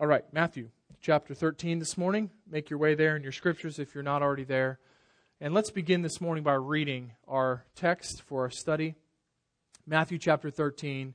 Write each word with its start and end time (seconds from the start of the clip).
All 0.00 0.06
right, 0.06 0.22
Matthew 0.32 0.68
chapter 1.00 1.34
13 1.34 1.80
this 1.80 1.98
morning. 1.98 2.30
Make 2.48 2.70
your 2.70 2.78
way 2.78 2.94
there 2.94 3.16
in 3.16 3.24
your 3.24 3.32
scriptures 3.32 3.80
if 3.80 3.96
you're 3.96 4.04
not 4.04 4.22
already 4.22 4.44
there. 4.44 4.78
And 5.40 5.52
let's 5.52 5.72
begin 5.72 6.02
this 6.02 6.20
morning 6.20 6.44
by 6.44 6.54
reading 6.54 7.14
our 7.26 7.64
text 7.74 8.22
for 8.22 8.42
our 8.42 8.50
study. 8.50 8.94
Matthew 9.88 10.18
chapter 10.18 10.50
13, 10.50 11.14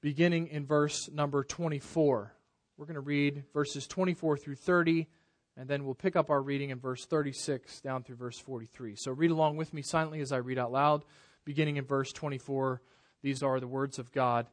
beginning 0.00 0.46
in 0.46 0.66
verse 0.66 1.10
number 1.12 1.42
24. 1.42 2.32
We're 2.76 2.86
going 2.86 2.94
to 2.94 3.00
read 3.00 3.42
verses 3.52 3.88
24 3.88 4.36
through 4.36 4.54
30, 4.54 5.08
and 5.56 5.68
then 5.68 5.84
we'll 5.84 5.96
pick 5.96 6.14
up 6.14 6.30
our 6.30 6.40
reading 6.40 6.70
in 6.70 6.78
verse 6.78 7.06
36 7.06 7.80
down 7.80 8.04
through 8.04 8.14
verse 8.14 8.38
43. 8.38 8.94
So 8.94 9.10
read 9.10 9.32
along 9.32 9.56
with 9.56 9.74
me 9.74 9.82
silently 9.82 10.20
as 10.20 10.30
I 10.30 10.36
read 10.36 10.58
out 10.58 10.70
loud, 10.70 11.02
beginning 11.44 11.76
in 11.76 11.86
verse 11.86 12.12
24. 12.12 12.82
These 13.20 13.42
are 13.42 13.58
the 13.58 13.66
words 13.66 13.98
of 13.98 14.12
God 14.12 14.46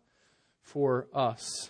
for 0.64 1.06
us. 1.14 1.70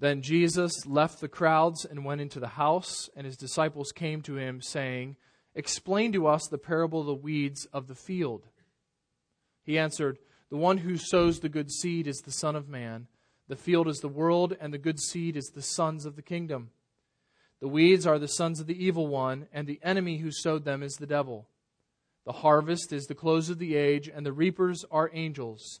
Then 0.00 0.22
Jesus 0.22 0.86
left 0.86 1.20
the 1.20 1.28
crowds 1.28 1.84
and 1.84 2.06
went 2.06 2.22
into 2.22 2.40
the 2.40 2.48
house, 2.48 3.10
and 3.14 3.26
his 3.26 3.36
disciples 3.36 3.92
came 3.92 4.22
to 4.22 4.36
him, 4.36 4.62
saying, 4.62 5.16
Explain 5.54 6.12
to 6.12 6.26
us 6.26 6.48
the 6.48 6.56
parable 6.56 7.00
of 7.00 7.06
the 7.06 7.14
weeds 7.14 7.66
of 7.66 7.86
the 7.86 7.94
field. 7.94 8.46
He 9.62 9.78
answered, 9.78 10.18
The 10.48 10.56
one 10.56 10.78
who 10.78 10.96
sows 10.96 11.40
the 11.40 11.50
good 11.50 11.70
seed 11.70 12.06
is 12.06 12.22
the 12.24 12.32
Son 12.32 12.56
of 12.56 12.66
Man. 12.66 13.08
The 13.48 13.56
field 13.56 13.88
is 13.88 13.98
the 13.98 14.08
world, 14.08 14.56
and 14.58 14.72
the 14.72 14.78
good 14.78 14.98
seed 14.98 15.36
is 15.36 15.50
the 15.54 15.60
sons 15.60 16.06
of 16.06 16.16
the 16.16 16.22
kingdom. 16.22 16.70
The 17.60 17.68
weeds 17.68 18.06
are 18.06 18.18
the 18.18 18.26
sons 18.26 18.58
of 18.58 18.66
the 18.66 18.82
evil 18.82 19.06
one, 19.06 19.48
and 19.52 19.66
the 19.66 19.80
enemy 19.82 20.16
who 20.18 20.30
sowed 20.32 20.64
them 20.64 20.82
is 20.82 20.94
the 20.94 21.06
devil. 21.06 21.46
The 22.24 22.32
harvest 22.32 22.90
is 22.90 23.04
the 23.04 23.14
close 23.14 23.50
of 23.50 23.58
the 23.58 23.76
age, 23.76 24.08
and 24.08 24.24
the 24.24 24.32
reapers 24.32 24.82
are 24.90 25.10
angels. 25.12 25.80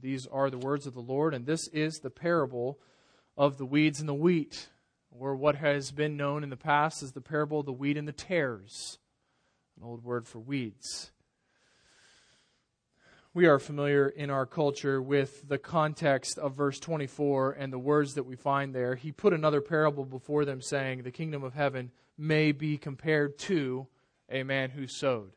These 0.00 0.26
are 0.26 0.50
the 0.50 0.58
words 0.58 0.86
of 0.86 0.94
the 0.94 1.00
Lord, 1.00 1.34
and 1.34 1.46
this 1.46 1.68
is 1.68 1.98
the 1.98 2.10
parable 2.10 2.78
of 3.36 3.58
the 3.58 3.66
weeds 3.66 4.00
and 4.00 4.08
the 4.08 4.14
wheat, 4.14 4.68
or 5.10 5.34
what 5.34 5.56
has 5.56 5.90
been 5.90 6.16
known 6.16 6.42
in 6.42 6.50
the 6.50 6.56
past 6.56 7.02
as 7.02 7.12
the 7.12 7.20
parable 7.20 7.60
of 7.60 7.66
the 7.66 7.72
wheat 7.72 7.96
and 7.96 8.06
the 8.06 8.12
tares, 8.12 8.98
an 9.76 9.86
old 9.86 10.04
word 10.04 10.26
for 10.26 10.38
weeds. 10.38 11.10
We 13.32 13.46
are 13.46 13.58
familiar 13.58 14.08
in 14.08 14.30
our 14.30 14.46
culture 14.46 15.02
with 15.02 15.48
the 15.48 15.58
context 15.58 16.38
of 16.38 16.54
verse 16.54 16.78
24 16.78 17.52
and 17.52 17.72
the 17.72 17.78
words 17.80 18.14
that 18.14 18.22
we 18.22 18.36
find 18.36 18.72
there. 18.72 18.94
He 18.94 19.10
put 19.10 19.32
another 19.32 19.60
parable 19.60 20.04
before 20.04 20.44
them, 20.44 20.62
saying, 20.62 21.02
The 21.02 21.10
kingdom 21.10 21.42
of 21.42 21.52
heaven 21.52 21.90
may 22.16 22.52
be 22.52 22.78
compared 22.78 23.36
to 23.40 23.88
a 24.30 24.44
man 24.44 24.70
who 24.70 24.86
sowed. 24.86 25.32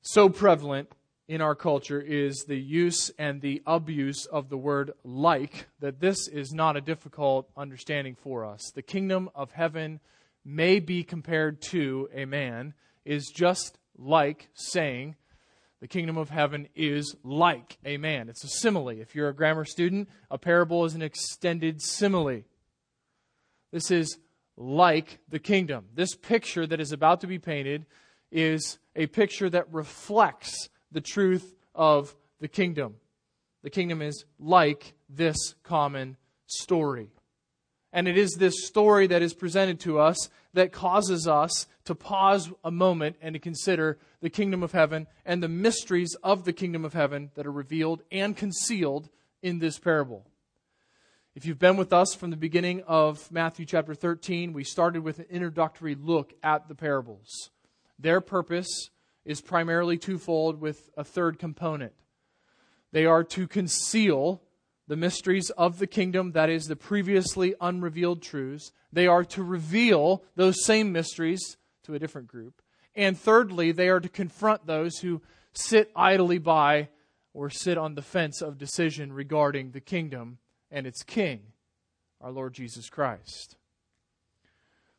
So 0.00 0.28
prevalent 0.28 0.90
in 1.28 1.40
our 1.40 1.54
culture 1.54 2.00
is 2.00 2.44
the 2.44 2.58
use 2.58 3.10
and 3.18 3.40
the 3.40 3.62
abuse 3.66 4.26
of 4.26 4.48
the 4.48 4.56
word 4.56 4.92
like, 5.04 5.66
that 5.80 6.00
this 6.00 6.28
is 6.28 6.52
not 6.52 6.76
a 6.76 6.80
difficult 6.80 7.48
understanding 7.56 8.16
for 8.16 8.44
us. 8.44 8.70
The 8.74 8.82
kingdom 8.82 9.30
of 9.34 9.52
heaven 9.52 10.00
may 10.44 10.80
be 10.80 11.04
compared 11.04 11.62
to 11.62 12.08
a 12.12 12.24
man, 12.24 12.74
is 13.04 13.28
just 13.28 13.78
like 13.96 14.48
saying 14.54 15.16
the 15.80 15.88
kingdom 15.88 16.16
of 16.16 16.30
heaven 16.30 16.68
is 16.76 17.16
like 17.24 17.78
a 17.84 17.96
man. 17.96 18.28
It's 18.28 18.44
a 18.44 18.48
simile. 18.48 18.90
If 18.90 19.16
you're 19.16 19.28
a 19.28 19.34
grammar 19.34 19.64
student, 19.64 20.08
a 20.30 20.38
parable 20.38 20.84
is 20.84 20.94
an 20.94 21.02
extended 21.02 21.82
simile. 21.82 22.42
This 23.72 23.90
is 23.90 24.18
like 24.56 25.18
the 25.28 25.40
kingdom. 25.40 25.86
This 25.94 26.14
picture 26.14 26.66
that 26.66 26.80
is 26.80 26.92
about 26.92 27.22
to 27.22 27.26
be 27.26 27.38
painted 27.38 27.86
is 28.30 28.78
a 28.94 29.06
picture 29.06 29.50
that 29.50 29.72
reflects 29.72 30.68
the 30.92 31.00
truth 31.00 31.54
of 31.74 32.14
the 32.40 32.48
kingdom. 32.48 32.96
The 33.62 33.70
kingdom 33.70 34.02
is 34.02 34.24
like 34.38 34.94
this 35.08 35.54
common 35.62 36.16
story. 36.46 37.08
And 37.92 38.08
it 38.08 38.16
is 38.16 38.32
this 38.32 38.66
story 38.66 39.06
that 39.08 39.22
is 39.22 39.34
presented 39.34 39.80
to 39.80 39.98
us 39.98 40.30
that 40.54 40.72
causes 40.72 41.28
us 41.28 41.66
to 41.84 41.94
pause 41.94 42.50
a 42.64 42.70
moment 42.70 43.16
and 43.20 43.34
to 43.34 43.38
consider 43.38 43.98
the 44.20 44.30
kingdom 44.30 44.62
of 44.62 44.72
heaven 44.72 45.06
and 45.24 45.42
the 45.42 45.48
mysteries 45.48 46.16
of 46.22 46.44
the 46.44 46.52
kingdom 46.52 46.84
of 46.84 46.94
heaven 46.94 47.30
that 47.34 47.46
are 47.46 47.52
revealed 47.52 48.02
and 48.10 48.36
concealed 48.36 49.08
in 49.42 49.58
this 49.58 49.78
parable. 49.78 50.26
If 51.34 51.46
you've 51.46 51.58
been 51.58 51.76
with 51.76 51.92
us 51.92 52.14
from 52.14 52.30
the 52.30 52.36
beginning 52.36 52.82
of 52.86 53.30
Matthew 53.32 53.64
chapter 53.64 53.94
13, 53.94 54.52
we 54.52 54.64
started 54.64 55.02
with 55.02 55.18
an 55.18 55.26
introductory 55.30 55.94
look 55.94 56.34
at 56.42 56.68
the 56.68 56.74
parables. 56.74 57.50
Their 57.98 58.20
purpose 58.20 58.90
is 59.24 59.40
primarily 59.40 59.98
twofold 59.98 60.60
with 60.60 60.90
a 60.96 61.04
third 61.04 61.38
component. 61.38 61.92
They 62.92 63.06
are 63.06 63.24
to 63.24 63.46
conceal 63.46 64.42
the 64.88 64.96
mysteries 64.96 65.50
of 65.50 65.78
the 65.78 65.86
kingdom, 65.86 66.32
that 66.32 66.50
is, 66.50 66.64
the 66.64 66.76
previously 66.76 67.54
unrevealed 67.60 68.20
truths. 68.20 68.72
They 68.92 69.06
are 69.06 69.24
to 69.26 69.42
reveal 69.42 70.22
those 70.34 70.64
same 70.64 70.92
mysteries 70.92 71.56
to 71.84 71.94
a 71.94 71.98
different 71.98 72.28
group. 72.28 72.60
And 72.94 73.18
thirdly, 73.18 73.72
they 73.72 73.88
are 73.88 74.00
to 74.00 74.08
confront 74.08 74.66
those 74.66 74.98
who 74.98 75.22
sit 75.54 75.90
idly 75.96 76.38
by 76.38 76.88
or 77.32 77.48
sit 77.48 77.78
on 77.78 77.94
the 77.94 78.02
fence 78.02 78.42
of 78.42 78.58
decision 78.58 79.12
regarding 79.12 79.70
the 79.70 79.80
kingdom 79.80 80.38
and 80.70 80.86
its 80.86 81.02
king, 81.02 81.40
our 82.20 82.30
Lord 82.30 82.52
Jesus 82.52 82.90
Christ. 82.90 83.56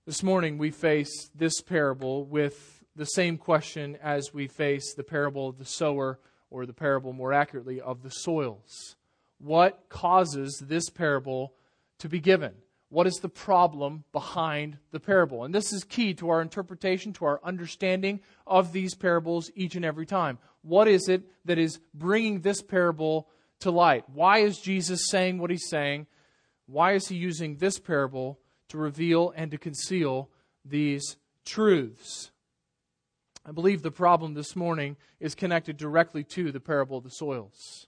This 0.05 0.23
morning 0.23 0.57
we 0.57 0.71
face 0.71 1.29
this 1.35 1.61
parable 1.61 2.25
with 2.25 2.82
the 2.95 3.05
same 3.05 3.37
question 3.37 3.97
as 4.01 4.33
we 4.33 4.47
face 4.47 4.93
the 4.93 5.03
parable 5.03 5.49
of 5.49 5.57
the 5.57 5.65
sower, 5.65 6.19
or 6.51 6.65
the 6.65 6.73
parable 6.73 7.13
more 7.13 7.33
accurately 7.33 7.81
of 7.81 8.03
the 8.03 8.11
soils. 8.11 8.95
What 9.39 9.89
causes 9.89 10.63
this 10.65 10.89
parable 10.89 11.53
to 11.97 12.07
be 12.07 12.19
given? 12.19 12.53
What 12.89 13.07
is 13.07 13.15
the 13.15 13.29
problem 13.29 14.03
behind 14.11 14.77
the 14.91 14.99
parable? 14.99 15.43
And 15.43 15.55
this 15.55 15.73
is 15.73 15.83
key 15.83 16.13
to 16.15 16.29
our 16.29 16.41
interpretation, 16.41 17.11
to 17.13 17.25
our 17.25 17.41
understanding 17.43 18.19
of 18.45 18.71
these 18.71 18.93
parables 18.93 19.49
each 19.55 19.75
and 19.75 19.83
every 19.83 20.05
time. 20.05 20.37
What 20.61 20.87
is 20.87 21.09
it 21.09 21.23
that 21.45 21.57
is 21.57 21.79
bringing 21.95 22.41
this 22.41 22.61
parable 22.61 23.27
to 23.61 23.71
light? 23.71 24.07
Why 24.13 24.39
is 24.39 24.59
Jesus 24.59 25.09
saying 25.09 25.39
what 25.39 25.49
he's 25.49 25.69
saying? 25.69 26.05
Why 26.67 26.93
is 26.93 27.07
he 27.07 27.15
using 27.15 27.57
this 27.57 27.79
parable 27.79 28.39
to 28.69 28.77
reveal 28.77 29.33
and 29.35 29.49
to 29.49 29.57
conceal 29.57 30.29
these 30.63 31.17
truths? 31.45 32.29
I 33.45 33.51
believe 33.51 33.81
the 33.81 33.91
problem 33.91 34.33
this 34.33 34.55
morning 34.55 34.95
is 35.19 35.35
connected 35.35 35.75
directly 35.75 36.23
to 36.25 36.51
the 36.51 36.61
parable 36.61 36.97
of 36.97 37.03
the 37.03 37.09
soils. 37.09 37.87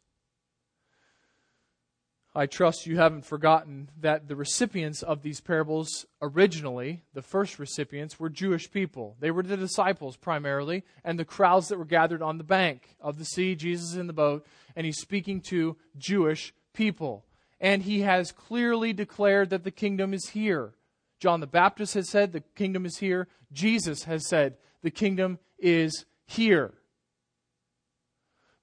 I 2.37 2.47
trust 2.47 2.85
you 2.85 2.97
haven't 2.97 3.25
forgotten 3.25 3.89
that 4.01 4.27
the 4.27 4.35
recipients 4.35 5.01
of 5.01 5.21
these 5.21 5.39
parables 5.39 6.05
originally, 6.21 7.05
the 7.13 7.21
first 7.21 7.57
recipients, 7.57 8.19
were 8.19 8.29
Jewish 8.29 8.69
people. 8.69 9.15
They 9.21 9.31
were 9.31 9.43
the 9.43 9.55
disciples 9.55 10.17
primarily, 10.17 10.83
and 11.05 11.17
the 11.17 11.23
crowds 11.23 11.69
that 11.69 11.77
were 11.77 11.85
gathered 11.85 12.21
on 12.21 12.37
the 12.37 12.43
bank 12.43 12.97
of 12.99 13.17
the 13.17 13.23
sea. 13.23 13.55
Jesus 13.55 13.91
is 13.91 13.97
in 13.97 14.07
the 14.07 14.13
boat, 14.13 14.45
and 14.75 14.85
he's 14.85 14.99
speaking 14.99 15.39
to 15.47 15.77
Jewish 15.97 16.53
people. 16.73 17.23
And 17.61 17.83
he 17.83 18.01
has 18.01 18.33
clearly 18.33 18.91
declared 18.91 19.49
that 19.51 19.63
the 19.63 19.71
kingdom 19.71 20.13
is 20.13 20.31
here. 20.31 20.73
John 21.21 21.39
the 21.39 21.47
Baptist 21.47 21.93
has 21.93 22.09
said 22.09 22.33
the 22.33 22.41
kingdom 22.41 22.85
is 22.85 22.97
here. 22.97 23.29
Jesus 23.53 24.03
has 24.03 24.27
said 24.27 24.57
the 24.83 24.91
kingdom 24.91 25.39
is 25.57 26.05
here. 26.25 26.73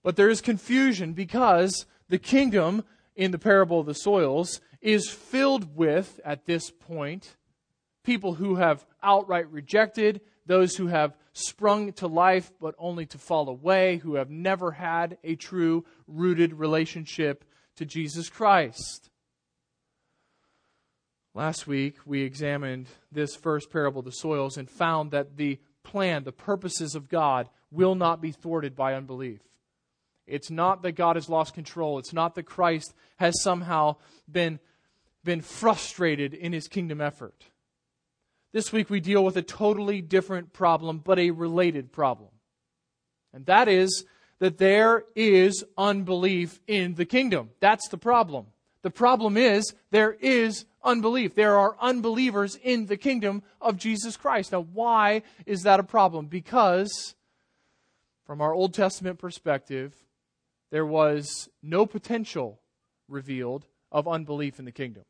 But 0.03 0.17
there 0.17 0.31
is 0.31 0.41
confusion 0.41 1.13
because 1.13 1.87
the 2.09 2.19
kingdom 2.19 2.85
in 3.15 3.31
the 3.31 3.39
parable 3.39 3.81
of 3.81 3.87
the 3.87 3.95
soils 3.95 4.61
is 4.81 5.09
filled 5.09 5.77
with, 5.77 6.21
at 6.25 6.47
this 6.47 6.71
point, 6.71 7.37
people 8.03 8.35
who 8.35 8.57
have 8.57 8.85
outright 9.03 9.51
rejected, 9.51 10.21
those 10.45 10.77
who 10.77 10.89
have 10.89 11.17
sprung 11.33 11.93
to 11.95 12.07
life 12.07 12.51
but 12.61 12.75
only 12.79 13.07
to 13.07 13.19
fall 13.19 13.49
away, 13.49 13.99
who 13.99 14.17
have 14.17 14.31
never 14.31 14.73
had 14.73 15.19
a 15.23 15.37
true 15.37 15.85
rooted 16.07 16.53
relationship 16.53 17.45
to 17.77 17.85
Jesus 17.85 18.29
Christ. 18.29 19.11
Last 21.35 21.67
week, 21.67 21.97
we 22.05 22.23
examined 22.23 22.89
this 23.11 23.35
first 23.35 23.71
parable 23.71 24.01
of 24.01 24.05
the 24.05 24.13
soils 24.13 24.59
and 24.59 24.69
found 24.69 25.13
that 25.13 25.37
the 25.39 25.59
plan, 25.83 26.25
the 26.25 26.33
purposes 26.33 26.95
of 26.95 27.09
God, 27.09 27.49
will 27.71 27.95
not 27.95 28.21
be 28.21 28.33
thwarted 28.33 28.77
by 28.77 28.95
unbelief. 28.95 29.41
It's 30.27 30.51
not 30.51 30.83
that 30.83 30.93
God 30.93 31.17
has 31.17 31.29
lost 31.29 31.55
control. 31.55 31.99
It's 31.99 32.13
not 32.13 32.35
that 32.37 32.45
Christ 32.45 32.95
has 33.17 33.43
somehow 33.43 33.97
been, 34.31 34.61
been 35.25 35.41
frustrated 35.41 36.35
in 36.35 36.53
his 36.53 36.69
kingdom 36.69 37.01
effort. 37.01 37.47
This 38.53 38.73
week 38.73 38.91
we 38.91 39.01
deal 39.01 39.25
with 39.25 39.37
a 39.37 39.43
totally 39.43 40.01
different 40.01 40.53
problem, 40.53 40.99
but 40.99 41.19
a 41.19 41.31
related 41.31 41.91
problem. 41.91 42.29
And 43.33 43.47
that 43.47 43.67
is 43.67 44.05
that 44.39 44.59
there 44.59 45.05
is 45.17 45.65
unbelief 45.79 46.61
in 46.67 46.95
the 46.95 47.07
kingdom. 47.07 47.51
That's 47.61 47.89
the 47.89 47.99
problem. 47.99 48.47
The 48.83 48.91
problem 48.91 49.37
is 49.37 49.75
there 49.91 50.13
is 50.13 50.65
unbelief. 50.83 51.35
There 51.35 51.57
are 51.57 51.77
unbelievers 51.81 52.57
in 52.63 52.87
the 52.87 52.97
kingdom 52.97 53.43
of 53.61 53.77
Jesus 53.77 54.17
Christ. 54.17 54.53
Now, 54.53 54.67
why 54.73 55.23
is 55.47 55.63
that 55.63 55.81
a 55.81 55.85
problem? 55.85 56.27
Because, 56.27 57.15
from 58.27 58.41
our 58.41 58.53
Old 58.53 58.75
Testament 58.75 59.19
perspective, 59.19 59.95
there 60.71 60.87
was 60.87 61.49
no 61.63 61.87
potential 61.87 62.61
revealed 63.09 63.67
of 63.93 64.09
unbelief 64.09 64.59
in 64.59 64.65
the 64.65 64.73
kingdom. 64.73 65.05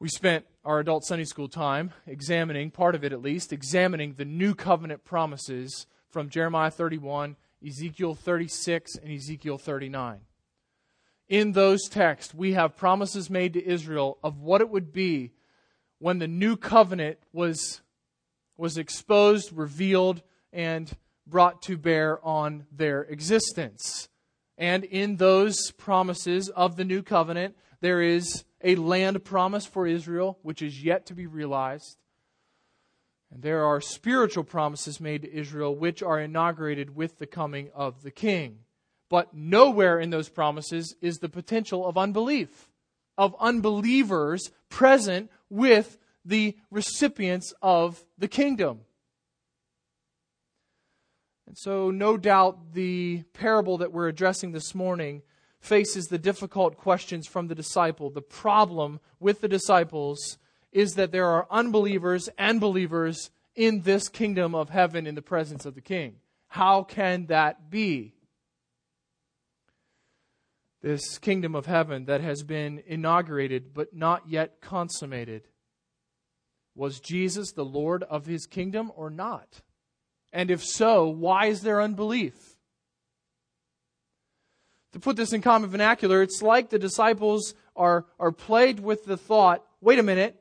We 0.00 0.08
spent 0.08 0.46
our 0.64 0.78
adult 0.78 1.04
Sunday 1.04 1.24
school 1.24 1.48
time 1.48 1.92
examining, 2.06 2.70
part 2.70 2.94
of 2.94 3.04
it 3.04 3.12
at 3.12 3.20
least, 3.20 3.52
examining 3.52 4.14
the 4.14 4.24
new 4.24 4.54
covenant 4.54 5.04
promises 5.04 5.86
from 6.08 6.30
Jeremiah 6.30 6.70
31, 6.70 7.36
Ezekiel 7.66 8.14
36, 8.14 8.94
and 8.96 9.12
Ezekiel 9.12 9.58
39. 9.58 10.20
In 11.28 11.52
those 11.52 11.88
texts, 11.88 12.32
we 12.32 12.54
have 12.54 12.76
promises 12.76 13.28
made 13.28 13.52
to 13.52 13.64
Israel 13.64 14.18
of 14.22 14.40
what 14.40 14.60
it 14.62 14.70
would 14.70 14.92
be 14.92 15.32
when 15.98 16.18
the 16.18 16.28
new 16.28 16.56
covenant 16.56 17.18
was, 17.32 17.82
was 18.56 18.78
exposed, 18.78 19.52
revealed, 19.52 20.22
and 20.52 20.90
brought 21.26 21.60
to 21.62 21.76
bear 21.76 22.24
on 22.24 22.64
their 22.72 23.02
existence. 23.02 24.08
And 24.56 24.84
in 24.84 25.16
those 25.16 25.70
promises 25.72 26.48
of 26.48 26.76
the 26.76 26.84
new 26.84 27.02
covenant, 27.02 27.56
there 27.80 28.00
is 28.00 28.44
a 28.62 28.76
land 28.76 29.22
promise 29.24 29.66
for 29.66 29.86
Israel, 29.86 30.38
which 30.42 30.62
is 30.62 30.82
yet 30.82 31.06
to 31.06 31.14
be 31.14 31.26
realized. 31.26 31.98
And 33.30 33.42
there 33.42 33.64
are 33.64 33.82
spiritual 33.82 34.44
promises 34.44 34.98
made 34.98 35.22
to 35.22 35.32
Israel, 35.32 35.76
which 35.76 36.02
are 36.02 36.18
inaugurated 36.18 36.96
with 36.96 37.18
the 37.18 37.26
coming 37.26 37.70
of 37.74 38.02
the 38.02 38.10
king. 38.10 38.60
But 39.08 39.34
nowhere 39.34 39.98
in 39.98 40.10
those 40.10 40.28
promises 40.28 40.94
is 41.00 41.18
the 41.18 41.28
potential 41.28 41.86
of 41.86 41.96
unbelief, 41.96 42.68
of 43.16 43.34
unbelievers 43.40 44.50
present 44.68 45.30
with 45.48 45.98
the 46.24 46.56
recipients 46.70 47.54
of 47.62 48.04
the 48.18 48.28
kingdom. 48.28 48.80
And 51.46 51.56
so, 51.56 51.90
no 51.90 52.18
doubt, 52.18 52.74
the 52.74 53.22
parable 53.32 53.78
that 53.78 53.92
we're 53.92 54.08
addressing 54.08 54.52
this 54.52 54.74
morning 54.74 55.22
faces 55.60 56.06
the 56.06 56.18
difficult 56.18 56.76
questions 56.76 57.26
from 57.26 57.48
the 57.48 57.54
disciple. 57.54 58.10
The 58.10 58.20
problem 58.20 59.00
with 59.18 59.40
the 59.40 59.48
disciples 59.48 60.36
is 60.70 60.94
that 60.94 61.10
there 61.10 61.26
are 61.26 61.46
unbelievers 61.50 62.28
and 62.36 62.60
believers 62.60 63.30
in 63.56 63.80
this 63.82 64.10
kingdom 64.10 64.54
of 64.54 64.68
heaven 64.68 65.06
in 65.06 65.14
the 65.14 65.22
presence 65.22 65.64
of 65.64 65.74
the 65.74 65.80
king. 65.80 66.16
How 66.48 66.82
can 66.82 67.26
that 67.26 67.70
be? 67.70 68.14
This 70.80 71.18
kingdom 71.18 71.54
of 71.54 71.66
heaven 71.66 72.04
that 72.04 72.20
has 72.20 72.42
been 72.42 72.82
inaugurated 72.86 73.74
but 73.74 73.94
not 73.94 74.28
yet 74.28 74.60
consummated. 74.60 75.48
Was 76.74 77.00
Jesus 77.00 77.52
the 77.52 77.64
Lord 77.64 78.04
of 78.04 78.26
his 78.26 78.46
kingdom 78.46 78.92
or 78.94 79.10
not? 79.10 79.62
And 80.32 80.50
if 80.50 80.64
so, 80.64 81.08
why 81.08 81.46
is 81.46 81.62
there 81.62 81.82
unbelief? 81.82 82.34
To 84.92 85.00
put 85.00 85.16
this 85.16 85.32
in 85.32 85.42
common 85.42 85.70
vernacular, 85.70 86.22
it's 86.22 86.42
like 86.42 86.70
the 86.70 86.78
disciples 86.78 87.54
are, 87.74 88.06
are 88.18 88.32
plagued 88.32 88.80
with 88.80 89.04
the 89.04 89.16
thought 89.16 89.64
wait 89.80 89.98
a 89.98 90.02
minute, 90.02 90.36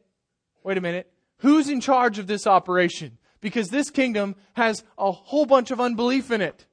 wait 0.63 0.77
a 0.77 0.81
minute, 0.81 1.11
who's 1.37 1.69
in 1.69 1.81
charge 1.81 2.19
of 2.19 2.27
this 2.27 2.47
operation? 2.47 3.17
Because 3.41 3.69
this 3.69 3.89
kingdom 3.89 4.35
has 4.53 4.83
a 4.97 5.11
whole 5.11 5.45
bunch 5.45 5.71
of 5.71 5.79
unbelief 5.79 6.31
in 6.31 6.41
it. 6.41 6.65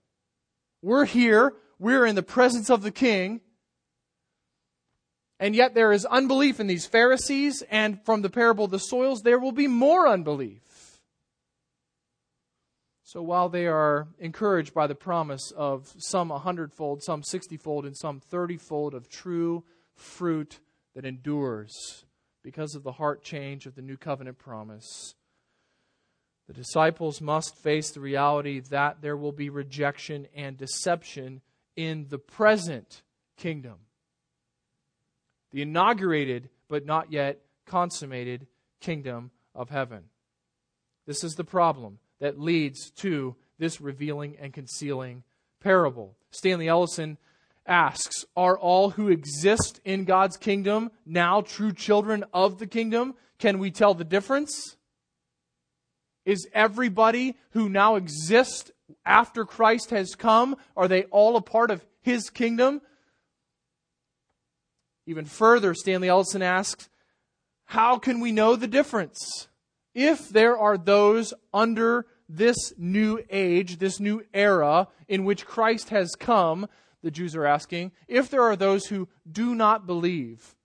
We're 0.83 1.05
here, 1.05 1.55
we're 1.79 2.07
in 2.07 2.15
the 2.15 2.23
presence 2.23 2.71
of 2.71 2.83
the 2.83 2.91
king, 2.91 3.41
and 5.41 5.55
yet 5.55 5.75
there 5.75 5.93
is 5.93 6.05
unbelief 6.07 6.61
in 6.61 6.67
these 6.67 6.87
Pharisees, 6.87 7.63
and 7.71 8.03
from 8.05 8.23
the 8.23 8.31
parable 8.31 8.67
of 8.67 8.71
the 8.71 8.79
soils, 8.79 9.23
there 9.23 9.39
will 9.39 9.53
be 9.53 9.67
more 9.67 10.09
unbelief. 10.09 10.61
So 13.03 13.23
while 13.23 13.49
they 13.49 13.67
are 13.67 14.09
encouraged 14.19 14.75
by 14.75 14.87
the 14.87 14.95
promise 14.95 15.53
of 15.57 15.93
some 15.99 16.31
a 16.31 16.39
hundredfold, 16.39 17.03
some 17.03 17.23
sixtyfold, 17.23 17.85
and 17.85 17.97
some 17.97 18.21
thirtyfold 18.21 18.95
of 18.95 19.09
true 19.09 19.65
fruit 19.95 20.59
that 20.95 21.05
endures 21.05 22.05
because 22.43 22.75
of 22.75 22.83
the 22.83 22.93
heart 22.93 23.23
change 23.23 23.67
of 23.67 23.75
the 23.75 23.83
new 23.83 23.97
covenant 23.97 24.39
promise, 24.39 25.15
the 26.47 26.53
disciples 26.53 27.21
must 27.21 27.57
face 27.57 27.91
the 27.91 28.01
reality 28.01 28.61
that 28.71 29.01
there 29.01 29.17
will 29.17 29.33
be 29.33 29.49
rejection 29.49 30.27
and 30.35 30.57
deception 30.57 31.41
in 31.77 32.07
the 32.09 32.19
present 32.19 33.03
kingdom. 33.37 33.77
The 35.55 35.63
inaugurated 35.63 36.49
but 36.67 36.85
not 36.85 37.13
yet 37.13 37.39
consummated 37.65 38.49
kingdom 38.81 39.31
of 39.55 39.71
heaven. 39.71 40.03
This 41.07 41.23
is 41.23 41.35
the 41.35 41.45
problem 41.45 42.01
that 42.19 42.41
leads 42.41 42.91
to 42.97 43.37
this 43.57 43.81
revealing 43.81 44.37
and 44.41 44.53
concealing 44.53 45.23
parable. 45.61 46.17
Stanley 46.33 46.67
Ellisen 46.67 47.19
asks 47.67 48.25
Are 48.37 48.59
all 48.59 48.91
who 48.91 49.07
exist 49.07 49.81
in 49.85 50.07
God's 50.07 50.37
kingdom 50.37 50.91
now 51.07 51.41
true 51.41 51.73
children 51.73 52.25
of 52.35 52.59
the 52.59 52.67
kingdom? 52.67 53.15
Can 53.39 53.61
we 53.61 53.71
tell 53.71 53.95
the 53.95 54.03
difference? 54.03 54.75
Is 56.25 56.49
everybody 56.53 57.37
who 57.51 57.69
now 57.69 57.95
exists 57.95 58.73
after 59.07 59.45
Christ 59.45 59.91
has 59.91 60.17
come, 60.17 60.57
are 60.77 60.89
they 60.89 61.05
all 61.05 61.37
a 61.37 61.41
part 61.41 61.71
of 61.71 61.87
his 62.01 62.29
kingdom? 62.29 62.81
Even 65.07 65.27
further, 65.27 65.75
Stanley 65.75 66.09
Ellisen 66.09 66.43
asks, 66.43 66.89
How 67.67 67.99
can 67.99 68.21
we 68.21 68.33
know 68.33 68.57
the 68.57 68.67
difference? 68.67 69.49
if 69.95 70.29
there 70.29 70.59
are 70.59 70.77
those 70.77 71.33
under 71.53 72.07
this 72.29 72.73
new 72.77 73.23
age, 73.31 73.79
this 73.79 74.01
new 74.01 74.23
era 74.35 74.89
in 75.09 75.25
which 75.25 75.47
Christ 75.47 75.91
has 75.91 76.15
come, 76.17 76.67
the 77.03 77.11
Jews 77.11 77.37
are 77.37 77.47
asking, 77.47 77.93
if 78.09 78.29
there 78.29 78.43
are 78.43 78.57
those 78.57 78.87
who 78.87 79.09
do 79.31 79.55
not 79.55 79.87
believe, 79.87 80.57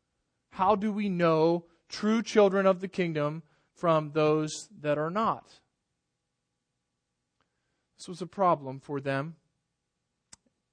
how 0.52 0.76
do 0.76 0.92
we 0.92 1.10
know 1.10 1.66
true 1.88 2.24
children 2.24 2.66
of 2.66 2.82
the 2.82 2.88
kingdom 2.88 3.44
from 3.76 4.12
those 4.14 4.70
that 4.82 4.98
are 4.98 5.12
not? 5.12 5.60
This 7.98 8.08
was 8.08 8.22
a 8.22 8.28
problem 8.28 8.80
for 8.80 9.00
them 9.00 9.36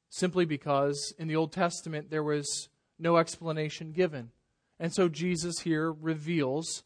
simply 0.08 0.44
because 0.44 1.12
in 1.18 1.28
the 1.28 1.36
Old 1.36 1.52
Testament 1.52 2.10
there 2.10 2.22
was 2.22 2.68
no 2.98 3.16
explanation 3.16 3.92
given. 3.92 4.30
And 4.78 4.92
so 4.92 5.08
Jesus 5.08 5.60
here 5.60 5.92
reveals 5.92 6.82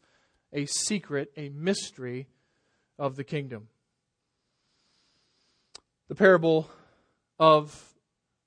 a 0.53 0.65
secret, 0.65 1.31
a 1.37 1.49
mystery 1.49 2.27
of 2.97 3.15
the 3.15 3.23
kingdom. 3.23 3.67
The 6.07 6.15
parable 6.15 6.69
of 7.39 7.93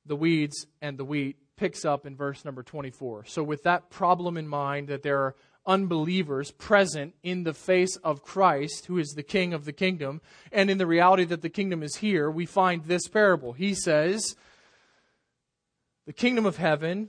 the 0.06 0.16
weeds 0.16 0.66
and 0.82 0.98
the 0.98 1.04
wheat 1.04 1.36
picks 1.56 1.84
up 1.84 2.06
in 2.06 2.16
verse 2.16 2.44
number 2.44 2.62
24. 2.62 3.24
So, 3.26 3.42
with 3.42 3.62
that 3.62 3.90
problem 3.90 4.36
in 4.36 4.46
mind, 4.46 4.88
that 4.88 5.02
there 5.02 5.20
are 5.20 5.34
unbelievers 5.66 6.50
present 6.50 7.14
in 7.22 7.44
the 7.44 7.54
face 7.54 7.96
of 7.96 8.22
Christ, 8.22 8.86
who 8.86 8.98
is 8.98 9.10
the 9.10 9.22
King 9.22 9.54
of 9.54 9.64
the 9.64 9.72
kingdom, 9.72 10.20
and 10.52 10.68
in 10.68 10.78
the 10.78 10.86
reality 10.86 11.24
that 11.24 11.42
the 11.42 11.48
kingdom 11.48 11.82
is 11.82 11.96
here, 11.96 12.30
we 12.30 12.44
find 12.44 12.84
this 12.84 13.08
parable. 13.08 13.52
He 13.52 13.74
says, 13.74 14.36
The 16.06 16.12
kingdom 16.12 16.44
of 16.44 16.58
heaven 16.58 17.08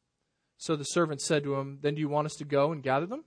So 0.61 0.75
the 0.75 0.83
servant 0.83 1.21
said 1.21 1.43
to 1.43 1.55
him, 1.55 1.79
Then 1.81 1.95
do 1.95 2.01
you 2.01 2.07
want 2.07 2.27
us 2.27 2.35
to 2.35 2.45
go 2.45 2.71
and 2.71 2.83
gather 2.83 3.07
them? 3.07 3.23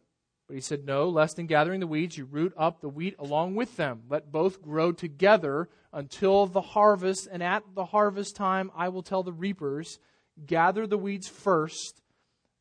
But 0.46 0.54
he 0.54 0.60
said, 0.60 0.84
No, 0.84 1.08
lest 1.08 1.36
in 1.36 1.48
gathering 1.48 1.80
the 1.80 1.86
weeds 1.88 2.16
you 2.16 2.26
root 2.26 2.54
up 2.56 2.80
the 2.80 2.88
wheat 2.88 3.16
along 3.18 3.56
with 3.56 3.76
them. 3.76 4.04
Let 4.08 4.30
both 4.30 4.62
grow 4.62 4.92
together 4.92 5.68
until 5.92 6.46
the 6.46 6.60
harvest, 6.60 7.26
and 7.32 7.42
at 7.42 7.64
the 7.74 7.86
harvest 7.86 8.36
time 8.36 8.70
I 8.72 8.88
will 8.88 9.02
tell 9.02 9.24
the 9.24 9.32
reapers, 9.32 9.98
Gather 10.46 10.86
the 10.86 10.96
weeds 10.96 11.26
first 11.26 12.02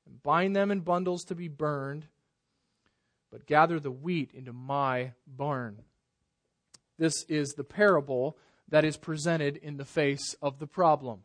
and 0.08 0.24
bind 0.24 0.56
them 0.56 0.72
in 0.72 0.80
bundles 0.80 1.24
to 1.26 1.36
be 1.36 1.50
burned, 1.50 2.08
but 3.32 3.46
gather 3.46 3.80
the 3.80 3.92
wheat 3.92 4.32
into 4.34 4.54
my 4.54 5.12
barn. 5.28 5.84
This 6.98 7.26
is 7.30 7.50
the 7.50 7.64
parable 7.64 8.40
that 8.70 8.86
is 8.86 8.98
presented 8.98 9.56
in 9.58 9.78
the 9.78 9.86
face 9.86 10.36
of 10.42 10.58
the 10.58 10.68
problem. 10.68 11.20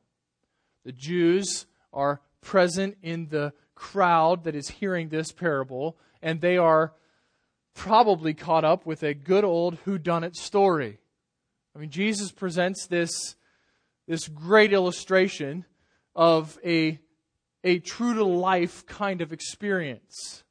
The 0.84 0.92
Jews 0.92 1.64
are 1.94 2.20
present 2.40 2.96
in 3.02 3.28
the 3.28 3.52
crowd 3.74 4.44
that 4.44 4.54
is 4.54 4.68
hearing 4.68 5.08
this 5.08 5.32
parable, 5.32 5.96
and 6.22 6.40
they 6.40 6.56
are 6.56 6.92
probably 7.74 8.34
caught 8.34 8.64
up 8.64 8.86
with 8.86 9.02
a 9.02 9.14
good 9.14 9.44
old 9.44 9.84
whodunit 9.84 10.34
story. 10.34 10.98
I 11.74 11.78
mean, 11.78 11.90
Jesus 11.90 12.32
presents 12.32 12.86
this, 12.86 13.36
this 14.06 14.26
great 14.26 14.72
illustration 14.72 15.64
of 16.14 16.58
a 16.64 16.98
a 17.64 17.78
true 17.78 18.14
to 18.14 18.24
life 18.24 18.86
kind 18.86 19.20
of 19.20 19.32
experience. 19.32 20.44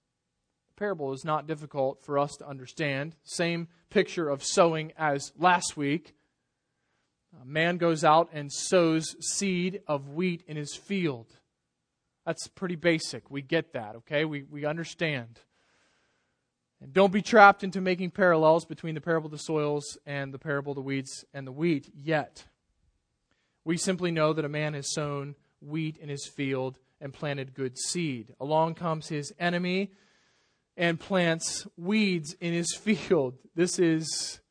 The 0.69 0.79
parable 0.79 1.13
is 1.13 1.23
not 1.23 1.47
difficult 1.47 2.03
for 2.03 2.19
us 2.19 2.35
to 2.37 2.47
understand. 2.47 3.15
Same 3.23 3.67
picture 3.89 4.29
of 4.29 4.43
sowing 4.43 4.91
as 4.97 5.31
last 5.37 5.77
week. 5.77 6.13
A 7.41 7.45
man 7.45 7.77
goes 7.77 8.03
out 8.03 8.29
and 8.33 8.51
sows 8.51 9.15
seed 9.19 9.81
of 9.87 10.09
wheat 10.09 10.43
in 10.47 10.57
his 10.57 10.75
field. 10.75 11.27
That's 12.27 12.45
pretty 12.49 12.75
basic. 12.75 13.31
We 13.31 13.41
get 13.41 13.71
that, 13.71 13.95
okay? 13.95 14.25
We, 14.25 14.43
we 14.43 14.65
understand. 14.65 15.39
And 16.81 16.91
don't 16.91 17.13
be 17.13 17.21
trapped 17.21 17.63
into 17.63 17.79
making 17.79 18.11
parallels 18.11 18.65
between 18.65 18.95
the 18.95 19.01
parable 19.01 19.27
of 19.27 19.31
the 19.31 19.37
soils 19.37 19.97
and 20.05 20.33
the 20.33 20.37
parable 20.37 20.73
of 20.73 20.75
the 20.75 20.81
weeds 20.81 21.23
and 21.33 21.47
the 21.47 21.53
wheat 21.53 21.89
yet. 21.95 22.43
We 23.63 23.77
simply 23.77 24.11
know 24.11 24.33
that 24.33 24.43
a 24.43 24.49
man 24.49 24.73
has 24.73 24.93
sown 24.93 25.35
wheat 25.61 25.95
in 25.95 26.09
his 26.09 26.27
field 26.27 26.79
and 26.99 27.13
planted 27.13 27.53
good 27.53 27.77
seed. 27.77 28.35
Along 28.41 28.75
comes 28.75 29.07
his 29.07 29.31
enemy 29.39 29.91
and 30.75 30.99
plants 30.99 31.65
weeds 31.77 32.35
in 32.41 32.51
his 32.51 32.75
field. 32.77 33.35
This 33.55 33.79
is 33.79 34.41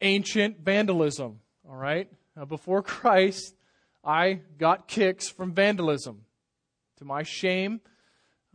ancient 0.00 0.60
vandalism, 0.60 1.40
all 1.68 1.76
right? 1.76 2.10
Now, 2.34 2.46
before 2.46 2.82
Christ, 2.82 3.54
I 4.02 4.40
got 4.56 4.88
kicks 4.88 5.28
from 5.28 5.52
vandalism. 5.52 6.24
To 7.04 7.08
my 7.08 7.22
shame, 7.22 7.82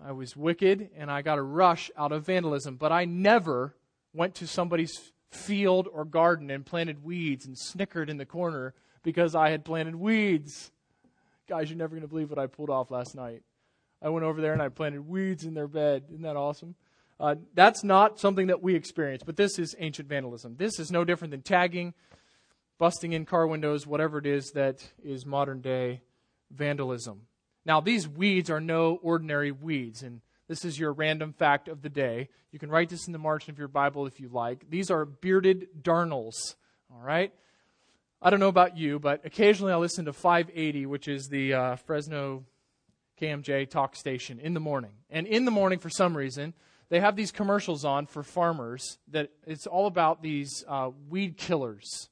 I 0.04 0.12
was 0.12 0.36
wicked 0.36 0.90
and 0.98 1.12
I 1.12 1.22
got 1.22 1.38
a 1.38 1.44
rush 1.44 1.92
out 1.96 2.12
of 2.12 2.26
vandalism, 2.26 2.78
but 2.78 2.92
I 2.92 3.06
never 3.06 3.76
went 4.12 4.34
to 4.36 4.48
somebody's 4.48 5.12
field 5.30 5.88
or 5.94 6.04
garden 6.04 6.50
and 6.50 6.66
planted 6.66 7.04
weeds 7.04 7.46
and 7.46 7.56
snickered 7.56 8.10
in 8.10 8.18
the 8.18 8.26
corner 8.26 8.74
because 9.04 9.36
I 9.36 9.52
had 9.52 9.64
planted 9.64 9.96
weeds. 9.96 10.72
Guys, 11.48 11.70
you're 11.70 11.78
never 11.78 11.92
going 11.92 12.02
to 12.02 12.08
believe 12.08 12.32
what 12.32 12.40
I 12.40 12.48
pulled 12.48 12.72
off 12.72 12.90
last 12.90 13.14
night. 13.14 13.44
I 14.02 14.10
went 14.10 14.26
over 14.26 14.42
there 14.42 14.54
and 14.54 14.64
I 14.64 14.70
planted 14.70 15.08
weeds 15.08 15.44
in 15.44 15.54
their 15.54 15.68
bed. 15.68 16.06
Isn't 16.10 16.24
that 16.24 16.36
awesome? 16.36 16.74
Uh, 17.20 17.36
that's 17.54 17.84
not 17.84 18.20
something 18.20 18.48
that 18.48 18.64
we 18.64 18.74
experience, 18.74 19.22
but 19.24 19.38
this 19.38 19.60
is 19.60 19.76
ancient 19.78 20.10
vandalism. 20.10 20.56
This 20.58 20.80
is 20.80 20.90
no 20.90 21.06
different 21.06 21.30
than 21.30 21.44
tagging, 21.44 21.94
busting 22.80 23.14
in 23.14 23.26
car 23.26 23.46
windows, 23.46 23.86
whatever 23.86 24.18
it 24.18 24.26
is 24.26 24.50
that 24.56 24.84
is 25.04 25.24
modern 25.24 25.62
day 25.62 26.02
vandalism. 26.50 27.28
Now, 27.66 27.82
these 27.82 28.08
weeds 28.08 28.50
are 28.50 28.62
no 28.62 29.00
ordinary 29.02 29.52
weeds, 29.52 30.02
and 30.04 30.22
this 30.48 30.66
is 30.66 30.80
your 30.80 30.94
random 30.94 31.34
fact 31.34 31.68
of 31.68 31.82
the 31.82 31.90
day. 31.90 32.30
You 32.52 32.60
can 32.60 32.70
write 32.70 32.90
this 32.90 33.08
in 33.08 33.14
the 33.14 33.20
margin 33.20 33.52
of 33.52 33.60
your 33.60 33.68
Bible 33.68 34.08
if 34.08 34.20
you 34.20 34.30
like. 34.30 34.70
These 34.70 34.90
are 34.90 35.06
bearded 35.06 35.84
darnels, 35.84 36.56
all 36.92 37.02
right? 37.02 37.32
I 38.22 38.30
don't 38.30 38.40
know 38.40 38.48
about 38.48 38.78
you, 38.78 39.00
but 39.00 39.26
occasionally 39.26 39.72
I 39.72 39.78
listen 39.78 40.06
to 40.06 40.14
580, 40.14 40.86
which 40.88 41.08
is 41.08 41.28
the 41.28 41.54
uh, 41.54 41.76
Fresno 41.78 42.44
KMJ 43.22 43.70
talk 43.70 43.96
station, 43.96 44.40
in 44.40 44.54
the 44.54 44.60
morning. 44.60 44.92
And 45.10 45.28
in 45.28 45.46
the 45.46 45.52
morning, 45.52 45.80
for 45.80 45.90
some 45.90 46.18
reason, 46.18 46.54
they 46.90 47.00
have 47.00 47.16
these 47.16 47.32
commercials 47.32 47.86
on 47.86 48.08
for 48.08 48.24
farmers 48.24 48.98
that 49.10 49.30
it's 49.46 49.68
all 49.68 49.86
about 49.86 50.24
these 50.24 50.64
uh, 50.68 50.90
weed 51.10 51.38
killers. 51.38 52.10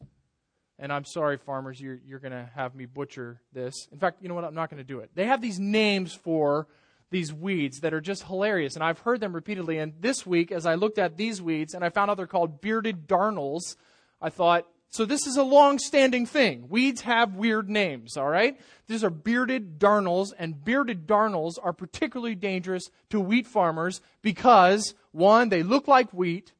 And 0.79 0.93
I'm 0.93 1.05
sorry, 1.05 1.37
farmers, 1.37 1.81
you're, 1.81 1.99
you're 2.05 2.19
going 2.19 2.33
to 2.33 2.49
have 2.53 2.75
me 2.75 2.85
butcher 2.85 3.41
this. 3.51 3.87
In 3.91 3.97
fact, 3.97 4.21
you 4.21 4.29
know 4.29 4.35
what? 4.35 4.43
I'm 4.43 4.53
not 4.53 4.69
going 4.69 4.77
to 4.77 4.83
do 4.83 4.99
it. 4.99 5.09
They 5.15 5.25
have 5.25 5.41
these 5.41 5.59
names 5.59 6.13
for 6.13 6.67
these 7.09 7.33
weeds 7.33 7.79
that 7.79 7.93
are 7.93 8.01
just 8.01 8.23
hilarious. 8.23 8.75
And 8.75 8.83
I've 8.83 8.99
heard 8.99 9.19
them 9.19 9.33
repeatedly. 9.33 9.79
And 9.79 9.93
this 9.99 10.25
week, 10.25 10.51
as 10.51 10.65
I 10.65 10.75
looked 10.75 10.99
at 10.99 11.17
these 11.17 11.41
weeds 11.41 11.73
and 11.73 11.83
I 11.83 11.89
found 11.89 12.11
out 12.11 12.17
they're 12.17 12.27
called 12.27 12.61
bearded 12.61 13.07
darnels, 13.07 13.75
I 14.21 14.29
thought, 14.29 14.67
so 14.89 15.03
this 15.03 15.25
is 15.27 15.35
a 15.35 15.43
long-standing 15.43 16.25
thing. 16.25 16.69
Weeds 16.69 17.01
have 17.01 17.35
weird 17.35 17.69
names, 17.69 18.15
all 18.15 18.29
right? 18.29 18.59
These 18.87 19.03
are 19.03 19.09
bearded 19.09 19.79
darnels, 19.79 20.31
and 20.31 20.63
bearded 20.63 21.05
darnels 21.05 21.57
are 21.57 21.73
particularly 21.73 22.35
dangerous 22.35 22.89
to 23.09 23.19
wheat 23.19 23.47
farmers 23.47 23.99
because, 24.21 24.95
one, 25.11 25.49
they 25.49 25.61
look 25.61 25.89
like 25.89 26.13
wheat, 26.13 26.53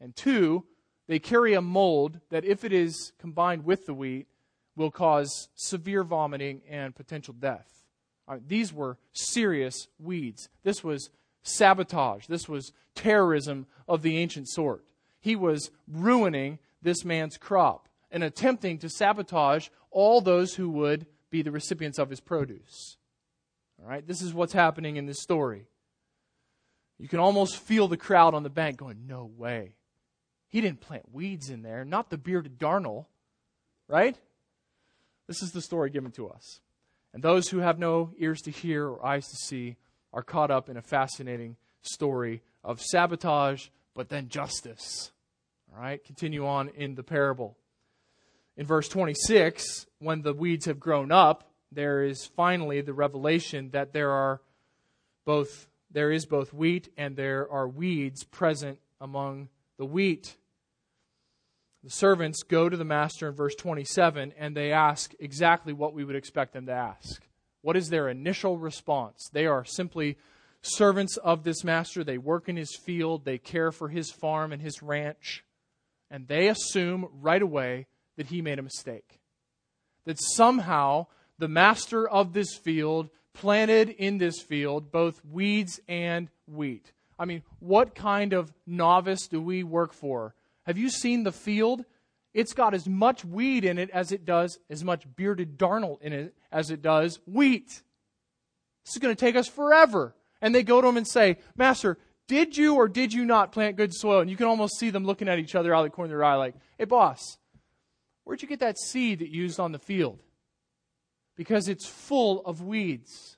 and 0.00 0.14
two, 0.14 0.66
they 1.10 1.18
carry 1.18 1.54
a 1.54 1.60
mold 1.60 2.20
that, 2.30 2.44
if 2.44 2.62
it 2.62 2.72
is 2.72 3.10
combined 3.18 3.64
with 3.64 3.84
the 3.84 3.94
wheat, 3.94 4.28
will 4.76 4.92
cause 4.92 5.48
severe 5.56 6.04
vomiting 6.04 6.62
and 6.70 6.94
potential 6.94 7.34
death. 7.34 7.66
Right, 8.28 8.40
these 8.46 8.72
were 8.72 8.96
serious 9.12 9.88
weeds. 9.98 10.48
This 10.62 10.84
was 10.84 11.10
sabotage. 11.42 12.26
This 12.28 12.48
was 12.48 12.72
terrorism 12.94 13.66
of 13.88 14.02
the 14.02 14.18
ancient 14.18 14.50
sort. 14.50 14.84
He 15.18 15.34
was 15.34 15.72
ruining 15.88 16.60
this 16.80 17.04
man's 17.04 17.36
crop 17.36 17.88
and 18.12 18.22
attempting 18.22 18.78
to 18.78 18.88
sabotage 18.88 19.66
all 19.90 20.20
those 20.20 20.54
who 20.54 20.70
would 20.70 21.06
be 21.28 21.42
the 21.42 21.50
recipients 21.50 21.98
of 21.98 22.08
his 22.08 22.20
produce. 22.20 22.98
All 23.82 23.90
right, 23.90 24.06
this 24.06 24.22
is 24.22 24.32
what's 24.32 24.52
happening 24.52 24.94
in 24.94 25.06
this 25.06 25.20
story. 25.20 25.66
You 27.00 27.08
can 27.08 27.18
almost 27.18 27.56
feel 27.56 27.88
the 27.88 27.96
crowd 27.96 28.32
on 28.32 28.44
the 28.44 28.48
bank 28.48 28.76
going, 28.76 29.08
No 29.08 29.24
way. 29.24 29.74
He 30.50 30.60
didn't 30.60 30.80
plant 30.80 31.12
weeds 31.12 31.48
in 31.48 31.62
there, 31.62 31.84
not 31.84 32.10
the 32.10 32.18
bearded 32.18 32.58
darnel, 32.58 33.06
right? 33.88 34.16
This 35.26 35.42
is 35.42 35.52
the 35.52 35.62
story 35.62 35.90
given 35.90 36.10
to 36.12 36.28
us. 36.28 36.60
And 37.14 37.22
those 37.22 37.48
who 37.48 37.58
have 37.58 37.78
no 37.78 38.10
ears 38.18 38.40
to 38.42 38.50
hear 38.50 38.86
or 38.86 39.04
eyes 39.04 39.26
to 39.28 39.36
see 39.36 39.76
are 40.12 40.22
caught 40.22 40.50
up 40.50 40.68
in 40.68 40.76
a 40.76 40.82
fascinating 40.82 41.56
story 41.82 42.42
of 42.64 42.82
sabotage, 42.82 43.68
but 43.94 44.08
then 44.08 44.28
justice. 44.28 45.12
All 45.72 45.80
right, 45.80 46.02
continue 46.04 46.46
on 46.46 46.68
in 46.70 46.96
the 46.96 47.04
parable. 47.04 47.56
In 48.56 48.66
verse 48.66 48.88
26, 48.88 49.86
when 50.00 50.22
the 50.22 50.34
weeds 50.34 50.66
have 50.66 50.80
grown 50.80 51.12
up, 51.12 51.48
there 51.70 52.02
is 52.02 52.26
finally 52.26 52.80
the 52.80 52.92
revelation 52.92 53.70
that 53.70 53.92
there 53.92 54.10
are 54.10 54.40
both 55.24 55.68
there 55.92 56.12
is 56.12 56.26
both 56.26 56.52
wheat 56.52 56.88
and 56.96 57.16
there 57.16 57.50
are 57.50 57.68
weeds 57.68 58.24
present 58.24 58.78
among 59.00 59.48
the 59.80 59.86
wheat. 59.86 60.36
The 61.82 61.88
servants 61.88 62.42
go 62.42 62.68
to 62.68 62.76
the 62.76 62.84
master 62.84 63.28
in 63.28 63.34
verse 63.34 63.54
27 63.54 64.34
and 64.38 64.54
they 64.54 64.72
ask 64.72 65.14
exactly 65.18 65.72
what 65.72 65.94
we 65.94 66.04
would 66.04 66.16
expect 66.16 66.52
them 66.52 66.66
to 66.66 66.72
ask. 66.72 67.26
What 67.62 67.78
is 67.78 67.88
their 67.88 68.10
initial 68.10 68.58
response? 68.58 69.30
They 69.32 69.46
are 69.46 69.64
simply 69.64 70.18
servants 70.60 71.16
of 71.16 71.44
this 71.44 71.64
master. 71.64 72.04
They 72.04 72.18
work 72.18 72.46
in 72.50 72.56
his 72.56 72.76
field, 72.76 73.24
they 73.24 73.38
care 73.38 73.72
for 73.72 73.88
his 73.88 74.10
farm 74.10 74.52
and 74.52 74.60
his 74.60 74.82
ranch 74.82 75.46
and 76.10 76.28
they 76.28 76.48
assume 76.48 77.08
right 77.22 77.40
away 77.40 77.86
that 78.18 78.26
he 78.26 78.42
made 78.42 78.58
a 78.58 78.62
mistake. 78.62 79.18
That 80.04 80.20
somehow 80.20 81.06
the 81.38 81.48
master 81.48 82.06
of 82.06 82.34
this 82.34 82.54
field 82.54 83.08
planted 83.32 83.88
in 83.88 84.18
this 84.18 84.42
field 84.42 84.92
both 84.92 85.24
weeds 85.24 85.80
and 85.88 86.28
wheat. 86.46 86.92
I 87.20 87.26
mean, 87.26 87.42
what 87.58 87.94
kind 87.94 88.32
of 88.32 88.50
novice 88.66 89.28
do 89.28 89.42
we 89.42 89.62
work 89.62 89.92
for? 89.92 90.34
Have 90.64 90.78
you 90.78 90.88
seen 90.88 91.22
the 91.22 91.32
field? 91.32 91.84
It's 92.32 92.54
got 92.54 92.72
as 92.72 92.88
much 92.88 93.26
weed 93.26 93.66
in 93.66 93.76
it 93.76 93.90
as 93.90 94.10
it 94.10 94.24
does, 94.24 94.58
as 94.70 94.82
much 94.82 95.04
bearded 95.16 95.58
darnel 95.58 96.00
in 96.00 96.14
it 96.14 96.34
as 96.50 96.70
it 96.70 96.80
does 96.80 97.20
wheat. 97.26 97.82
This 98.86 98.94
is 98.94 98.98
going 99.02 99.14
to 99.14 99.20
take 99.20 99.36
us 99.36 99.46
forever. 99.46 100.14
And 100.40 100.54
they 100.54 100.62
go 100.62 100.80
to 100.80 100.88
him 100.88 100.96
and 100.96 101.06
say, 101.06 101.36
Master, 101.54 101.98
did 102.26 102.56
you 102.56 102.76
or 102.76 102.88
did 102.88 103.12
you 103.12 103.26
not 103.26 103.52
plant 103.52 103.76
good 103.76 103.92
soil? 103.92 104.20
And 104.20 104.30
you 104.30 104.36
can 104.38 104.46
almost 104.46 104.78
see 104.78 104.88
them 104.88 105.04
looking 105.04 105.28
at 105.28 105.38
each 105.38 105.54
other 105.54 105.74
out 105.74 105.80
of 105.80 105.90
the 105.90 105.94
corner 105.94 106.14
of 106.14 106.18
their 106.18 106.24
eye, 106.24 106.36
like, 106.36 106.54
Hey, 106.78 106.86
boss, 106.86 107.36
where'd 108.24 108.40
you 108.40 108.48
get 108.48 108.60
that 108.60 108.78
seed 108.78 109.18
that 109.18 109.28
you 109.28 109.42
used 109.42 109.60
on 109.60 109.72
the 109.72 109.78
field? 109.78 110.22
Because 111.36 111.68
it's 111.68 111.86
full 111.86 112.40
of 112.46 112.62
weeds. 112.62 113.36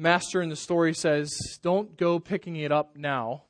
Master 0.00 0.40
in 0.40 0.48
the 0.48 0.56
story 0.56 0.94
says, 0.94 1.30
Don't 1.62 1.96
go 1.98 2.18
picking 2.18 2.56
it 2.56 2.72
up 2.72 2.96
now. 2.96 3.42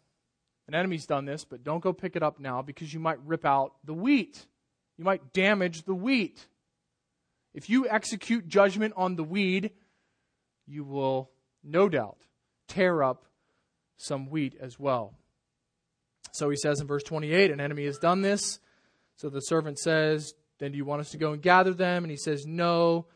An 0.67 0.75
enemy's 0.75 1.07
done 1.07 1.25
this, 1.25 1.45
but 1.45 1.63
don't 1.63 1.81
go 1.81 1.93
pick 1.93 2.17
it 2.17 2.23
up 2.25 2.41
now 2.41 2.61
because 2.61 2.93
you 2.93 2.99
might 2.99 3.25
rip 3.25 3.45
out 3.45 3.75
the 3.85 3.95
wheat. 3.95 4.47
You 4.99 5.05
might 5.05 5.33
damage 5.33 5.85
the 5.85 5.95
wheat. 5.95 6.45
If 7.55 7.71
you 7.71 7.89
execute 7.89 8.49
judgment 8.49 8.95
on 8.97 9.15
the 9.15 9.23
weed, 9.23 9.71
you 10.67 10.83
will 10.83 11.31
no 11.63 11.89
doubt 11.89 12.19
tear 12.67 13.03
up 13.03 13.27
some 13.97 14.29
wheat 14.29 14.57
as 14.61 14.79
well. 14.79 15.15
So 16.33 16.51
he 16.51 16.57
says 16.57 16.81
in 16.81 16.89
verse 16.89 17.05
28 17.05 17.53
an 17.53 17.61
enemy 17.61 17.85
has 17.87 17.99
done 17.99 18.23
this. 18.23 18.59
So 19.15 19.29
the 19.29 19.41
servant 19.41 19.79
says, 19.79 20.35
Then 20.59 20.73
do 20.73 20.77
you 20.77 20.85
want 20.85 21.01
us 21.01 21.11
to 21.11 21.17
go 21.17 21.33
and 21.33 21.41
gather 21.41 21.75
them? 21.75 22.03
And 22.03 22.11
he 22.11 22.17
says, 22.17 22.45
No. 22.45 23.07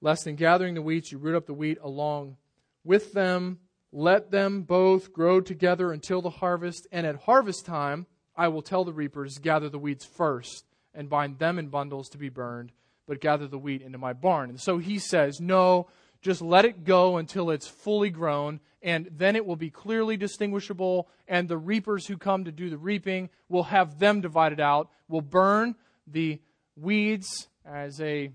Less 0.00 0.24
than 0.24 0.34
gathering 0.34 0.74
the 0.74 0.82
wheat, 0.82 1.12
you 1.12 1.18
root 1.18 1.36
up 1.36 1.46
the 1.46 1.54
wheat 1.54 1.78
along 1.82 2.36
with 2.84 3.12
them. 3.12 3.58
Let 3.92 4.30
them 4.30 4.62
both 4.62 5.12
grow 5.12 5.40
together 5.40 5.92
until 5.92 6.22
the 6.22 6.30
harvest. 6.30 6.86
And 6.92 7.06
at 7.06 7.22
harvest 7.22 7.66
time, 7.66 8.06
I 8.36 8.48
will 8.48 8.62
tell 8.62 8.84
the 8.84 8.92
reapers, 8.92 9.38
Gather 9.38 9.68
the 9.68 9.78
weeds 9.78 10.04
first 10.04 10.64
and 10.94 11.10
bind 11.10 11.38
them 11.38 11.58
in 11.58 11.68
bundles 11.68 12.08
to 12.10 12.18
be 12.18 12.28
burned, 12.28 12.72
but 13.06 13.20
gather 13.20 13.46
the 13.46 13.58
wheat 13.58 13.82
into 13.82 13.98
my 13.98 14.12
barn. 14.12 14.50
And 14.50 14.60
so 14.60 14.78
he 14.78 14.98
says, 14.98 15.40
No, 15.40 15.88
just 16.22 16.40
let 16.40 16.64
it 16.64 16.84
go 16.84 17.16
until 17.16 17.50
it's 17.50 17.66
fully 17.66 18.10
grown 18.10 18.60
and 18.82 19.08
then 19.12 19.36
it 19.36 19.44
will 19.44 19.56
be 19.56 19.70
clearly 19.70 20.16
distinguishable, 20.16 21.08
and 21.28 21.48
the 21.48 21.58
reapers 21.58 22.06
who 22.06 22.16
come 22.16 22.44
to 22.44 22.52
do 22.52 22.70
the 22.70 22.78
reaping 22.78 23.28
will 23.48 23.64
have 23.64 23.98
them 23.98 24.20
divided 24.20 24.60
out, 24.60 24.90
will 25.08 25.20
burn 25.20 25.74
the 26.06 26.40
weeds 26.76 27.48
as 27.64 28.00
a 28.00 28.30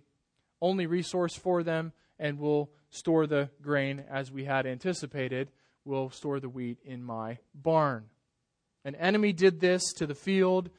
only 0.61 0.85
resource 0.85 1.35
for 1.35 1.63
them, 1.63 1.93
and 2.19 2.39
will 2.39 2.69
store 2.95 3.27
the 3.27 3.49
grain 3.61 4.03
as 4.09 4.31
we 4.31 4.45
had 4.45 4.65
anticipated. 4.65 5.49
Will 5.83 6.09
store 6.09 6.39
the 6.39 6.49
wheat 6.49 6.79
in 6.83 7.03
my 7.03 7.37
barn. 7.53 8.05
An 8.83 8.95
enemy 8.95 9.33
did 9.33 9.59
this 9.59 9.93
to 9.93 10.07
the 10.07 10.15
field, 10.15 10.69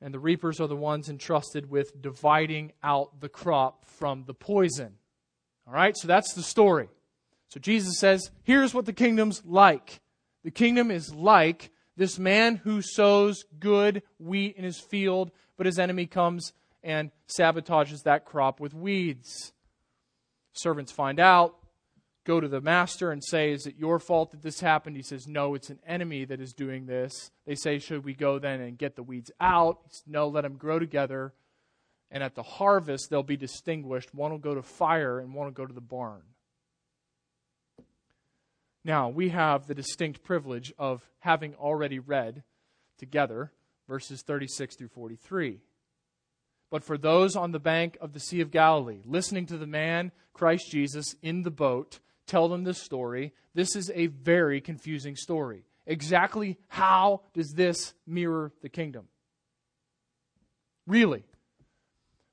and 0.00 0.12
the 0.12 0.18
reapers 0.18 0.60
are 0.60 0.66
the 0.66 0.76
ones 0.76 1.08
entrusted 1.08 1.70
with 1.70 2.00
dividing 2.00 2.72
out 2.82 3.20
the 3.20 3.28
crop 3.28 3.84
from 3.84 4.24
the 4.26 4.34
poison. 4.34 4.94
All 5.66 5.72
right, 5.72 5.96
so 5.96 6.06
that's 6.08 6.34
the 6.34 6.42
story. 6.42 6.88
So 7.48 7.60
Jesus 7.60 7.98
says, 7.98 8.30
here's 8.42 8.74
what 8.74 8.84
the 8.84 8.92
kingdom's 8.92 9.42
like. 9.46 10.00
The 10.44 10.50
kingdom 10.50 10.90
is 10.90 11.14
like 11.14 11.70
this 11.96 12.18
man 12.18 12.56
who 12.56 12.82
sows 12.82 13.44
good 13.58 14.02
wheat 14.18 14.56
in 14.56 14.64
his 14.64 14.78
field, 14.78 15.30
but 15.56 15.66
his 15.66 15.78
enemy 15.78 16.06
comes 16.06 16.52
and 16.82 17.10
sabotages 17.28 18.02
that 18.02 18.26
crop 18.26 18.60
with 18.60 18.74
weeds. 18.74 19.53
Servants 20.54 20.92
find 20.92 21.20
out, 21.20 21.56
go 22.24 22.40
to 22.40 22.48
the 22.48 22.60
master 22.60 23.10
and 23.10 23.22
say, 23.22 23.52
Is 23.52 23.66
it 23.66 23.76
your 23.76 23.98
fault 23.98 24.30
that 24.30 24.42
this 24.42 24.60
happened? 24.60 24.96
He 24.96 25.02
says, 25.02 25.26
No, 25.26 25.54
it's 25.54 25.70
an 25.70 25.80
enemy 25.86 26.24
that 26.24 26.40
is 26.40 26.52
doing 26.52 26.86
this. 26.86 27.30
They 27.46 27.54
say, 27.54 27.78
Should 27.78 28.04
we 28.04 28.14
go 28.14 28.38
then 28.38 28.60
and 28.60 28.78
get 28.78 28.96
the 28.96 29.02
weeds 29.02 29.30
out? 29.40 29.78
Says, 29.90 30.02
no, 30.06 30.28
let 30.28 30.42
them 30.42 30.56
grow 30.56 30.78
together. 30.78 31.32
And 32.10 32.22
at 32.22 32.34
the 32.34 32.42
harvest, 32.42 33.10
they'll 33.10 33.22
be 33.22 33.36
distinguished. 33.36 34.14
One 34.14 34.30
will 34.30 34.38
go 34.38 34.54
to 34.54 34.62
fire 34.62 35.18
and 35.18 35.34
one 35.34 35.46
will 35.46 35.52
go 35.52 35.66
to 35.66 35.74
the 35.74 35.80
barn. 35.80 36.22
Now, 38.84 39.08
we 39.08 39.30
have 39.30 39.66
the 39.66 39.74
distinct 39.74 40.22
privilege 40.22 40.72
of 40.78 41.02
having 41.20 41.54
already 41.54 41.98
read 41.98 42.44
together 42.98 43.50
verses 43.88 44.22
36 44.22 44.76
through 44.76 44.88
43. 44.88 45.60
But 46.70 46.84
for 46.84 46.98
those 46.98 47.36
on 47.36 47.52
the 47.52 47.60
bank 47.60 47.96
of 48.00 48.12
the 48.12 48.20
Sea 48.20 48.40
of 48.40 48.50
Galilee, 48.50 49.02
listening 49.04 49.46
to 49.46 49.58
the 49.58 49.66
man, 49.66 50.12
Christ 50.32 50.70
Jesus, 50.70 51.14
in 51.22 51.42
the 51.42 51.50
boat, 51.50 52.00
tell 52.26 52.48
them 52.48 52.64
this 52.64 52.82
story, 52.82 53.32
this 53.54 53.76
is 53.76 53.90
a 53.94 54.06
very 54.06 54.60
confusing 54.60 55.16
story. 55.16 55.64
Exactly 55.86 56.58
how 56.68 57.20
does 57.34 57.52
this 57.52 57.94
mirror 58.06 58.52
the 58.62 58.68
kingdom? 58.68 59.08
Really. 60.86 61.24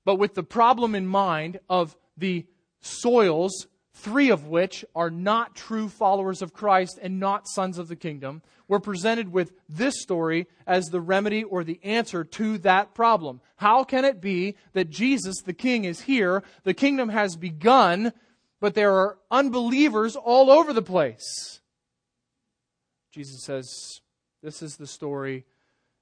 But 0.05 0.15
with 0.15 0.33
the 0.33 0.43
problem 0.43 0.95
in 0.95 1.05
mind 1.05 1.59
of 1.69 1.95
the 2.17 2.45
soils 2.79 3.67
three 3.93 4.29
of 4.29 4.47
which 4.47 4.85
are 4.95 5.11
not 5.11 5.55
true 5.55 5.89
followers 5.89 6.41
of 6.41 6.53
Christ 6.53 6.97
and 7.01 7.19
not 7.19 7.47
sons 7.47 7.77
of 7.77 7.87
the 7.87 7.95
kingdom, 7.95 8.41
we're 8.71 8.79
presented 8.79 9.33
with 9.33 9.51
this 9.67 10.01
story 10.01 10.47
as 10.65 10.85
the 10.85 11.01
remedy 11.01 11.43
or 11.43 11.61
the 11.61 11.77
answer 11.83 12.23
to 12.23 12.57
that 12.59 12.93
problem. 12.95 13.41
How 13.57 13.83
can 13.83 14.05
it 14.05 14.21
be 14.21 14.55
that 14.71 14.89
Jesus, 14.89 15.41
the 15.41 15.51
king, 15.51 15.83
is 15.83 15.99
here, 15.99 16.41
the 16.63 16.73
kingdom 16.73 17.09
has 17.09 17.35
begun, 17.35 18.13
but 18.61 18.73
there 18.73 18.93
are 18.93 19.17
unbelievers 19.29 20.15
all 20.15 20.49
over 20.49 20.71
the 20.71 20.81
place? 20.81 21.59
Jesus 23.13 23.43
says, 23.43 23.99
This 24.41 24.61
is 24.61 24.77
the 24.77 24.87
story 24.87 25.43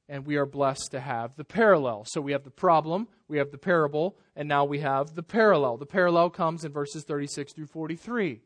and 0.07 0.27
we 0.27 0.35
are 0.35 0.45
blessed 0.45 0.89
to 0.91 0.99
have 0.99 1.35
the 1.37 1.43
parallel. 1.43 2.05
So 2.05 2.21
we 2.21 2.33
have 2.33 2.43
the 2.43 2.51
problem, 2.51 3.07
we 3.27 3.39
have 3.39 3.49
the 3.49 3.57
parable, 3.57 4.15
and 4.35 4.47
now 4.47 4.65
we 4.65 4.79
have 4.81 5.15
the 5.15 5.23
parallel. 5.23 5.77
The 5.77 5.87
parallel 5.87 6.29
comes 6.29 6.63
in 6.63 6.71
verses 6.71 7.03
36 7.03 7.53
through 7.53 7.65
43, 7.65 8.41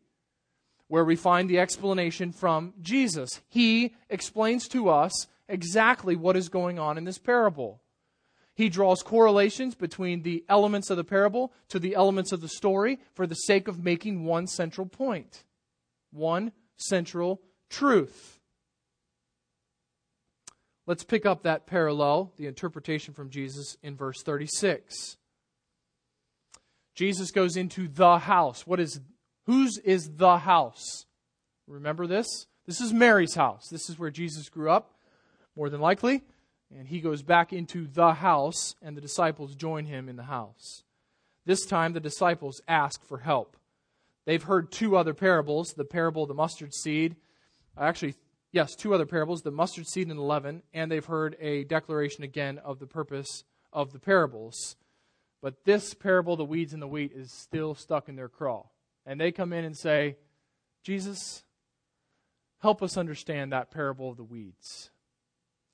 where 0.93 1.03
we 1.03 1.15
find 1.15 1.49
the 1.49 1.57
explanation 1.57 2.31
from 2.31 2.71
Jesus. 2.79 3.41
He 3.49 3.95
explains 4.11 4.67
to 4.67 4.89
us 4.89 5.25
exactly 5.49 6.15
what 6.15 6.37
is 6.37 6.49
going 6.49 6.77
on 6.77 6.99
in 6.99 7.03
this 7.03 7.17
parable. 7.17 7.81
He 8.53 8.69
draws 8.69 9.01
correlations 9.01 9.73
between 9.73 10.21
the 10.21 10.45
elements 10.47 10.91
of 10.91 10.97
the 10.97 11.03
parable 11.03 11.51
to 11.69 11.79
the 11.79 11.95
elements 11.95 12.31
of 12.31 12.41
the 12.41 12.47
story 12.47 12.99
for 13.15 13.25
the 13.25 13.33
sake 13.33 13.67
of 13.67 13.83
making 13.83 14.25
one 14.25 14.45
central 14.45 14.85
point, 14.85 15.45
one 16.11 16.51
central 16.77 17.41
truth. 17.71 18.39
Let's 20.85 21.03
pick 21.03 21.25
up 21.25 21.41
that 21.41 21.65
parallel, 21.65 22.33
the 22.37 22.45
interpretation 22.45 23.15
from 23.15 23.31
Jesus 23.31 23.77
in 23.81 23.95
verse 23.95 24.21
36. 24.21 25.17
Jesus 26.93 27.31
goes 27.31 27.57
into 27.57 27.87
the 27.87 28.19
house. 28.19 28.67
What 28.67 28.79
is 28.79 28.99
whose 29.45 29.77
is 29.79 30.15
the 30.15 30.37
house? 30.39 31.05
Remember 31.67 32.07
this? 32.07 32.47
This 32.65 32.81
is 32.81 32.93
Mary's 32.93 33.35
house. 33.35 33.67
This 33.69 33.89
is 33.89 33.99
where 33.99 34.11
Jesus 34.11 34.49
grew 34.49 34.69
up, 34.69 34.95
more 35.55 35.69
than 35.69 35.81
likely. 35.81 36.21
And 36.75 36.87
he 36.87 37.01
goes 37.01 37.21
back 37.21 37.53
into 37.53 37.85
the 37.85 38.13
house, 38.13 38.75
and 38.81 38.97
the 38.97 39.01
disciples 39.01 39.55
join 39.55 39.85
him 39.85 40.09
in 40.09 40.15
the 40.15 40.23
house. 40.23 40.83
This 41.45 41.65
time, 41.65 41.93
the 41.93 41.99
disciples 41.99 42.61
ask 42.67 43.03
for 43.05 43.19
help. 43.19 43.57
They've 44.25 44.41
heard 44.41 44.71
two 44.71 44.95
other 44.95 45.13
parables 45.13 45.73
the 45.73 45.83
parable 45.83 46.23
of 46.23 46.29
the 46.29 46.33
mustard 46.33 46.73
seed, 46.73 47.17
actually, 47.77 48.15
yes, 48.51 48.75
two 48.75 48.93
other 48.93 49.05
parables, 49.05 49.41
the 49.41 49.51
mustard 49.51 49.87
seed 49.87 50.07
and 50.07 50.17
the 50.17 50.23
leaven, 50.23 50.63
and 50.73 50.89
they've 50.89 51.05
heard 51.05 51.35
a 51.41 51.65
declaration 51.65 52.23
again 52.23 52.59
of 52.59 52.79
the 52.79 52.87
purpose 52.87 53.43
of 53.73 53.91
the 53.91 53.99
parables. 53.99 54.77
But 55.41 55.65
this 55.65 55.93
parable, 55.93 56.37
the 56.37 56.45
weeds 56.45 56.71
and 56.71 56.81
the 56.81 56.87
wheat, 56.87 57.11
is 57.13 57.33
still 57.33 57.75
stuck 57.75 58.07
in 58.07 58.15
their 58.15 58.29
craw. 58.29 58.63
And 59.05 59.19
they 59.19 59.31
come 59.31 59.53
in 59.53 59.65
and 59.65 59.77
say, 59.77 60.17
Jesus, 60.83 61.43
help 62.59 62.81
us 62.81 62.97
understand 62.97 63.51
that 63.51 63.71
parable 63.71 64.09
of 64.09 64.17
the 64.17 64.23
weeds. 64.23 64.91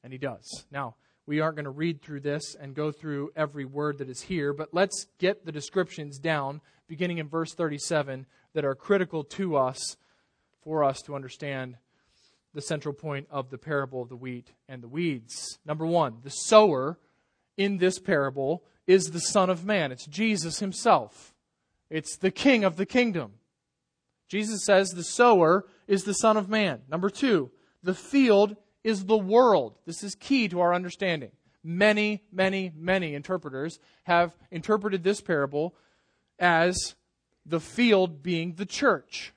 And 0.03 0.13
he 0.13 0.19
does. 0.19 0.65
Now, 0.71 0.95
we 1.25 1.41
aren't 1.41 1.57
going 1.57 1.65
to 1.65 1.69
read 1.69 2.01
through 2.01 2.21
this 2.21 2.55
and 2.59 2.73
go 2.73 2.91
through 2.91 3.31
every 3.35 3.65
word 3.65 3.99
that 3.99 4.09
is 4.09 4.21
here, 4.21 4.51
but 4.51 4.73
let's 4.73 5.05
get 5.19 5.45
the 5.45 5.51
descriptions 5.51 6.17
down, 6.17 6.61
beginning 6.87 7.19
in 7.19 7.27
verse 7.27 7.53
37, 7.53 8.25
that 8.53 8.65
are 8.65 8.73
critical 8.73 9.23
to 9.23 9.55
us 9.55 9.97
for 10.63 10.83
us 10.83 11.01
to 11.03 11.15
understand 11.15 11.77
the 12.53 12.61
central 12.61 12.93
point 12.93 13.27
of 13.29 13.51
the 13.51 13.57
parable 13.59 14.01
of 14.01 14.09
the 14.09 14.15
wheat 14.15 14.53
and 14.67 14.81
the 14.81 14.87
weeds. 14.87 15.59
Number 15.65 15.85
one, 15.85 16.17
the 16.23 16.31
sower 16.31 16.97
in 17.57 17.77
this 17.77 17.99
parable 17.99 18.63
is 18.87 19.11
the 19.11 19.19
Son 19.19 19.51
of 19.51 19.63
Man. 19.63 19.91
It's 19.91 20.07
Jesus 20.07 20.59
himself, 20.59 21.35
it's 21.89 22.17
the 22.17 22.31
King 22.31 22.63
of 22.63 22.75
the 22.75 22.85
kingdom. 22.85 23.33
Jesus 24.27 24.63
says 24.63 24.91
the 24.91 25.03
sower 25.03 25.65
is 25.87 26.03
the 26.03 26.13
Son 26.13 26.37
of 26.37 26.49
Man. 26.49 26.81
Number 26.89 27.09
two, 27.09 27.51
the 27.81 27.95
field 27.95 28.55
is 28.83 29.05
the 29.05 29.17
world. 29.17 29.75
This 29.85 30.03
is 30.03 30.15
key 30.15 30.47
to 30.49 30.59
our 30.59 30.73
understanding. 30.73 31.31
Many, 31.63 32.23
many, 32.31 32.71
many 32.75 33.15
interpreters 33.15 33.79
have 34.03 34.35
interpreted 34.51 35.03
this 35.03 35.19
parable 35.19 35.75
as 36.37 36.95
the 37.45 37.59
field 37.59 38.23
being 38.23 38.53
the 38.53 38.65
church. 38.65 39.33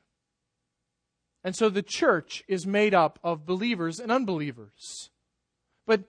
And 1.42 1.56
so 1.56 1.68
the 1.68 1.82
church 1.82 2.44
is 2.46 2.66
made 2.66 2.94
up 2.94 3.18
of 3.24 3.46
believers 3.46 3.98
and 3.98 4.12
unbelievers. 4.12 5.10
But 5.86 6.04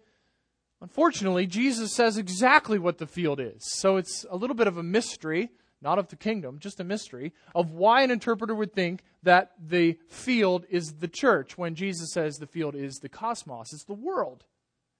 unfortunately, 0.81 1.47
Jesus 1.47 1.95
says 1.95 2.17
exactly 2.17 2.77
what 2.77 2.99
the 2.99 3.07
field 3.07 3.39
is. 3.39 3.63
So 3.79 3.95
it's 3.97 4.25
a 4.29 4.37
little 4.37 4.55
bit 4.55 4.67
of 4.67 4.77
a 4.77 4.83
mystery, 4.83 5.49
not 5.83 5.99
of 5.99 6.07
the 6.07 6.15
kingdom, 6.15 6.59
just 6.59 6.79
a 6.79 6.83
mystery, 6.83 7.33
of 7.53 7.71
why 7.71 8.01
an 8.01 8.11
interpreter 8.11 8.55
would 8.55 8.73
think 8.73 9.03
that 9.21 9.51
the 9.59 9.97
field 10.07 10.65
is 10.69 10.93
the 10.93 11.07
church 11.07 11.57
when 11.57 11.75
Jesus 11.75 12.13
says 12.13 12.37
the 12.37 12.47
field 12.47 12.75
is 12.75 12.95
the 12.95 13.09
cosmos. 13.09 13.73
It's 13.73 13.83
the 13.83 13.93
world, 13.93 14.45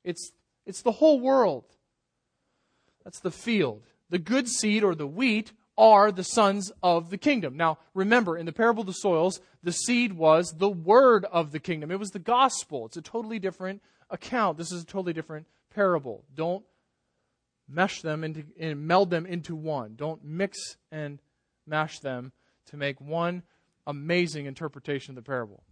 it's, 0.03 0.31
it's 0.65 0.81
the 0.81 0.91
whole 0.91 1.19
world. 1.19 1.65
That's 3.03 3.19
the 3.19 3.31
field. 3.31 3.83
The 4.09 4.19
good 4.19 4.47
seed 4.47 4.83
or 4.83 4.95
the 4.95 5.07
wheat 5.07 5.51
are 5.77 6.11
the 6.11 6.23
sons 6.23 6.71
of 6.81 7.09
the 7.09 7.17
kingdom. 7.17 7.57
Now, 7.57 7.79
remember, 7.93 8.37
in 8.37 8.45
the 8.45 8.53
parable 8.53 8.81
of 8.81 8.87
the 8.87 8.93
soils, 8.93 9.41
the 9.63 9.71
seed 9.71 10.13
was 10.13 10.53
the 10.57 10.69
word 10.69 11.25
of 11.25 11.51
the 11.51 11.59
kingdom. 11.59 11.91
It 11.91 11.99
was 11.99 12.11
the 12.11 12.19
gospel. 12.19 12.85
It's 12.85 12.97
a 12.97 13.01
totally 13.01 13.39
different 13.39 13.81
account. 14.09 14.57
This 14.57 14.71
is 14.71 14.83
a 14.83 14.85
totally 14.85 15.13
different 15.13 15.47
parable. 15.73 16.23
Don't 16.35 16.63
mesh 17.73 18.01
them 18.01 18.23
into 18.23 18.43
and 18.59 18.88
meld 18.88 19.09
them 19.09 19.25
into 19.25 19.55
one. 19.55 19.95
Don't 19.95 20.23
mix 20.23 20.77
and 20.91 21.19
mash 21.65 21.99
them 21.99 22.31
to 22.67 22.77
make 22.77 22.99
one 23.01 23.43
amazing 23.88 24.45
interpretation 24.45 25.12
of 25.12 25.15
the 25.15 25.27
parable. 25.27 25.63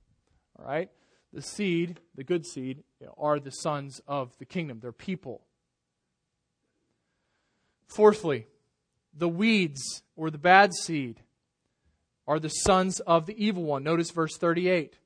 All 0.57 0.65
right? 0.65 0.89
The 1.33 1.41
seed, 1.41 1.99
the 2.15 2.23
good 2.23 2.45
seed, 2.45 2.83
are 3.17 3.39
the 3.39 3.51
sons 3.51 4.01
of 4.07 4.37
the 4.37 4.45
kingdom. 4.45 4.79
They're 4.81 4.91
people. 4.91 5.41
Fourthly, 7.87 8.47
the 9.13 9.29
weeds 9.29 10.03
or 10.15 10.29
the 10.29 10.37
bad 10.37 10.73
seed 10.73 11.21
are 12.27 12.39
the 12.39 12.49
sons 12.49 12.99
of 13.01 13.25
the 13.25 13.43
evil 13.43 13.63
one. 13.63 13.83
Notice 13.83 14.11
verse 14.11 14.37
38. 14.37 14.97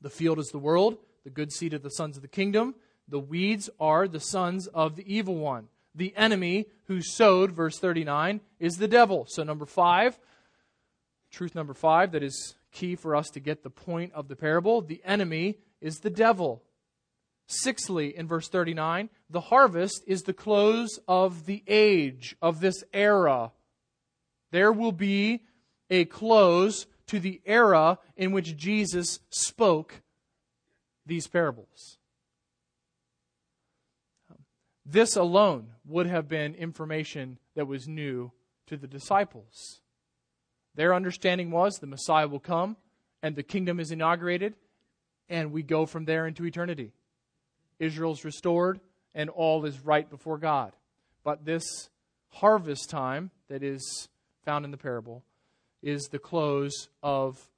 The 0.00 0.10
field 0.10 0.38
is 0.38 0.48
the 0.48 0.58
world, 0.58 0.98
the 1.24 1.30
good 1.30 1.52
seed 1.52 1.74
of 1.74 1.82
the 1.82 1.90
sons 1.90 2.16
of 2.16 2.22
the 2.22 2.28
kingdom. 2.28 2.74
The 3.08 3.18
weeds 3.18 3.68
are 3.78 4.08
the 4.08 4.20
sons 4.20 4.66
of 4.68 4.96
the 4.96 5.14
evil 5.14 5.36
one. 5.36 5.68
The 5.94 6.14
enemy 6.16 6.66
who 6.86 7.02
sowed, 7.02 7.52
verse 7.52 7.78
39, 7.78 8.40
is 8.58 8.76
the 8.76 8.88
devil. 8.88 9.26
So, 9.28 9.42
number 9.42 9.66
five, 9.66 10.18
truth 11.30 11.54
number 11.54 11.74
five 11.74 12.12
that 12.12 12.22
is 12.22 12.54
key 12.72 12.96
for 12.96 13.14
us 13.14 13.28
to 13.30 13.40
get 13.40 13.62
the 13.62 13.70
point 13.70 14.12
of 14.14 14.28
the 14.28 14.36
parable 14.36 14.80
the 14.80 15.02
enemy 15.04 15.58
is 15.80 15.98
the 15.98 16.10
devil. 16.10 16.62
Sixthly, 17.46 18.16
in 18.16 18.26
verse 18.26 18.48
39, 18.48 19.10
the 19.28 19.40
harvest 19.40 20.04
is 20.06 20.22
the 20.22 20.32
close 20.32 20.98
of 21.06 21.44
the 21.44 21.62
age, 21.66 22.36
of 22.40 22.60
this 22.60 22.82
era. 22.94 23.52
There 24.52 24.72
will 24.72 24.92
be 24.92 25.42
a 25.90 26.04
close 26.06 26.86
to 27.08 27.20
the 27.20 27.42
era 27.44 27.98
in 28.16 28.32
which 28.32 28.56
Jesus 28.56 29.20
spoke 29.28 30.02
these 31.04 31.26
parables. 31.26 31.98
This 34.84 35.16
alone 35.16 35.68
would 35.86 36.06
have 36.06 36.28
been 36.28 36.54
information 36.54 37.38
that 37.54 37.66
was 37.66 37.86
new 37.86 38.32
to 38.66 38.76
the 38.76 38.86
disciples. 38.86 39.80
Their 40.74 40.94
understanding 40.94 41.50
was 41.50 41.76
the 41.76 41.86
Messiah 41.86 42.26
will 42.26 42.40
come 42.40 42.76
and 43.22 43.36
the 43.36 43.42
kingdom 43.42 43.78
is 43.78 43.92
inaugurated, 43.92 44.54
and 45.28 45.52
we 45.52 45.62
go 45.62 45.86
from 45.86 46.04
there 46.04 46.26
into 46.26 46.44
eternity. 46.44 46.92
Israel's 47.78 48.24
restored, 48.24 48.80
and 49.14 49.30
all 49.30 49.64
is 49.64 49.80
right 49.80 50.08
before 50.08 50.38
God. 50.38 50.72
But 51.22 51.44
this 51.44 51.64
harvest 52.30 52.90
time 52.90 53.30
that 53.48 53.62
is 53.62 54.08
found 54.44 54.64
in 54.64 54.70
the 54.70 54.76
parable 54.76 55.22
is 55.82 56.08
the 56.08 56.18
close 56.18 56.88
of 57.02 57.48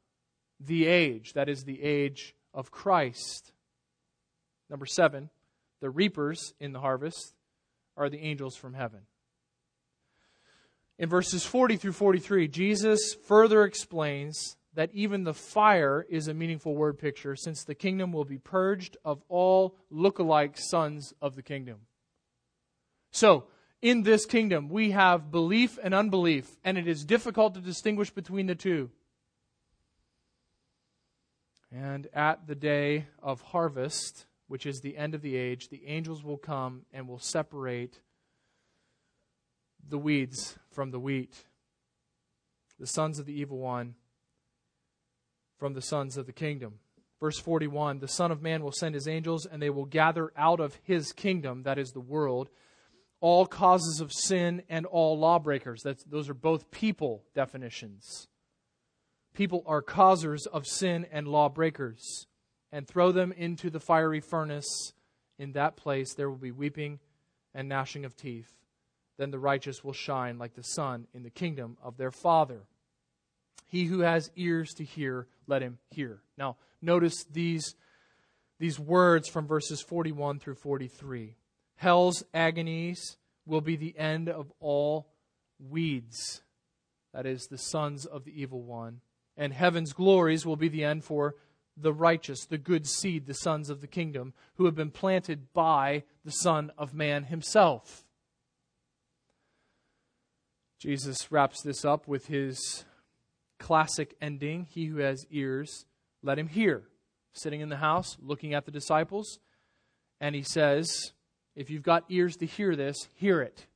the 0.61 0.87
age. 0.87 1.33
That 1.33 1.49
is 1.49 1.65
the 1.65 1.83
age 1.83 2.35
of 2.53 2.71
Christ. 2.71 3.53
Number 4.69 4.87
seven, 4.87 5.31
the 5.81 5.91
reapers 5.91 6.55
in 6.61 6.73
the 6.73 6.81
harvest 6.81 7.35
are 7.97 8.09
the 8.09 8.21
angels 8.21 8.57
from 8.57 8.75
heaven. 8.75 9.01
In 10.99 11.09
verses 11.09 11.45
40 11.45 11.77
through 11.77 11.93
43, 11.93 12.49
Jesus 12.49 13.15
further 13.27 13.65
explains 13.65 14.57
that 14.75 14.91
even 14.93 15.25
the 15.25 15.35
fire 15.35 16.05
is 16.09 16.29
a 16.29 16.35
meaningful 16.35 16.75
word 16.75 16.99
picture 16.99 17.37
since 17.37 17.65
the 17.65 17.75
kingdom 17.75 18.13
will 18.13 18.25
be 18.25 18.39
purged 18.39 18.97
of 19.05 19.23
all 19.29 19.77
look-alike 19.91 20.57
sons 20.57 21.13
of 21.23 21.37
the 21.37 21.43
kingdom. 21.43 21.81
So, 23.11 23.45
in 23.81 24.03
this 24.03 24.25
kingdom, 24.25 24.69
we 24.69 24.93
have 24.93 25.31
belief 25.31 25.79
and 25.83 25.95
unbelief, 25.95 26.57
and 26.65 26.79
it 26.79 26.89
is 26.89 27.05
difficult 27.05 27.55
to 27.55 27.61
distinguish 27.61 28.11
between 28.11 28.47
the 28.47 28.55
two. 28.55 28.91
And 31.71 32.09
at 32.15 32.47
the 32.47 32.55
day 32.55 33.07
of 33.23 33.43
harvest, 33.43 34.27
which 34.55 34.67
is 34.67 34.83
the 34.83 34.97
end 34.97 35.17
of 35.17 35.21
the 35.21 35.35
age, 35.35 35.69
the 35.69 35.85
angels 35.85 36.23
will 36.23 36.37
come 36.37 36.83
and 36.93 37.09
will 37.09 37.19
separate 37.19 37.99
the 39.89 39.99
weeds 39.99 40.57
from 40.71 40.93
the 40.93 41.01
wheat, 41.01 41.43
the 42.79 42.87
sons 42.87 43.19
of 43.19 43.27
the 43.27 43.33
evil 43.33 43.59
one 43.59 43.97
from 45.59 45.75
the 45.75 45.83
sons 45.83 46.17
of 46.17 46.27
the 46.27 46.33
kingdom. 46.33 46.75
Verse 47.19 47.37
41 47.41 47.99
The 47.99 48.07
Son 48.07 48.31
of 48.31 48.43
Man 48.43 48.63
will 48.63 48.71
send 48.71 48.95
his 48.95 49.09
angels, 49.09 49.45
and 49.45 49.61
they 49.61 49.71
will 49.71 49.87
gather 49.87 50.33
out 50.37 50.61
of 50.61 50.79
his 50.85 51.11
kingdom, 51.13 51.65
that 51.65 51.77
is 51.77 51.91
the 51.91 51.99
world, 51.99 52.49
all 53.21 53.47
causes 53.47 53.99
of 54.01 54.13
sin 54.13 54.63
and 54.69 54.87
all 54.87 55.19
lawbreakers. 55.19 55.83
That's, 55.83 56.05
those 56.05 56.29
are 56.29 56.33
both 56.33 56.71
people 56.71 57.25
definitions. 57.35 58.29
People 59.35 59.65
are 59.67 59.83
causers 59.83 60.47
of 60.47 60.65
sin 60.65 61.07
and 61.11 61.27
lawbreakers 61.27 62.29
and 62.75 62.89
throw 62.89 63.13
them 63.13 63.31
into 63.31 63.71
the 63.71 63.79
fiery 63.79 64.19
furnace. 64.19 64.93
In 65.39 65.53
that 65.53 65.77
place 65.77 66.13
there 66.13 66.29
will 66.29 66.37
be 66.37 66.51
weeping 66.51 66.99
and 67.55 67.69
gnashing 67.69 68.05
of 68.05 68.17
teeth. 68.17 68.53
Then 69.17 69.31
the 69.31 69.39
righteous 69.39 69.85
will 69.85 69.93
shine 69.93 70.39
like 70.39 70.55
the 70.55 70.65
sun 70.65 71.07
in 71.15 71.23
the 71.23 71.31
kingdom 71.31 71.79
of 71.81 71.97
their 71.97 72.11
Father. 72.11 72.63
He 73.69 73.85
who 73.85 74.01
has 74.01 74.33
ears 74.35 74.75
to 74.75 74.85
hear, 74.85 75.29
let 75.47 75.63
him 75.63 75.79
hear. 75.93 76.21
Now, 76.37 76.57
notice 76.83 77.25
these, 77.31 77.77
these 78.59 78.81
words 78.81 79.29
from 79.29 79.47
verses 79.47 79.81
41 79.81 80.41
through 80.41 80.57
43. 80.57 81.37
Hell's 81.77 82.25
agonies 82.35 83.19
will 83.47 83.61
be 83.61 83.77
the 83.77 83.97
end 83.97 84.29
of 84.29 84.53
all 84.59 85.07
weeds, 85.61 86.43
that 87.13 87.25
is, 87.25 87.47
the 87.47 87.59
sons 87.59 88.05
of 88.05 88.25
the 88.25 88.41
evil 88.41 88.63
one. 88.63 89.01
And 89.37 89.53
heaven's 89.53 89.93
glories 89.93 90.45
will 90.45 90.57
be 90.57 90.69
the 90.69 90.83
end 90.83 91.05
for 91.05 91.37
the 91.77 91.93
righteous, 91.93 92.45
the 92.45 92.59
good 92.59 92.87
seed, 92.87 93.27
the 93.27 93.35
sons 93.35 93.71
of 93.71 93.81
the 93.81 93.87
kingdom, 93.87 94.33
who 94.55 94.65
have 94.67 94.75
been 94.75 94.91
planted 94.91 95.53
by 95.53 96.05
the 96.25 96.31
Son 96.31 96.71
of 96.79 96.95
Man 96.95 97.25
himself. 97.25 98.05
Jesus 100.79 101.33
wraps 101.33 101.63
this 101.63 101.85
up 101.85 102.07
with 102.07 102.27
his 102.27 102.85
classic 103.59 104.15
ending 104.21 104.67
He 104.71 104.87
who 104.87 104.99
has 104.99 105.27
ears, 105.31 105.87
let 106.23 106.39
him 106.39 106.49
hear. 106.49 106.83
Sitting 107.33 107.61
in 107.61 107.69
the 107.69 107.77
house, 107.77 108.17
looking 108.23 108.55
at 108.55 108.65
the 108.65 108.71
disciples, 108.71 109.41
and 110.21 110.35
he 110.35 110.43
says, 110.43 111.13
If 111.57 111.69
you've 111.69 111.83
got 111.83 112.05
ears 112.09 112.37
to 112.37 112.47
hear 112.47 112.77
this, 112.77 113.09
hear 113.15 113.41
it. 113.41 113.67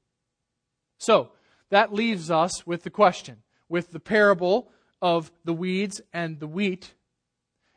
So, 0.99 1.33
that 1.71 1.93
leaves 1.93 2.31
us 2.31 2.67
with 2.67 2.83
the 2.83 2.91
question, 2.91 3.43
with 3.69 3.91
the 3.91 4.01
parable 4.01 4.71
of 5.03 5.33
the 5.45 5.53
weeds 5.53 6.01
and 6.13 6.39
the 6.39 6.47
wheat 6.47 6.95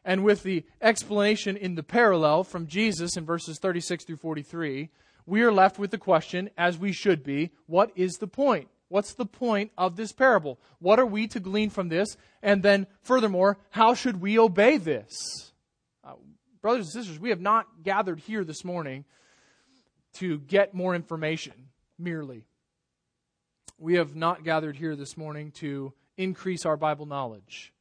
and 0.04 0.24
with 0.24 0.44
the 0.44 0.66
explanation 0.82 1.56
in 1.56 1.76
the 1.76 1.84
parallel 1.84 2.44
from 2.44 2.68
Jesus 2.68 3.16
in 3.18 3.26
verses 3.26 3.60
36 3.60 4.06
through 4.06 4.18
43, 4.18 4.90
we 5.26 5.42
are 5.44 5.52
left 5.52 5.78
with 5.78 5.92
the 5.92 5.98
question, 5.98 6.50
as 6.58 6.78
we 6.78 6.92
should 6.92 7.24
be, 7.24 7.52
what 7.68 7.92
is 7.96 8.14
the 8.14 8.28
point? 8.28 8.68
What's 8.88 9.14
the 9.14 9.26
point 9.26 9.72
of 9.78 9.96
this 9.96 10.12
parable? 10.12 10.60
What 10.80 11.00
are 11.00 11.06
we 11.06 11.28
to 11.28 11.40
glean 11.40 11.70
from 11.70 11.90
this? 11.90 12.18
And 12.42 12.62
then, 12.62 12.88
furthermore, 13.02 13.58
how 13.70 13.94
should 13.94 14.20
we 14.20 14.38
obey 14.38 14.78
this? 14.78 15.54
Uh, 16.04 16.16
brothers 16.62 16.88
and 16.88 16.94
sisters, 16.94 17.20
we 17.20 17.30
have 17.30 17.40
not 17.40 17.68
gathered 17.84 18.20
here 18.20 18.44
this 18.44 18.66
morning 18.66 19.06
to 20.16 20.40
get 20.40 20.74
more 20.74 20.94
information 20.94 21.54
merely. 21.98 22.44
We 23.78 23.96
have 23.96 24.16
not 24.16 24.44
gathered 24.44 24.76
here 24.76 24.96
this 24.96 25.16
morning 25.16 25.52
to 25.60 25.94
increase 26.18 26.66
our 26.66 26.76
Bible 26.76 27.06
knowledge. 27.06 27.72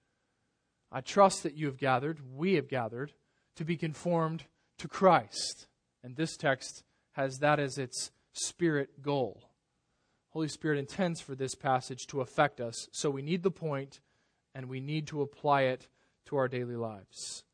I 0.93 1.01
trust 1.01 1.43
that 1.43 1.57
you 1.57 1.67
have 1.67 1.79
gathered, 1.79 2.21
we 2.37 2.55
have 2.55 2.69
gathered, 2.69 3.13
to 3.57 3.65
be 3.65 3.77
conformed 3.77 4.45
to 4.79 4.89
Christ. 4.89 5.67
And 6.03 6.17
this 6.17 6.37
text 6.37 6.83
has 7.13 7.39
that 7.39 7.61
as 7.61 7.79
its 7.79 8.11
spirit 8.33 9.03
goal. 9.03 9.51
Holy 10.31 10.49
Spirit 10.49 10.79
intends 10.79 11.21
for 11.21 11.35
this 11.35 11.55
passage 11.55 12.07
to 12.09 12.21
affect 12.21 12.61
us, 12.61 12.89
so 12.93 13.11
we 13.11 13.23
need 13.23 13.43
the 13.43 13.51
point 13.51 14.01
and 14.55 14.69
we 14.69 14.81
need 14.81 15.07
to 15.09 15.23
apply 15.23 15.63
it 15.63 15.89
to 16.27 16.37
our 16.37 16.49
daily 16.49 16.77
lives. 16.77 17.45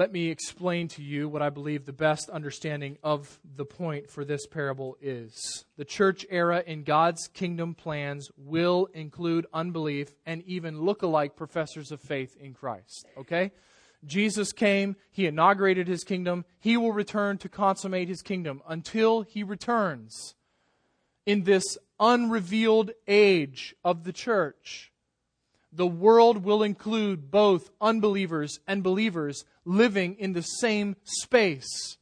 Let 0.00 0.12
me 0.12 0.30
explain 0.30 0.88
to 0.88 1.02
you 1.02 1.28
what 1.28 1.42
I 1.42 1.50
believe 1.50 1.84
the 1.84 1.92
best 1.92 2.30
understanding 2.30 2.96
of 3.02 3.38
the 3.54 3.66
point 3.66 4.08
for 4.08 4.24
this 4.24 4.46
parable 4.46 4.96
is. 5.02 5.66
The 5.76 5.84
church 5.84 6.24
era 6.30 6.64
in 6.66 6.84
God's 6.84 7.28
kingdom 7.28 7.74
plans 7.74 8.30
will 8.38 8.88
include 8.94 9.44
unbelief 9.52 10.08
and 10.24 10.42
even 10.44 10.80
look-alike 10.80 11.36
professors 11.36 11.92
of 11.92 12.00
faith 12.00 12.34
in 12.40 12.54
Christ. 12.54 13.04
Okay? 13.18 13.52
Jesus 14.02 14.52
came, 14.52 14.96
he 15.10 15.26
inaugurated 15.26 15.86
his 15.86 16.02
kingdom, 16.02 16.46
he 16.58 16.78
will 16.78 16.92
return 16.92 17.36
to 17.36 17.50
consummate 17.50 18.08
his 18.08 18.22
kingdom 18.22 18.62
until 18.66 19.20
he 19.20 19.42
returns 19.42 20.34
in 21.26 21.42
this 21.42 21.76
unrevealed 21.98 22.92
age 23.06 23.74
of 23.84 24.04
the 24.04 24.14
church. 24.14 24.92
The 25.72 25.86
world 25.86 26.44
will 26.44 26.62
include 26.62 27.30
both 27.30 27.70
unbelievers 27.80 28.58
and 28.66 28.82
believers 28.82 29.44
living 29.64 30.16
in 30.18 30.32
the 30.32 30.42
same 30.42 30.96
space. 31.04 31.96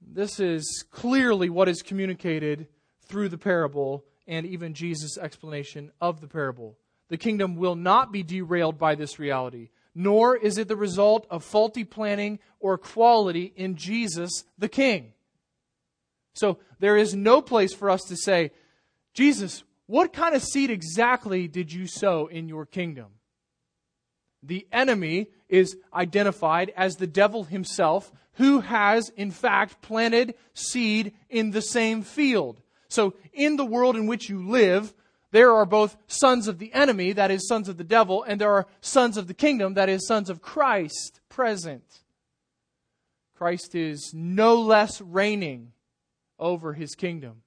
This 0.00 0.38
is 0.38 0.84
clearly 0.92 1.50
what 1.50 1.68
is 1.68 1.82
communicated 1.82 2.68
through 3.06 3.30
the 3.30 3.38
parable 3.38 4.04
and 4.28 4.46
even 4.46 4.74
Jesus' 4.74 5.18
explanation 5.18 5.90
of 6.00 6.20
the 6.20 6.28
parable. 6.28 6.78
The 7.08 7.16
kingdom 7.16 7.56
will 7.56 7.74
not 7.74 8.12
be 8.12 8.22
derailed 8.22 8.78
by 8.78 8.94
this 8.94 9.18
reality, 9.18 9.70
nor 9.94 10.36
is 10.36 10.56
it 10.56 10.68
the 10.68 10.76
result 10.76 11.26
of 11.30 11.44
faulty 11.44 11.84
planning 11.84 12.38
or 12.60 12.78
quality 12.78 13.52
in 13.56 13.76
Jesus 13.76 14.44
the 14.56 14.68
King. 14.68 15.12
So 16.34 16.58
there 16.78 16.96
is 16.96 17.14
no 17.14 17.42
place 17.42 17.74
for 17.74 17.90
us 17.90 18.02
to 18.04 18.16
say, 18.16 18.52
Jesus, 19.12 19.62
what 19.86 20.12
kind 20.12 20.34
of 20.34 20.42
seed 20.42 20.70
exactly 20.70 21.48
did 21.48 21.72
you 21.72 21.86
sow 21.86 22.26
in 22.26 22.48
your 22.48 22.66
kingdom? 22.66 23.06
The 24.42 24.66
enemy 24.72 25.28
is 25.48 25.76
identified 25.92 26.72
as 26.76 26.96
the 26.96 27.06
devil 27.06 27.44
himself, 27.44 28.12
who 28.34 28.60
has, 28.60 29.10
in 29.10 29.30
fact, 29.30 29.80
planted 29.82 30.34
seed 30.54 31.12
in 31.28 31.50
the 31.50 31.62
same 31.62 32.02
field. 32.02 32.60
So, 32.88 33.14
in 33.32 33.56
the 33.56 33.64
world 33.64 33.96
in 33.96 34.06
which 34.06 34.28
you 34.28 34.46
live, 34.48 34.94
there 35.30 35.52
are 35.52 35.66
both 35.66 35.96
sons 36.06 36.46
of 36.46 36.58
the 36.58 36.72
enemy, 36.72 37.12
that 37.12 37.30
is, 37.30 37.48
sons 37.48 37.68
of 37.68 37.76
the 37.76 37.84
devil, 37.84 38.22
and 38.22 38.40
there 38.40 38.52
are 38.52 38.66
sons 38.80 39.16
of 39.16 39.26
the 39.26 39.34
kingdom, 39.34 39.74
that 39.74 39.88
is, 39.88 40.06
sons 40.06 40.30
of 40.30 40.40
Christ, 40.40 41.20
present. 41.28 42.02
Christ 43.34 43.74
is 43.74 44.12
no 44.14 44.60
less 44.60 45.00
reigning 45.00 45.72
over 46.38 46.72
his 46.72 46.94
kingdom. 46.94 47.43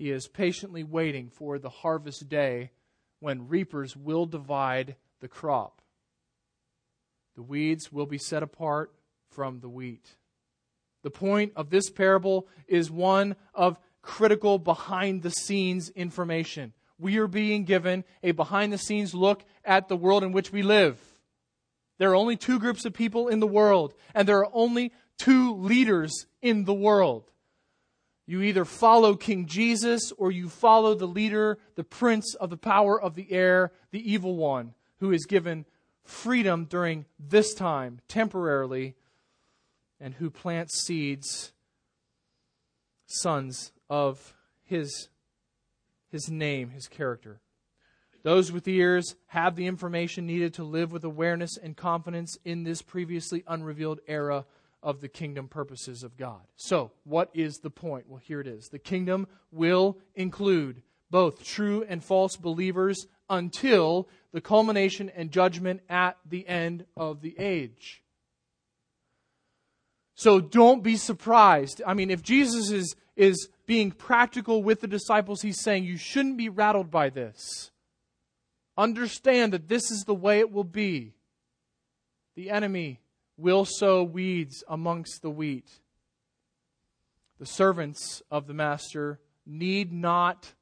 He 0.00 0.10
is 0.10 0.28
patiently 0.28 0.82
waiting 0.82 1.28
for 1.28 1.58
the 1.58 1.68
harvest 1.68 2.26
day 2.30 2.70
when 3.18 3.48
reapers 3.48 3.94
will 3.94 4.24
divide 4.24 4.96
the 5.20 5.28
crop. 5.28 5.82
The 7.36 7.42
weeds 7.42 7.92
will 7.92 8.06
be 8.06 8.16
set 8.16 8.42
apart 8.42 8.94
from 9.28 9.60
the 9.60 9.68
wheat. 9.68 10.16
The 11.02 11.10
point 11.10 11.52
of 11.54 11.68
this 11.68 11.90
parable 11.90 12.48
is 12.66 12.90
one 12.90 13.36
of 13.52 13.78
critical 14.00 14.58
behind 14.58 15.20
the 15.20 15.32
scenes 15.32 15.90
information. 15.90 16.72
We 16.98 17.18
are 17.18 17.28
being 17.28 17.64
given 17.64 18.04
a 18.22 18.30
behind 18.30 18.72
the 18.72 18.78
scenes 18.78 19.12
look 19.12 19.44
at 19.66 19.88
the 19.88 19.98
world 19.98 20.24
in 20.24 20.32
which 20.32 20.50
we 20.50 20.62
live. 20.62 20.98
There 21.98 22.12
are 22.12 22.16
only 22.16 22.38
two 22.38 22.58
groups 22.58 22.86
of 22.86 22.94
people 22.94 23.28
in 23.28 23.40
the 23.40 23.46
world, 23.46 23.92
and 24.14 24.26
there 24.26 24.38
are 24.38 24.50
only 24.54 24.94
two 25.18 25.56
leaders 25.56 26.24
in 26.40 26.64
the 26.64 26.72
world. 26.72 27.30
You 28.30 28.42
either 28.42 28.64
follow 28.64 29.16
King 29.16 29.46
Jesus 29.46 30.12
or 30.16 30.30
you 30.30 30.48
follow 30.48 30.94
the 30.94 31.08
leader, 31.08 31.58
the 31.74 31.82
prince 31.82 32.36
of 32.36 32.48
the 32.48 32.56
power 32.56 33.02
of 33.02 33.16
the 33.16 33.32
air, 33.32 33.72
the 33.90 34.08
evil 34.08 34.36
one, 34.36 34.74
who 35.00 35.10
is 35.10 35.26
given 35.26 35.64
freedom 36.04 36.66
during 36.66 37.06
this 37.18 37.54
time, 37.54 37.98
temporarily, 38.06 38.94
and 39.98 40.14
who 40.14 40.30
plants 40.30 40.80
seeds, 40.80 41.50
sons 43.08 43.72
of 43.88 44.32
his, 44.62 45.08
his 46.12 46.30
name, 46.30 46.70
his 46.70 46.86
character. 46.86 47.40
Those 48.22 48.52
with 48.52 48.68
ears 48.68 49.16
have 49.26 49.56
the 49.56 49.66
information 49.66 50.28
needed 50.28 50.54
to 50.54 50.62
live 50.62 50.92
with 50.92 51.02
awareness 51.02 51.56
and 51.56 51.76
confidence 51.76 52.38
in 52.44 52.62
this 52.62 52.80
previously 52.80 53.42
unrevealed 53.48 53.98
era 54.06 54.44
of 54.82 55.00
the 55.00 55.08
kingdom 55.08 55.48
purposes 55.48 56.02
of 56.02 56.16
God. 56.16 56.40
So, 56.56 56.92
what 57.04 57.30
is 57.34 57.58
the 57.58 57.70
point? 57.70 58.08
Well, 58.08 58.20
here 58.22 58.40
it 58.40 58.46
is. 58.46 58.68
The 58.68 58.78
kingdom 58.78 59.26
will 59.50 59.98
include 60.14 60.82
both 61.10 61.44
true 61.44 61.84
and 61.88 62.02
false 62.02 62.36
believers 62.36 63.06
until 63.28 64.08
the 64.32 64.40
culmination 64.40 65.10
and 65.10 65.30
judgment 65.30 65.80
at 65.88 66.16
the 66.28 66.46
end 66.46 66.84
of 66.96 67.20
the 67.20 67.38
age. 67.38 68.02
So 70.14 70.38
don't 70.38 70.82
be 70.82 70.96
surprised. 70.96 71.80
I 71.86 71.94
mean, 71.94 72.10
if 72.10 72.22
Jesus 72.22 72.70
is, 72.70 72.94
is 73.16 73.48
being 73.64 73.90
practical 73.90 74.62
with 74.62 74.82
the 74.82 74.86
disciples, 74.86 75.40
he's 75.40 75.62
saying 75.62 75.84
you 75.84 75.96
shouldn't 75.96 76.36
be 76.36 76.50
rattled 76.50 76.90
by 76.90 77.08
this. 77.08 77.70
Understand 78.76 79.54
that 79.54 79.68
this 79.68 79.90
is 79.90 80.04
the 80.06 80.14
way 80.14 80.40
it 80.40 80.52
will 80.52 80.64
be. 80.64 81.14
The 82.36 82.50
enemy 82.50 83.00
will 83.40 83.64
sow 83.64 84.02
weeds 84.02 84.62
amongst 84.68 85.22
the 85.22 85.30
wheat. 85.30 85.80
The 87.38 87.46
servants 87.46 88.22
of 88.30 88.46
the 88.46 88.54
master 88.54 89.20
need 89.46 89.92
not 89.92 90.52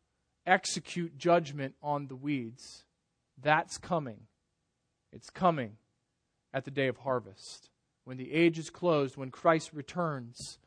execute 0.46 1.18
judgment 1.18 1.74
on 1.82 2.06
the 2.06 2.16
weeds. 2.16 2.84
That's 3.42 3.78
coming. 3.78 4.20
It's 5.12 5.30
coming 5.30 5.76
at 6.54 6.64
the 6.64 6.70
day 6.70 6.88
of 6.88 6.98
harvest. 6.98 7.70
When 8.04 8.16
the 8.16 8.32
age 8.32 8.58
is 8.58 8.70
closed, 8.70 9.16
when 9.16 9.30
Christ 9.30 9.70
returns, 9.72 10.58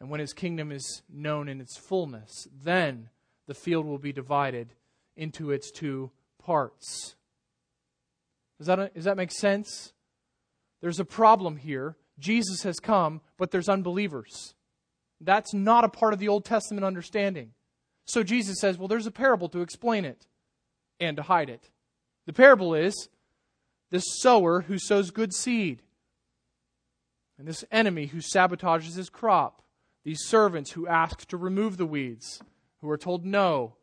and 0.00 0.10
when 0.10 0.20
his 0.20 0.32
kingdom 0.32 0.70
is 0.70 1.02
known 1.08 1.48
in 1.48 1.60
its 1.60 1.78
fullness, 1.78 2.46
then 2.62 3.08
the 3.46 3.54
field 3.54 3.86
will 3.86 3.98
be 3.98 4.12
divided 4.12 4.74
into 5.16 5.50
its 5.50 5.70
two 5.70 6.10
parts. 6.38 7.14
Does 8.58 8.66
that, 8.66 8.94
does 8.94 9.04
that 9.04 9.16
make 9.16 9.32
sense? 9.32 9.93
There's 10.84 11.00
a 11.00 11.04
problem 11.06 11.56
here. 11.56 11.96
Jesus 12.18 12.62
has 12.64 12.78
come, 12.78 13.22
but 13.38 13.50
there's 13.50 13.70
unbelievers. 13.70 14.52
That's 15.18 15.54
not 15.54 15.82
a 15.82 15.88
part 15.88 16.12
of 16.12 16.18
the 16.18 16.28
Old 16.28 16.44
Testament 16.44 16.84
understanding. 16.84 17.52
So 18.04 18.22
Jesus 18.22 18.60
says, 18.60 18.76
well, 18.76 18.86
there's 18.86 19.06
a 19.06 19.10
parable 19.10 19.48
to 19.48 19.62
explain 19.62 20.04
it 20.04 20.26
and 21.00 21.16
to 21.16 21.22
hide 21.22 21.48
it. 21.48 21.70
The 22.26 22.34
parable 22.34 22.74
is 22.74 23.08
this 23.90 24.04
sower 24.20 24.60
who 24.60 24.78
sows 24.78 25.10
good 25.10 25.32
seed, 25.32 25.80
and 27.38 27.48
this 27.48 27.64
enemy 27.72 28.04
who 28.04 28.18
sabotages 28.18 28.94
his 28.94 29.08
crop 29.08 29.62
these 30.04 30.20
servants 30.26 30.72
who 30.72 30.86
ask 30.86 31.26
to 31.28 31.38
remove 31.38 31.78
the 31.78 31.86
weeds, 31.86 32.42
who 32.82 32.90
are 32.90 32.98
told 32.98 33.24
no, 33.24 33.76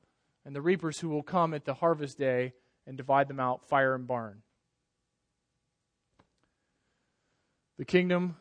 and 0.45 0.55
the 0.55 0.61
reapers 0.61 0.99
who 0.99 1.09
will 1.09 1.23
come 1.23 1.55
at 1.55 1.65
the 1.65 1.73
harvest 1.73 2.19
day 2.19 2.53
and 2.85 2.95
divide 2.95 3.27
them 3.27 3.39
out, 3.39 3.67
fire 3.67 3.95
and 3.95 4.05
barn. 4.05 4.43
The 7.81 7.85
kingdom 7.85 8.35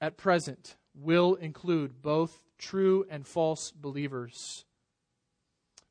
at 0.00 0.16
present 0.16 0.74
will 0.92 1.36
include 1.36 2.02
both 2.02 2.42
true 2.58 3.06
and 3.08 3.24
false 3.24 3.70
believers, 3.70 4.64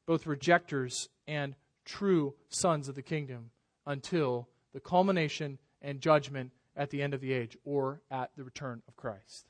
both 0.05 0.27
rejectors 0.27 1.07
and 1.25 1.55
true 1.85 2.35
sons 2.49 2.89
of 2.89 2.95
the 2.95 3.01
kingdom, 3.01 3.51
until 3.85 4.49
the 4.73 4.81
culmination 4.81 5.57
and 5.81 6.01
judgment 6.01 6.51
at 6.75 6.89
the 6.89 7.01
end 7.01 7.13
of 7.13 7.21
the 7.21 7.31
age 7.31 7.55
or 7.63 8.01
at 8.11 8.31
the 8.35 8.43
return 8.43 8.81
of 8.89 8.97
Christ. 8.97 9.47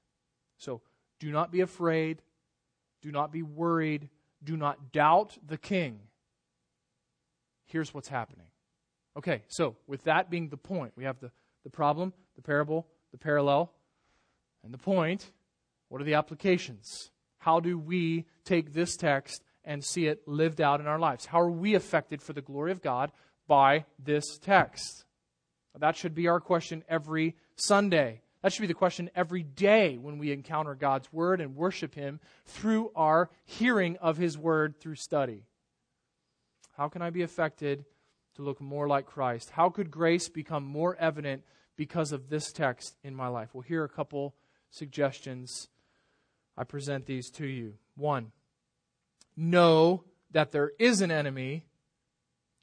So, 0.59 0.81
do 1.19 1.31
not 1.31 1.51
be 1.51 1.61
afraid. 1.61 2.21
Do 3.01 3.11
not 3.11 3.31
be 3.31 3.41
worried. 3.41 4.09
Do 4.43 4.55
not 4.55 4.91
doubt 4.91 5.35
the 5.43 5.57
king. 5.57 6.01
Here's 7.65 7.91
what's 7.91 8.09
happening. 8.09 8.49
Okay, 9.17 9.41
so 9.47 9.77
with 9.87 10.03
that 10.03 10.29
being 10.29 10.49
the 10.49 10.57
point, 10.57 10.93
we 10.95 11.05
have 11.05 11.19
the, 11.19 11.31
the 11.63 11.71
problem, 11.71 12.13
the 12.35 12.43
parable, 12.43 12.85
the 13.11 13.17
parallel, 13.17 13.71
and 14.63 14.73
the 14.73 14.77
point. 14.77 15.31
What 15.89 16.01
are 16.01 16.05
the 16.05 16.15
applications? 16.15 17.11
How 17.39 17.59
do 17.59 17.77
we 17.77 18.25
take 18.45 18.73
this 18.73 18.95
text 18.95 19.43
and 19.63 19.83
see 19.83 20.07
it 20.07 20.27
lived 20.27 20.61
out 20.61 20.79
in 20.79 20.87
our 20.87 20.99
lives? 20.99 21.25
How 21.25 21.41
are 21.41 21.49
we 21.49 21.75
affected 21.75 22.21
for 22.21 22.33
the 22.33 22.41
glory 22.41 22.71
of 22.71 22.81
God 22.81 23.11
by 23.47 23.85
this 23.97 24.37
text? 24.37 25.05
That 25.77 25.95
should 25.95 26.13
be 26.13 26.27
our 26.27 26.41
question 26.41 26.83
every 26.89 27.35
Sunday. 27.55 28.21
That 28.41 28.51
should 28.51 28.61
be 28.61 28.67
the 28.67 28.73
question 28.73 29.09
every 29.15 29.43
day 29.43 29.97
when 29.97 30.17
we 30.17 30.31
encounter 30.31 30.75
God's 30.75 31.11
Word 31.11 31.41
and 31.41 31.55
worship 31.55 31.95
Him 31.95 32.19
through 32.45 32.91
our 32.95 33.29
hearing 33.45 33.97
of 33.97 34.17
His 34.17 34.37
Word 34.37 34.79
through 34.79 34.95
study. 34.95 35.45
How 36.75 36.89
can 36.89 37.01
I 37.01 37.09
be 37.09 37.21
affected 37.21 37.85
to 38.35 38.41
look 38.41 38.61
more 38.61 38.87
like 38.87 39.05
Christ? 39.05 39.49
How 39.51 39.69
could 39.69 39.91
grace 39.91 40.29
become 40.29 40.63
more 40.63 40.95
evident 40.97 41.43
because 41.79 42.11
of 42.11 42.29
this 42.29 42.51
text 42.51 42.97
in 43.05 43.15
my 43.15 43.29
life? 43.29 43.51
Well, 43.53 43.61
here 43.61 43.83
are 43.83 43.85
a 43.85 43.89
couple 43.89 44.35
suggestions. 44.69 45.69
I 46.57 46.65
present 46.65 47.05
these 47.05 47.29
to 47.31 47.47
you. 47.47 47.75
One, 47.95 48.33
know 49.37 50.03
that 50.31 50.51
there 50.51 50.73
is 50.77 50.99
an 50.99 51.09
enemy 51.09 51.63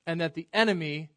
and 0.07 0.20
that 0.20 0.35
the 0.35 0.46
enemy 0.52 1.09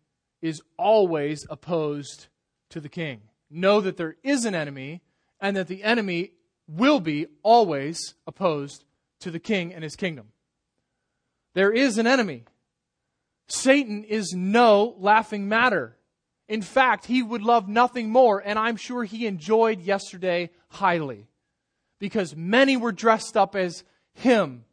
is 0.41 0.61
always 0.77 1.45
opposed 1.49 2.27
to 2.69 2.79
the 2.79 2.87
king. 2.87 3.19
Know 3.51 3.81
that 3.81 3.97
there 3.97 4.15
is 4.23 4.45
an 4.45 4.55
enemy 4.55 5.01
and 5.41 5.57
that 5.57 5.67
the 5.67 5.83
enemy 5.83 6.31
will 6.69 7.01
be 7.01 7.27
always 7.43 8.13
opposed 8.25 8.85
to 9.19 9.29
the 9.29 9.39
king 9.41 9.73
and 9.73 9.83
his 9.83 9.97
kingdom. 9.97 10.27
There 11.53 11.73
is 11.73 11.97
an 11.97 12.07
enemy. 12.07 12.45
Satan 13.49 14.05
is 14.05 14.31
no 14.33 14.95
laughing 14.99 15.49
matter. 15.49 15.97
In 16.49 16.63
fact, 16.63 17.05
he 17.05 17.21
would 17.21 17.43
love 17.43 17.69
nothing 17.69 18.09
more, 18.09 18.39
and 18.43 18.57
I'm 18.57 18.75
sure 18.75 19.03
he 19.03 19.27
enjoyed 19.27 19.81
yesterday 19.81 20.49
highly 20.69 21.27
because 21.99 22.35
many 22.35 22.75
were 22.75 22.91
dressed 22.91 23.37
up 23.37 23.55
as 23.55 23.83
him. 24.13 24.65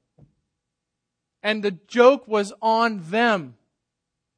And 1.42 1.62
the 1.62 1.72
joke 1.86 2.26
was 2.26 2.52
on 2.62 3.02
them 3.10 3.56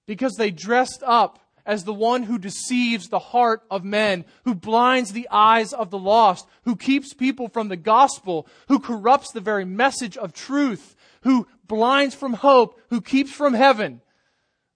because 0.05 0.35
they 0.35 0.51
dressed 0.51 1.03
up 1.07 1.39
as 1.65 1.85
the 1.85 1.95
one 1.95 2.25
who 2.25 2.39
deceives 2.39 3.09
the 3.09 3.19
heart 3.21 3.63
of 3.71 3.85
men, 3.85 4.25
who 4.45 4.55
blinds 4.55 5.13
the 5.13 5.29
eyes 5.31 5.73
of 5.73 5.91
the 5.91 5.99
lost, 5.99 6.49
who 6.65 6.75
keeps 6.75 7.15
people 7.15 7.49
from 7.49 7.69
the 7.69 7.77
gospel, 7.77 8.49
who 8.67 8.81
corrupts 8.81 9.31
the 9.31 9.41
very 9.41 9.65
message 9.65 10.17
of 10.17 10.33
truth, 10.33 10.97
who 11.23 11.47
blinds 11.69 12.17
from 12.17 12.33
hope, 12.33 12.81
who 12.91 13.01
keeps 13.01 13.31
from 13.31 13.55
heaven. 13.55 14.01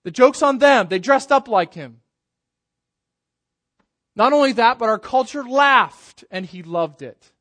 The 0.04 0.10
joke's 0.12 0.42
on 0.42 0.58
them. 0.58 0.86
They 0.88 1.00
dressed 1.00 1.32
up 1.32 1.48
like 1.48 1.74
him. 1.74 2.01
Not 4.14 4.32
only 4.32 4.52
that, 4.52 4.78
but 4.78 4.88
our 4.88 4.98
culture 4.98 5.44
laughed 5.44 6.24
and 6.30 6.44
he 6.44 6.62
loved 6.62 7.02
it 7.02 7.32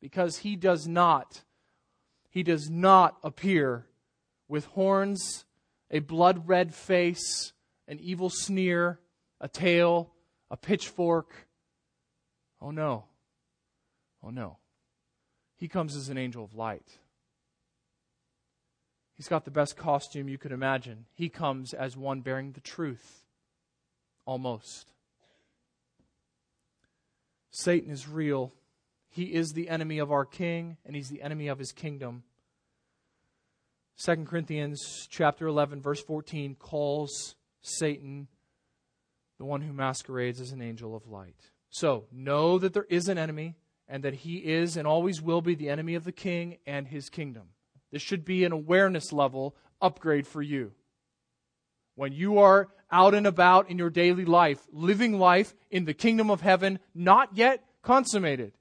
because 0.00 0.38
he 0.38 0.56
does 0.56 0.86
not, 0.86 1.42
he 2.30 2.42
does 2.42 2.70
not 2.70 3.16
appear 3.22 3.86
with 4.48 4.66
horns, 4.66 5.44
a 5.90 5.98
blood 5.98 6.48
red 6.48 6.74
face, 6.74 7.52
an 7.88 7.98
evil 8.00 8.30
sneer, 8.30 9.00
a 9.40 9.48
tail, 9.48 10.12
a 10.50 10.56
pitchfork. 10.56 11.48
Oh 12.60 12.70
no. 12.70 13.04
Oh 14.22 14.30
no. 14.30 14.58
He 15.56 15.68
comes 15.68 15.96
as 15.96 16.08
an 16.08 16.18
angel 16.18 16.44
of 16.44 16.54
light. 16.54 16.86
He's 19.14 19.28
got 19.28 19.44
the 19.44 19.50
best 19.50 19.76
costume 19.76 20.28
you 20.28 20.38
could 20.38 20.52
imagine. 20.52 21.06
He 21.12 21.28
comes 21.28 21.74
as 21.74 21.96
one 21.96 22.20
bearing 22.20 22.52
the 22.52 22.60
truth. 22.60 23.24
Almost. 24.24 24.92
Satan 27.52 27.90
is 27.90 28.08
real. 28.08 28.52
He 29.10 29.34
is 29.34 29.52
the 29.52 29.68
enemy 29.68 29.98
of 29.98 30.10
our 30.10 30.24
king, 30.24 30.78
and 30.84 30.96
he's 30.96 31.10
the 31.10 31.22
enemy 31.22 31.48
of 31.48 31.58
his 31.58 31.70
kingdom. 31.70 32.24
2 34.02 34.24
Corinthians 34.24 35.06
chapter 35.10 35.46
11 35.46 35.80
verse 35.80 36.02
14 36.02 36.56
calls 36.56 37.36
Satan 37.60 38.26
the 39.38 39.44
one 39.44 39.60
who 39.60 39.72
masquerades 39.72 40.40
as 40.40 40.52
an 40.52 40.62
angel 40.62 40.96
of 40.96 41.06
light. 41.06 41.50
So, 41.68 42.06
know 42.10 42.58
that 42.58 42.72
there 42.72 42.86
is 42.88 43.08
an 43.08 43.18
enemy 43.18 43.56
and 43.86 44.02
that 44.02 44.14
he 44.14 44.38
is 44.38 44.76
and 44.76 44.86
always 44.86 45.20
will 45.20 45.42
be 45.42 45.54
the 45.54 45.68
enemy 45.68 45.94
of 45.94 46.04
the 46.04 46.12
king 46.12 46.56
and 46.66 46.86
his 46.86 47.10
kingdom. 47.10 47.48
This 47.90 48.02
should 48.02 48.24
be 48.24 48.44
an 48.44 48.52
awareness 48.52 49.12
level 49.12 49.54
upgrade 49.80 50.26
for 50.26 50.40
you. 50.40 50.72
When 51.94 52.12
you 52.12 52.38
are 52.38 52.68
out 52.90 53.14
and 53.14 53.26
about 53.26 53.70
in 53.70 53.78
your 53.78 53.90
daily 53.90 54.24
life, 54.24 54.66
living 54.72 55.18
life 55.18 55.54
in 55.70 55.84
the 55.84 55.94
kingdom 55.94 56.30
of 56.30 56.40
heaven, 56.40 56.78
not 56.94 57.36
yet 57.36 57.64
consummated, 57.82 58.52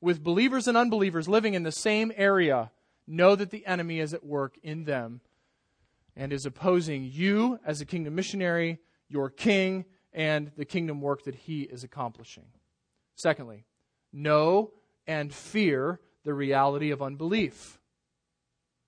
with 0.00 0.22
believers 0.22 0.66
and 0.66 0.76
unbelievers 0.76 1.28
living 1.28 1.54
in 1.54 1.62
the 1.62 1.72
same 1.72 2.12
area, 2.16 2.70
know 3.06 3.36
that 3.36 3.50
the 3.50 3.64
enemy 3.66 4.00
is 4.00 4.12
at 4.12 4.24
work 4.24 4.58
in 4.62 4.84
them 4.84 5.20
and 6.16 6.32
is 6.32 6.44
opposing 6.44 7.04
you 7.04 7.58
as 7.64 7.80
a 7.80 7.86
kingdom 7.86 8.14
missionary, 8.14 8.78
your 9.08 9.30
king, 9.30 9.84
and 10.12 10.50
the 10.56 10.64
kingdom 10.64 11.00
work 11.00 11.24
that 11.24 11.34
he 11.34 11.62
is 11.62 11.84
accomplishing. 11.84 12.46
Secondly, 13.14 13.64
know 14.12 14.72
and 15.06 15.32
fear 15.32 16.00
the 16.24 16.34
reality 16.34 16.90
of 16.90 17.02
unbelief. 17.02 17.78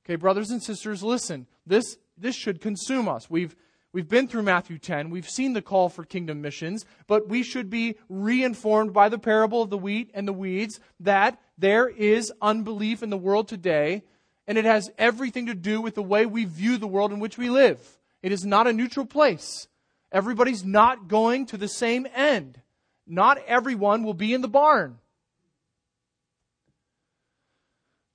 Okay, 0.05 0.17
brothers 0.17 0.51
and 0.51 0.63
sisters, 0.63 1.03
listen. 1.03 1.47
This, 1.67 1.97
this 2.19 2.37
should 2.37 2.61
consume 2.61 3.09
us. 3.09 3.31
We've, 3.31 3.57
we've 3.95 4.09
been 4.09 4.29
through 4.29 4.43
Matthew 4.43 4.77
10. 4.77 5.09
We've 5.09 5.31
seen 5.31 5.55
the 5.55 5.63
call 5.63 5.89
for 5.89 6.05
kingdom 6.05 6.43
missions, 6.43 6.85
but 7.07 7.29
we 7.29 7.43
should 7.43 7.71
be 7.71 7.95
reinformed 8.11 8.93
by 8.93 9.09
the 9.09 9.19
parable 9.19 9.63
of 9.63 9.71
the 9.71 9.79
wheat 9.79 10.11
and 10.13 10.29
the 10.29 10.33
weeds 10.33 10.81
that 11.01 11.41
there 11.57 11.89
is 11.89 12.33
unbelief 12.43 13.03
in 13.03 13.09
the 13.09 13.17
world 13.17 13.49
today, 13.49 14.03
and 14.47 14.59
it 14.59 14.65
has 14.65 14.91
everything 14.99 15.47
to 15.47 15.55
do 15.55 15.81
with 15.81 15.95
the 15.95 16.03
way 16.03 16.27
we 16.27 16.45
view 16.45 16.77
the 16.77 16.89
world 16.89 17.13
in 17.13 17.21
which 17.21 17.39
we 17.39 17.49
live. 17.49 17.81
It 18.23 18.33
is 18.33 18.45
not 18.45 18.67
a 18.67 18.73
neutral 18.73 19.07
place. 19.07 19.69
Everybody's 20.11 20.65
not 20.65 21.09
going 21.09 21.47
to 21.47 21.57
the 21.57 21.69
same 21.69 22.07
end. 22.15 22.61
Not 23.07 23.39
everyone 23.47 24.03
will 24.03 24.15
be 24.15 24.35
in 24.35 24.41
the 24.41 24.49
barn. 24.49 24.99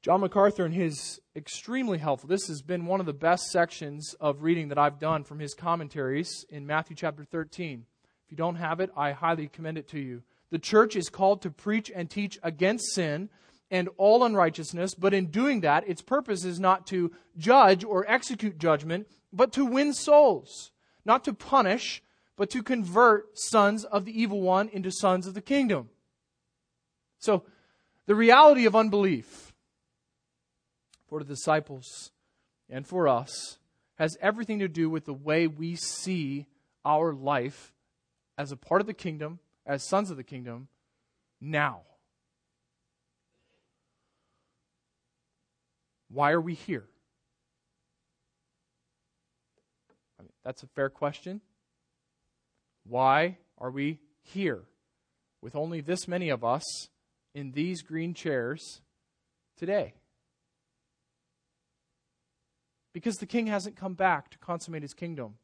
John 0.02 0.22
MacArthur, 0.22 0.66
in 0.66 0.72
his 0.72 1.20
extremely 1.40 1.98
helpful, 1.98 2.28
this 2.28 2.48
has 2.50 2.62
been 2.62 2.86
one 2.86 3.00
of 3.00 3.06
the 3.06 3.14
best 3.14 3.46
sections 3.46 4.14
of 4.20 4.44
reading 4.44 4.68
that 4.68 4.78
I've 4.78 5.00
done 5.00 5.24
from 5.24 5.40
his 5.40 5.54
commentaries 5.54 6.46
in 6.50 6.68
Matthew 6.68 6.98
chapter 6.98 7.24
13. 7.24 7.86
If 8.26 8.32
you 8.32 8.36
don't 8.36 8.58
have 8.58 8.82
it, 8.82 8.92
I 8.96 9.14
highly 9.14 9.48
commend 9.48 9.78
it 9.78 9.88
to 9.90 10.00
you. 10.00 10.22
The 10.52 10.60
church 10.60 10.98
is 10.98 11.08
called 11.08 11.42
to 11.44 11.50
preach 11.50 11.90
and 11.96 12.10
teach 12.10 12.38
against 12.44 12.94
sin 12.94 13.30
and 13.72 13.88
all 13.96 14.26
unrighteousness, 14.26 14.96
but 14.96 15.14
in 15.14 15.28
doing 15.28 15.62
that, 15.62 15.88
its 15.88 16.02
purpose 16.02 16.44
is 16.44 16.60
not 16.60 16.86
to 16.88 17.10
judge 17.38 17.86
or 17.86 18.06
execute 18.12 18.58
judgment, 18.58 19.08
but 19.32 19.54
to 19.54 19.66
win 19.66 19.94
souls, 19.94 20.72
not 21.06 21.24
to 21.24 21.34
punish, 21.34 22.04
but 22.36 22.50
to 22.50 22.62
convert 22.62 23.40
sons 23.40 23.86
of 23.86 24.04
the 24.04 24.22
evil 24.22 24.42
one 24.42 24.68
into 24.68 24.92
sons 24.92 25.26
of 25.26 25.36
the 25.36 25.42
kingdom. 25.42 25.88
So, 27.18 27.44
the 28.08 28.16
reality 28.16 28.66
of 28.66 28.76
unbelief 28.76 29.39
for 31.10 31.20
the 31.20 31.26
disciples 31.26 32.12
and 32.70 32.88
for 32.88 33.08
us 33.08 33.58
has 33.98 34.18
everything 34.22 34.60
to 34.60 34.68
do 34.68 34.90
with 34.90 35.06
the 35.06 35.14
way 35.14 35.48
we 35.48 35.76
see 35.76 36.46
our 36.86 37.14
life 37.14 37.74
as 38.38 38.52
a 38.52 38.58
part 38.58 38.80
of 38.80 38.88
the 38.88 38.94
kingdom, 38.94 39.40
as 39.66 39.84
sons 39.84 40.10
of 40.10 40.18
the 40.18 40.24
kingdom, 40.24 40.70
now. 41.42 41.82
Why 46.10 46.32
are 46.32 46.42
we 46.42 46.54
here? 46.54 46.86
I 50.18 50.24
mean, 50.24 50.32
that's 50.44 50.64
a 50.64 50.68
fair 50.68 50.90
question. 50.90 51.42
Why 52.86 53.38
are 53.58 53.70
we 53.70 54.00
here 54.22 54.64
with 55.42 55.56
only 55.56 55.82
this 55.82 56.08
many 56.08 56.30
of 56.30 56.44
us 56.44 56.64
in 57.36 57.52
these 57.52 57.82
green 57.82 58.14
chairs 58.14 58.82
today? 59.58 59.94
Because 63.00 63.18
the 63.18 63.26
king 63.26 63.48
hasn't 63.48 63.78
come 63.78 63.94
back 63.94 64.30
to 64.30 64.38
consummate 64.38 64.82
his 64.82 64.94
kingdom. 64.94 65.36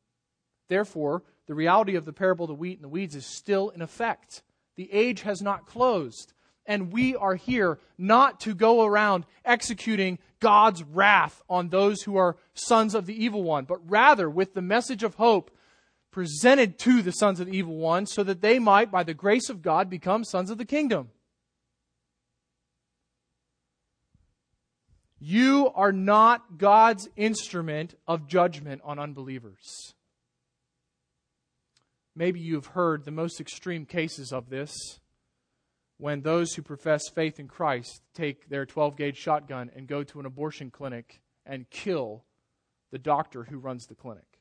Therefore, 0.67 1.23
the 1.47 1.55
reality 1.55 1.95
of 1.95 2.03
the 2.03 2.11
parable 2.11 2.43
of 2.43 2.49
the 2.49 2.55
wheat 2.55 2.77
and 2.77 2.83
the 2.83 2.89
weeds 2.89 3.15
is 3.15 3.25
still 3.25 3.69
in 3.69 3.81
effect. 3.81 4.43
The 4.75 4.91
age 4.91 5.21
has 5.21 5.41
not 5.41 5.65
closed. 5.65 6.33
And 6.65 6.91
we 6.91 7.15
are 7.15 7.35
here 7.35 7.79
not 7.97 8.41
to 8.41 8.53
go 8.53 8.83
around 8.83 9.25
executing 9.45 10.19
God's 10.39 10.83
wrath 10.83 11.41
on 11.49 11.69
those 11.69 12.01
who 12.01 12.17
are 12.17 12.35
sons 12.55 12.93
of 12.93 13.05
the 13.05 13.23
evil 13.23 13.43
one, 13.43 13.65
but 13.65 13.89
rather 13.89 14.29
with 14.29 14.53
the 14.53 14.61
message 14.61 15.03
of 15.03 15.15
hope 15.15 15.55
presented 16.11 16.77
to 16.79 17.01
the 17.01 17.11
sons 17.11 17.39
of 17.39 17.47
the 17.47 17.57
evil 17.57 17.77
one 17.77 18.05
so 18.05 18.23
that 18.23 18.41
they 18.41 18.57
might, 18.59 18.91
by 18.91 19.03
the 19.03 19.13
grace 19.13 19.49
of 19.49 19.61
God, 19.61 19.89
become 19.89 20.23
sons 20.23 20.49
of 20.49 20.57
the 20.57 20.65
kingdom. 20.65 21.09
You 25.27 25.71
are 25.73 25.91
not 25.91 26.59
God's 26.59 27.09
instrument 27.15 27.95
of 28.07 28.27
judgment 28.27 28.81
on 28.85 28.99
unbelievers. 28.99 29.95
Maybe 32.15 32.39
you've 32.39 32.67
heard 32.67 33.03
the 33.03 33.11
most 33.11 33.41
extreme 33.41 33.87
cases 33.87 34.31
of 34.31 34.51
this 34.51 34.71
when 35.97 36.21
those 36.21 36.53
who 36.53 36.61
profess 36.61 37.09
faith 37.09 37.39
in 37.39 37.47
Christ 37.47 38.03
take 38.13 38.49
their 38.49 38.67
12 38.67 38.97
gauge 38.97 39.17
shotgun 39.17 39.71
and 39.75 39.87
go 39.87 40.03
to 40.03 40.19
an 40.19 40.27
abortion 40.27 40.69
clinic 40.69 41.19
and 41.43 41.67
kill 41.71 42.23
the 42.91 42.99
doctor 42.99 43.45
who 43.45 43.57
runs 43.57 43.87
the 43.87 43.95
clinic. 43.95 44.37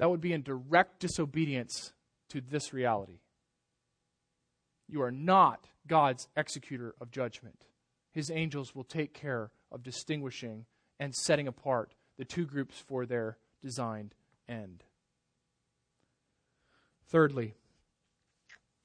That 0.00 0.10
would 0.10 0.20
be 0.20 0.32
in 0.32 0.42
direct 0.42 0.98
disobedience 0.98 1.92
to 2.30 2.40
this 2.40 2.72
reality. 2.72 3.20
You 4.88 5.02
are 5.02 5.12
not 5.12 5.68
God's 5.86 6.26
executor 6.36 6.96
of 7.00 7.12
judgment 7.12 7.62
his 8.18 8.32
angels 8.32 8.74
will 8.74 8.82
take 8.82 9.14
care 9.14 9.52
of 9.70 9.84
distinguishing 9.84 10.66
and 10.98 11.14
setting 11.14 11.46
apart 11.46 11.94
the 12.16 12.24
two 12.24 12.44
groups 12.44 12.76
for 12.76 13.06
their 13.06 13.38
designed 13.62 14.12
end. 14.48 14.82
Thirdly, 17.06 17.54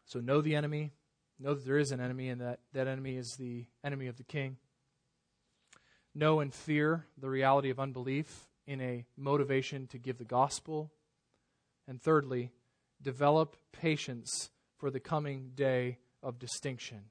so 0.05 0.19
know 0.19 0.41
the 0.41 0.55
enemy, 0.55 0.91
know 1.39 1.55
that 1.55 1.65
there 1.65 1.79
is 1.79 1.91
an 1.91 1.99
enemy, 1.99 2.29
and 2.29 2.41
that 2.41 2.59
that 2.73 2.87
enemy 2.87 3.17
is 3.17 3.35
the 3.39 3.65
enemy 3.83 4.05
of 4.05 4.17
the 4.17 4.23
king. 4.23 4.57
Know 6.13 6.39
and 6.39 6.53
fear 6.53 7.07
the 7.17 7.27
reality 7.27 7.71
of 7.71 7.79
unbelief 7.79 8.47
in 8.67 8.81
a 8.81 9.03
motivation 9.17 9.87
to 9.87 9.97
give 9.97 10.19
the 10.19 10.25
gospel. 10.25 10.91
And 11.87 11.99
thirdly, 11.99 12.51
develop 13.01 13.57
patience 13.71 14.51
for 14.77 14.91
the 14.91 14.99
coming 14.99 15.53
day 15.55 15.97
of 16.21 16.37
distinction. 16.37 17.05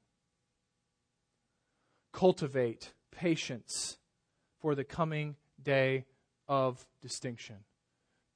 Cultivate 2.13 2.93
patience 3.11 3.99
for 4.61 4.75
the 4.75 4.85
coming 4.85 5.37
day 5.63 6.05
of 6.49 6.87
distinction. 7.01 7.57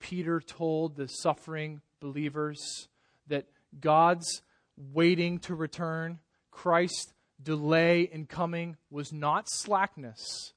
Peter 0.00 0.40
told 0.40 0.96
the 0.96 1.08
suffering 1.08 1.80
believers 2.00 2.88
that 3.26 3.46
God's 3.80 4.42
waiting 4.76 5.38
to 5.40 5.54
return, 5.54 6.18
Christ's 6.50 7.12
delay 7.42 8.02
in 8.02 8.26
coming, 8.26 8.76
was 8.90 9.12
not 9.12 9.48
slackness. 9.48 10.52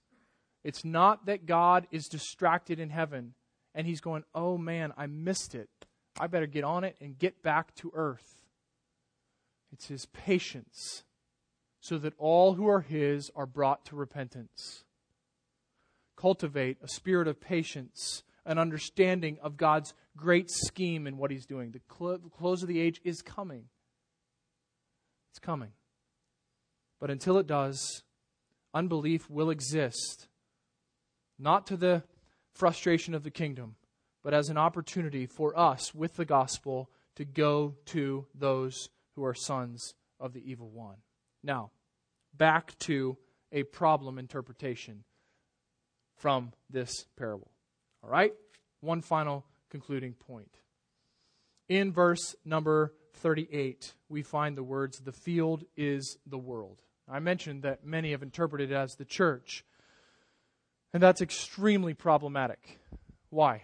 It's 0.64 0.84
not 0.84 1.26
that 1.26 1.46
God 1.46 1.88
is 1.92 2.08
distracted 2.08 2.80
in 2.80 2.90
heaven 2.90 3.34
and 3.76 3.88
he's 3.88 4.02
going, 4.02 4.24
oh 4.36 4.58
man, 4.58 4.94
I 4.98 5.08
missed 5.08 5.56
it. 5.56 5.70
I 6.20 6.28
better 6.28 6.48
get 6.48 6.64
on 6.64 6.84
it 6.84 6.96
and 7.00 7.18
get 7.18 7.42
back 7.42 7.74
to 7.76 7.92
earth. 7.94 8.36
It's 9.72 9.88
his 9.88 10.06
patience 10.08 11.04
so 11.80 11.98
that 11.98 12.14
all 12.18 12.54
who 12.54 12.68
are 12.68 12.82
his 12.82 13.32
are 13.36 13.46
brought 13.46 13.86
to 13.86 13.96
repentance. 13.96 14.84
Cultivate 16.16 16.78
a 16.82 16.88
spirit 16.88 17.28
of 17.28 17.40
patience, 17.40 18.24
an 18.46 18.58
understanding 18.58 19.38
of 19.42 19.58
God's 19.58 19.94
great 20.18 20.50
scheme 20.50 21.08
and 21.08 21.18
what 21.18 21.32
he's 21.32 21.46
doing. 21.46 21.72
The, 21.72 21.82
cl- 21.98 22.20
close 22.38 22.62
of 22.62 22.68
the 22.68 22.80
age 22.80 23.00
is 23.04 23.22
coming. 23.22 23.66
It's 25.32 25.40
coming. 25.40 25.72
But 27.00 27.10
until 27.10 27.38
it 27.38 27.48
does, 27.48 28.04
unbelief 28.74 29.30
will 29.30 29.50
exist, 29.50 30.28
not 31.38 31.66
to 31.68 31.78
the 31.78 32.04
frustration 32.52 33.14
of 33.14 33.24
the 33.24 33.32
kingdom, 33.32 33.76
but 34.22 34.34
as 34.34 34.50
an 34.50 34.58
opportunity 34.58 35.26
for 35.26 35.58
us 35.58 35.96
with 35.96 36.18
the 36.18 36.26
gospel 36.26 36.90
to 37.16 37.24
go 37.24 37.76
to 37.86 38.26
those 38.36 38.90
who 39.16 39.24
are 39.24 39.34
sons 39.34 39.94
of 40.20 40.34
the 40.34 40.50
evil 40.50 40.70
one. 40.70 40.98
Now, 41.44 41.72
back 42.36 42.78
to 42.80 43.18
a 43.52 43.64
problem 43.64 44.20
interpretation 44.20 45.04
from 46.16 46.52
this 46.70 47.06
parable. 47.18 47.52
All 48.04 48.10
right? 48.10 48.34
One 48.82 49.02
final 49.02 49.46
concluding 49.70 50.14
point. 50.14 50.60
In 51.68 51.92
verse 51.92 52.36
number 52.46 52.94
38, 53.16 53.94
we 54.10 54.24
find 54.24 54.58
the 54.58 54.64
words, 54.64 55.00
The 55.00 55.12
field 55.12 55.64
is 55.78 56.18
the 56.26 56.38
world. 56.38 56.82
I 57.08 57.20
mentioned 57.20 57.64
that 57.64 57.86
many 57.86 58.12
have 58.12 58.24
interpreted 58.24 58.72
it 58.72 58.76
as 58.76 58.94
the 58.94 59.06
church. 59.06 59.64
And 60.94 61.02
that's 61.02 61.22
extremely 61.22 61.94
problematic. 61.94 62.80
Why? 63.30 63.64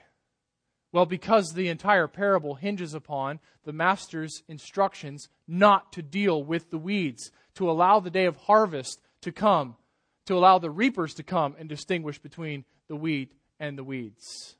Well, 0.92 1.06
because 1.06 1.50
the 1.50 1.68
entire 1.68 2.08
parable 2.08 2.56
hinges 2.56 2.94
upon 2.94 3.40
the 3.66 3.74
master's 3.74 4.44
instructions 4.48 5.28
not 5.48 5.92
to 5.94 6.02
deal 6.02 6.44
with 6.44 6.70
the 6.70 6.78
weeds, 6.78 7.32
to 7.56 7.70
allow 7.70 8.00
the 8.00 8.10
day 8.10 8.26
of 8.26 8.38
harvest 8.38 9.02
to 9.22 9.32
come, 9.32 9.76
to 10.26 10.36
allow 10.36 10.60
the 10.60 10.70
reapers 10.70 11.14
to 11.16 11.24
come 11.24 11.56
and 11.58 11.68
distinguish 11.68 12.20
between 12.20 12.66
the 12.88 12.96
wheat 12.96 13.34
and 13.60 13.78
the 13.78 13.84
weeds. 13.84 14.56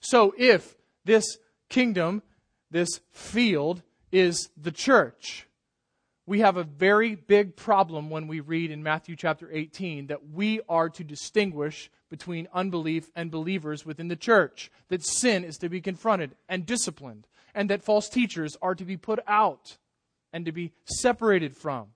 So, 0.00 0.34
if 0.38 0.76
this 1.04 1.24
kingdom, 1.68 2.22
this 2.70 3.00
field, 3.12 3.82
is 4.12 4.48
the 4.56 4.72
church, 4.72 5.46
we 6.26 6.40
have 6.40 6.56
a 6.56 6.64
very 6.64 7.14
big 7.14 7.56
problem 7.56 8.08
when 8.08 8.28
we 8.28 8.40
read 8.40 8.70
in 8.70 8.82
Matthew 8.82 9.16
chapter 9.16 9.50
18 9.50 10.08
that 10.08 10.30
we 10.30 10.60
are 10.68 10.88
to 10.90 11.04
distinguish 11.04 11.90
between 12.08 12.48
unbelief 12.52 13.10
and 13.14 13.30
believers 13.30 13.86
within 13.86 14.08
the 14.08 14.16
church, 14.16 14.70
that 14.88 15.04
sin 15.04 15.44
is 15.44 15.56
to 15.58 15.68
be 15.68 15.80
confronted 15.80 16.36
and 16.48 16.66
disciplined, 16.66 17.26
and 17.54 17.70
that 17.70 17.82
false 17.82 18.08
teachers 18.08 18.56
are 18.62 18.74
to 18.74 18.84
be 18.84 18.96
put 18.96 19.20
out 19.26 19.76
and 20.32 20.44
to 20.46 20.52
be 20.52 20.72
separated 20.84 21.56
from. 21.56 21.88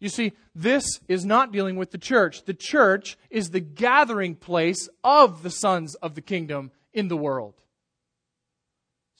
You 0.00 0.08
see, 0.08 0.32
this 0.54 1.00
is 1.08 1.24
not 1.24 1.52
dealing 1.52 1.76
with 1.76 1.90
the 1.90 1.98
church. 1.98 2.44
The 2.44 2.54
church 2.54 3.18
is 3.30 3.50
the 3.50 3.60
gathering 3.60 4.36
place 4.36 4.88
of 5.02 5.42
the 5.42 5.50
sons 5.50 5.96
of 5.96 6.14
the 6.14 6.20
kingdom 6.20 6.70
in 6.92 7.08
the 7.08 7.16
world. 7.16 7.54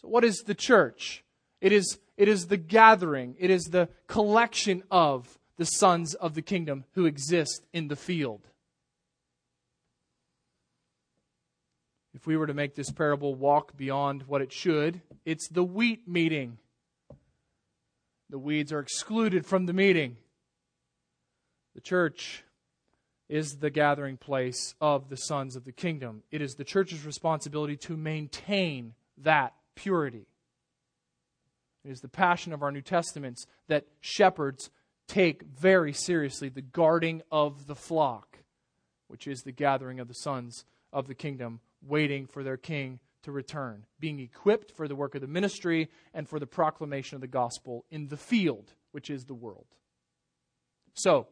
So, 0.01 0.09
what 0.09 0.25
is 0.25 0.39
the 0.47 0.55
church? 0.55 1.25
It 1.61 1.73
is 1.73 1.99
it 2.17 2.29
is 2.29 2.47
the 2.47 2.57
gathering, 2.57 3.37
it 3.39 3.51
is 3.51 3.65
the 3.65 3.89
collection 4.07 4.83
of 4.91 5.39
the 5.57 5.65
sons 5.65 6.15
of 6.15 6.35
the 6.35 6.43
kingdom 6.43 6.85
who 6.93 7.07
exist 7.07 7.65
in 7.73 7.89
the 7.89 7.97
field. 7.97 8.47
If 12.15 12.27
we 12.27 12.37
were 12.37 12.49
to 12.49 12.55
make 12.55 12.75
this 12.75 12.91
parable 12.91 13.37
walk 13.37 13.77
beyond 13.77 14.25
what 14.25 14.43
it 14.43 14.53
should, 14.53 15.01
it's 15.25 15.49
the 15.49 15.63
wheat 15.63 16.09
meeting. 16.09 16.59
The 18.31 18.39
weeds 18.39 18.73
are 18.73 18.81
excluded 18.81 19.47
from 19.47 19.67
the 19.67 19.73
meeting. 19.73 20.17
The 21.75 21.81
church 21.81 22.45
is 23.29 23.59
the 23.59 23.71
gathering 23.71 24.17
place 24.17 24.75
of 24.81 25.09
the 25.09 25.17
sons 25.17 25.57
of 25.57 25.65
the 25.65 25.73
kingdom. 25.73 26.23
It 26.31 26.43
is 26.43 26.55
the 26.55 26.65
church's 26.65 27.05
responsibility 27.05 27.77
to 27.79 27.97
maintain 27.97 28.95
that 29.19 29.55
purity. 29.75 30.27
It 31.85 31.91
is 31.91 32.01
the 32.01 32.09
passion 32.09 32.53
of 32.53 32.63
our 32.63 32.73
New 32.73 32.83
Testaments 32.83 33.47
that 33.69 33.87
shepherds 34.01 34.71
take 35.07 35.43
very 35.43 35.93
seriously 35.93 36.49
the 36.49 36.63
guarding 36.63 37.23
of 37.31 37.67
the 37.67 37.75
flock, 37.75 38.39
which 39.09 39.27
is 39.27 39.43
the 39.43 39.53
gathering 39.53 40.01
of 40.01 40.09
the 40.09 40.15
sons 40.15 40.65
of 40.93 41.07
the 41.07 41.15
kingdom, 41.15 41.61
waiting 41.83 42.27
for 42.27 42.43
their 42.43 42.57
king 42.57 42.99
to 43.23 43.33
return, 43.33 43.85
being 43.99 44.21
equipped 44.21 44.73
for 44.73 44.89
the 44.89 44.97
work 44.97 45.15
of 45.15 45.21
the 45.21 45.27
ministry 45.27 45.89
and 46.15 46.29
for 46.29 46.39
the 46.39 46.47
proclamation 46.47 47.17
of 47.17 47.21
the 47.21 47.27
gospel 47.27 47.85
in 47.91 48.09
the 48.09 48.17
field, 48.17 48.73
which 48.93 49.11
is 49.11 49.25
the 49.25 49.35
world. 49.35 49.67
So, 50.95 51.27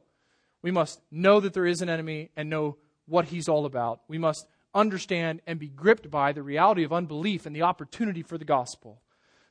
we 0.62 0.70
must 0.70 1.00
know 1.10 1.40
that 1.40 1.54
there 1.54 1.66
is 1.66 1.80
an 1.80 1.88
enemy 1.88 2.30
and 2.36 2.50
know 2.50 2.76
what 3.06 3.26
he's 3.26 3.48
all 3.48 3.66
about. 3.66 4.00
We 4.08 4.18
must 4.18 4.46
understand 4.74 5.40
and 5.46 5.58
be 5.58 5.68
gripped 5.68 6.10
by 6.10 6.32
the 6.32 6.42
reality 6.42 6.84
of 6.84 6.92
unbelief 6.92 7.46
and 7.46 7.54
the 7.54 7.62
opportunity 7.62 8.22
for 8.22 8.36
the 8.36 8.44
gospel. 8.44 9.00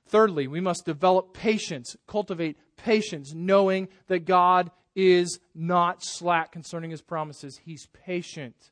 Thirdly, 0.07 0.47
we 0.47 0.61
must 0.61 0.86
develop 0.86 1.33
patience, 1.33 1.95
cultivate 2.07 2.57
patience, 2.77 3.33
knowing 3.33 3.88
that 4.07 4.25
God 4.25 4.71
is 4.95 5.39
not 5.53 6.03
slack 6.03 6.51
concerning 6.51 6.91
his 6.91 7.01
promises. 7.01 7.59
He's 7.63 7.88
patient, 7.88 8.71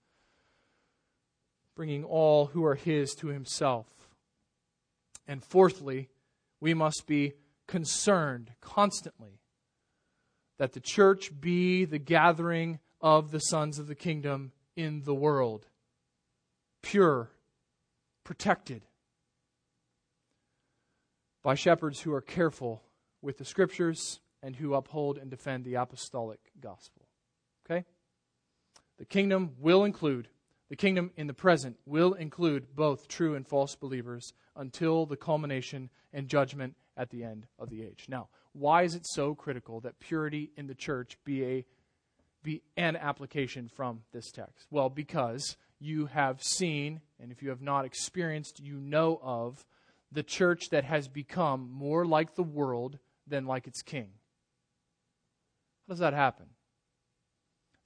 bringing 1.76 2.03
all 2.03 2.47
who 2.47 2.63
are 2.65 2.76
his 2.76 3.13
to 3.15 3.28
himself. 3.28 3.88
And 5.28 5.43
fourthly, 5.43 6.09
we 6.59 6.74
must 6.74 7.07
be 7.07 7.34
concerned 7.67 8.51
constantly 8.61 9.39
that 10.57 10.74
the 10.74 10.80
church 10.80 11.32
be 11.39 11.86
the 11.86 11.99
gathering 11.99 12.80
of 13.01 13.32
the 13.32 13.39
sons 13.39 13.80
of 13.80 13.88
the 13.88 13.95
kingdom 13.95 14.51
in 14.76 15.01
the 15.03 15.15
world, 15.15 15.67
pure, 16.82 17.32
protected, 18.24 18.84
by 21.43 21.55
shepherds 21.55 22.01
who 22.01 22.13
are 22.13 22.21
careful 22.21 22.82
with 23.21 23.38
the 23.38 23.45
scriptures 23.45 24.19
and 24.41 24.55
who 24.55 24.74
uphold 24.74 25.17
and 25.17 25.30
defend 25.30 25.65
the 25.65 25.76
apostolic 25.76 26.39
gospel. 26.59 27.07
Okay? 27.65 27.86
The 28.97 29.05
kingdom 29.05 29.51
will 29.59 29.84
include, 29.84 30.28
the 30.74 30.78
kingdom 30.78 31.11
in 31.15 31.28
the 31.28 31.36
present 31.36 31.78
will 31.86 32.13
include 32.13 32.76
both 32.76 33.07
true 33.07 33.36
and 33.36 33.47
false 33.47 33.76
believers 33.76 34.34
until 34.55 35.05
the 35.05 35.15
culmination 35.15 35.88
and 36.11 36.28
judgment 36.28 36.76
at 36.97 37.11
the 37.11 37.24
end 37.24 37.45
of 37.59 37.69
the 37.69 37.84
age. 37.84 38.05
Now, 38.09 38.30
why 38.53 38.82
is 38.82 38.95
it 38.95 39.05
so 39.05 39.36
critical 39.36 39.82
that 39.82 39.99
purity 39.99 40.49
in 40.57 40.65
the 40.65 40.74
church 40.74 41.15
be 41.24 41.45
a 41.45 41.65
be 42.41 42.63
an 42.76 42.95
application 42.95 43.69
from 43.71 44.01
this 44.13 44.32
text? 44.32 44.65
Well, 44.71 44.89
because 44.89 45.57
you 45.80 46.07
have 46.07 46.41
seen, 46.41 47.01
and 47.19 47.32
if 47.32 47.43
you 47.43 47.49
have 47.49 47.61
not 47.61 47.86
experienced, 47.86 48.59
you 48.59 48.80
know 48.80 49.19
of 49.21 49.67
the 50.11 50.24
church 50.24 50.69
that 50.71 50.86
has 50.86 51.07
become 51.07 51.69
more 51.71 52.03
like 52.03 52.34
the 52.34 52.41
world 52.41 52.97
than 53.28 53.45
like 53.45 53.67
its 53.67 53.84
king. 53.84 54.09
How 55.88 55.93
does 55.93 55.99
that 55.99 56.15
happen? 56.15 56.47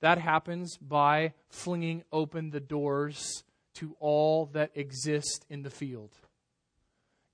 That 0.01 0.19
happens 0.19 0.77
by 0.77 1.33
flinging 1.49 2.03
open 2.11 2.51
the 2.51 2.59
doors 2.59 3.43
to 3.75 3.95
all 3.99 4.47
that 4.53 4.71
exist 4.75 5.45
in 5.49 5.63
the 5.63 5.69
field. 5.69 6.11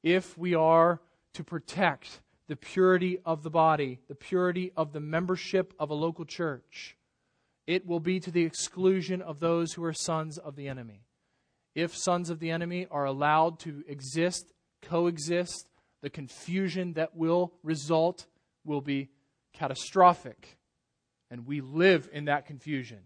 If 0.01 0.38
we 0.38 0.55
are 0.55 1.01
to 1.34 1.43
protect 1.43 2.22
the 2.47 2.55
purity 2.55 3.20
of 3.26 3.43
the 3.43 3.49
body, 3.49 3.99
the 4.07 4.16
purity 4.16 4.72
of 4.76 4.93
the 4.93 4.99
membership 4.99 5.74
of 5.80 5.89
a 5.89 5.95
local 5.95 6.26
church, 6.26 6.97
it 7.66 7.86
will 7.86 8.01
be 8.01 8.20
to 8.20 8.32
the 8.32 8.43
exclusion 8.43 9.22
of 9.22 9.39
those 9.39 9.74
who 9.74 9.84
are 9.84 9.93
sons 9.93 10.38
of 10.38 10.55
the 10.55 10.68
enemy. 10.68 11.05
If 11.76 11.95
sons 11.95 12.30
of 12.30 12.39
the 12.39 12.51
enemy 12.51 12.88
are 12.91 13.05
allowed 13.05 13.59
to 13.59 13.84
exist 13.88 14.53
coexist, 14.82 15.70
the 16.01 16.09
confusion 16.09 16.93
that 16.93 17.16
will 17.16 17.53
result 17.64 18.26
will 18.66 18.82
be 18.82 19.09
catastrophic. 19.53 20.57
And 21.34 21.48
we 21.48 21.62
live 21.62 22.08
in 22.14 22.26
that 22.26 22.46
confusion. 22.46 23.00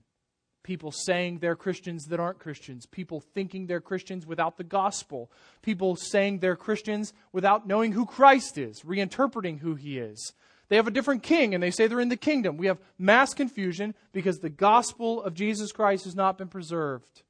people 0.68 0.92
saying 0.92 1.40
they're 1.40 1.56
Christians 1.56 2.08
that 2.08 2.20
aren't 2.20 2.40
Christians, 2.40 2.86
people 2.86 3.22
thinking 3.22 3.68
they're 3.68 3.80
Christians 3.80 4.28
without 4.28 4.58
the 4.58 4.66
gospel, 4.66 5.32
people 5.62 5.96
saying 5.96 6.40
they're 6.40 6.58
Christians 6.58 7.14
without 7.32 7.66
knowing 7.66 7.94
who 7.94 8.06
Christ 8.06 8.58
is, 8.58 8.82
reinterpreting 8.82 9.60
who 9.60 9.76
he 9.76 9.98
is. 9.98 10.34
They 10.68 10.76
have 10.76 10.86
a 10.86 10.92
different 10.92 11.24
king 11.24 11.54
and 11.54 11.64
they 11.64 11.72
say 11.72 11.88
they're 11.88 12.02
in 12.02 12.10
the 12.10 12.18
kingdom. 12.18 12.58
We 12.58 12.68
have 12.68 12.82
mass 13.00 13.34
confusion 13.34 13.96
because 14.12 14.40
the 14.40 14.50
gospel 14.50 15.24
of 15.24 15.34
Jesus 15.34 15.72
Christ 15.72 16.04
has 16.04 16.16
not 16.16 16.38
been 16.38 16.50
preserved 16.50 17.24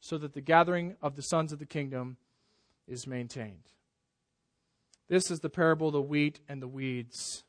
so 0.00 0.18
that 0.18 0.34
the 0.34 0.42
gathering 0.42 0.96
of 1.00 1.16
the 1.16 1.22
sons 1.22 1.54
of 1.54 1.58
the 1.58 1.64
kingdom 1.64 2.18
is 2.86 3.06
maintained. 3.06 3.64
This 5.08 5.30
is 5.30 5.40
the 5.40 5.48
parable 5.48 5.86
of 5.86 5.94
the 5.94 6.02
wheat 6.02 6.40
and 6.50 6.60
the 6.60 6.68
weeds. 6.68 7.44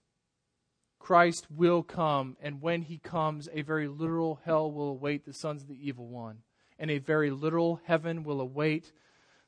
Christ 0.99 1.47
will 1.49 1.81
come, 1.81 2.37
and 2.41 2.61
when 2.61 2.83
he 2.83 2.97
comes, 2.97 3.49
a 3.51 3.61
very 3.61 3.87
literal 3.87 4.41
hell 4.43 4.71
will 4.71 4.89
await 4.89 5.25
the 5.25 5.33
sons 5.33 5.63
of 5.63 5.69
the 5.69 5.87
evil 5.87 6.07
one, 6.07 6.39
and 6.77 6.91
a 6.91 6.99
very 6.99 7.31
literal 7.31 7.79
heaven 7.85 8.23
will 8.23 8.41
await 8.41 8.91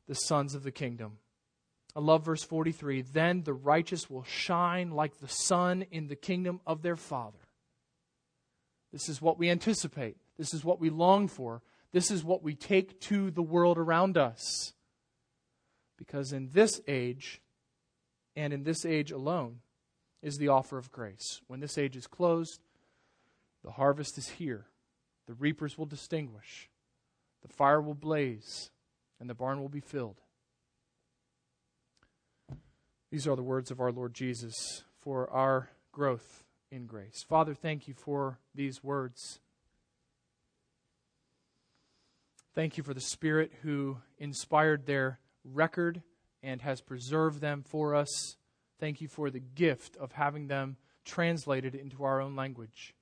the 0.07 0.15
sons 0.15 0.55
of 0.55 0.63
the 0.63 0.71
kingdom. 0.71 1.17
I 1.95 1.99
love 1.99 2.25
verse 2.25 2.43
43. 2.43 3.01
Then 3.01 3.43
the 3.43 3.53
righteous 3.53 4.09
will 4.09 4.23
shine 4.23 4.91
like 4.91 5.17
the 5.17 5.27
sun 5.27 5.85
in 5.91 6.07
the 6.07 6.15
kingdom 6.15 6.61
of 6.65 6.81
their 6.81 6.95
Father. 6.95 7.37
This 8.91 9.09
is 9.09 9.21
what 9.21 9.37
we 9.37 9.49
anticipate. 9.49 10.17
This 10.37 10.53
is 10.53 10.63
what 10.63 10.79
we 10.79 10.89
long 10.89 11.27
for. 11.27 11.61
This 11.91 12.11
is 12.11 12.23
what 12.23 12.43
we 12.43 12.55
take 12.55 12.99
to 13.01 13.29
the 13.29 13.41
world 13.41 13.77
around 13.77 14.17
us. 14.17 14.73
Because 15.97 16.31
in 16.31 16.49
this 16.53 16.81
age, 16.87 17.41
and 18.35 18.53
in 18.53 18.63
this 18.63 18.85
age 18.85 19.11
alone, 19.11 19.59
is 20.21 20.37
the 20.37 20.47
offer 20.47 20.77
of 20.77 20.91
grace. 20.91 21.41
When 21.47 21.59
this 21.59 21.77
age 21.77 21.95
is 21.95 22.07
closed, 22.07 22.61
the 23.63 23.71
harvest 23.71 24.17
is 24.17 24.29
here. 24.29 24.67
The 25.27 25.33
reapers 25.33 25.77
will 25.77 25.85
distinguish, 25.85 26.69
the 27.41 27.47
fire 27.47 27.81
will 27.81 27.95
blaze, 27.95 28.71
and 29.19 29.29
the 29.29 29.35
barn 29.35 29.61
will 29.61 29.69
be 29.69 29.79
filled. 29.79 30.19
These 33.11 33.27
are 33.27 33.35
the 33.35 33.43
words 33.43 33.71
of 33.71 33.79
our 33.79 33.91
Lord 33.91 34.13
Jesus 34.13 34.83
for 34.99 35.29
our 35.29 35.69
growth 35.91 36.43
in 36.71 36.85
grace. 36.85 37.23
Father, 37.27 37.53
thank 37.53 37.87
you 37.87 37.93
for 37.93 38.39
these 38.55 38.83
words. 38.83 39.39
Thank 42.53 42.77
you 42.77 42.83
for 42.83 42.93
the 42.93 43.01
Spirit 43.01 43.51
who 43.61 43.97
inspired 44.17 44.85
their 44.85 45.19
record 45.43 46.01
and 46.43 46.61
has 46.61 46.81
preserved 46.81 47.41
them 47.41 47.63
for 47.65 47.95
us. 47.95 48.37
Thank 48.81 48.99
you 48.99 49.07
for 49.07 49.29
the 49.29 49.39
gift 49.39 49.95
of 49.97 50.11
having 50.11 50.47
them 50.47 50.75
translated 51.05 51.75
into 51.75 52.03
our 52.03 52.19
own 52.19 52.35
language. 52.35 52.95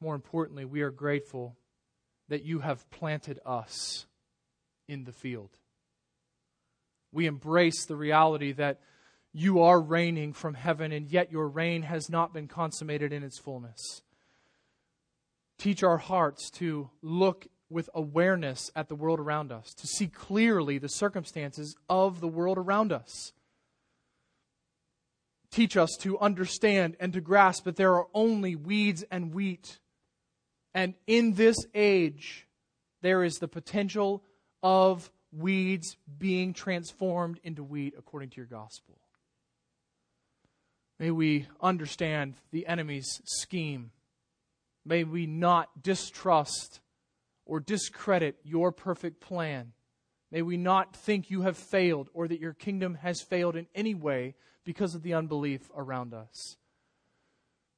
More 0.00 0.14
importantly, 0.14 0.64
we 0.64 0.80
are 0.80 0.90
grateful 0.90 1.58
that 2.30 2.42
you 2.42 2.60
have 2.60 2.90
planted 2.90 3.38
us 3.44 4.06
in 4.88 5.04
the 5.04 5.12
field. 5.12 5.50
We 7.12 7.26
embrace 7.26 7.84
the 7.84 7.96
reality 7.96 8.52
that 8.52 8.80
you 9.34 9.60
are 9.60 9.78
reigning 9.78 10.32
from 10.32 10.54
heaven, 10.54 10.90
and 10.90 11.06
yet 11.08 11.30
your 11.30 11.48
reign 11.48 11.82
has 11.82 12.08
not 12.08 12.32
been 12.32 12.48
consummated 12.48 13.12
in 13.12 13.22
its 13.22 13.38
fullness. 13.38 14.00
Teach 15.58 15.82
our 15.82 15.98
hearts 15.98 16.48
to 16.52 16.88
look 17.02 17.46
with 17.72 17.90
awareness 17.94 18.70
at 18.76 18.88
the 18.88 18.94
world 18.94 19.18
around 19.18 19.50
us, 19.50 19.74
to 19.74 19.86
see 19.86 20.06
clearly 20.06 20.78
the 20.78 20.88
circumstances 20.88 21.74
of 21.88 22.20
the 22.20 22.28
world 22.28 22.58
around 22.58 22.92
us. 22.92 23.32
Teach 25.50 25.76
us 25.76 25.96
to 26.00 26.18
understand 26.18 26.96
and 27.00 27.12
to 27.12 27.20
grasp 27.20 27.64
that 27.64 27.76
there 27.76 27.94
are 27.94 28.06
only 28.14 28.56
weeds 28.56 29.04
and 29.10 29.34
wheat. 29.34 29.78
And 30.74 30.94
in 31.06 31.34
this 31.34 31.56
age, 31.74 32.46
there 33.02 33.22
is 33.22 33.34
the 33.34 33.48
potential 33.48 34.22
of 34.62 35.10
weeds 35.32 35.96
being 36.18 36.52
transformed 36.52 37.40
into 37.42 37.62
wheat 37.62 37.94
according 37.98 38.30
to 38.30 38.36
your 38.36 38.46
gospel. 38.46 38.98
May 40.98 41.10
we 41.10 41.48
understand 41.60 42.34
the 42.52 42.66
enemy's 42.66 43.20
scheme. 43.24 43.90
May 44.84 45.04
we 45.04 45.26
not 45.26 45.82
distrust 45.82 46.80
or 47.44 47.60
discredit 47.60 48.36
your 48.44 48.72
perfect 48.72 49.20
plan. 49.20 49.72
May 50.30 50.42
we 50.42 50.56
not 50.56 50.96
think 50.96 51.30
you 51.30 51.42
have 51.42 51.56
failed 51.56 52.08
or 52.14 52.26
that 52.28 52.40
your 52.40 52.54
kingdom 52.54 52.94
has 52.94 53.20
failed 53.20 53.56
in 53.56 53.66
any 53.74 53.94
way 53.94 54.34
because 54.64 54.94
of 54.94 55.02
the 55.02 55.14
unbelief 55.14 55.70
around 55.76 56.14
us. 56.14 56.56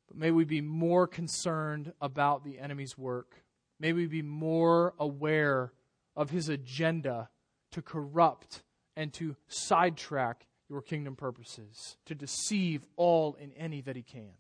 But 0.06 0.16
may 0.16 0.30
we 0.30 0.44
be 0.44 0.60
more 0.60 1.06
concerned 1.06 1.92
about 2.00 2.44
the 2.44 2.58
enemy's 2.58 2.96
work. 2.96 3.42
May 3.80 3.92
we 3.92 4.06
be 4.06 4.22
more 4.22 4.94
aware 4.98 5.72
of 6.14 6.30
his 6.30 6.48
agenda 6.48 7.28
to 7.72 7.82
corrupt 7.82 8.62
and 8.96 9.12
to 9.14 9.34
sidetrack 9.48 10.46
your 10.68 10.80
kingdom 10.80 11.16
purposes, 11.16 11.96
to 12.06 12.14
deceive 12.14 12.86
all 12.96 13.36
and 13.40 13.52
any 13.56 13.80
that 13.80 13.96
he 13.96 14.02
can. 14.02 14.32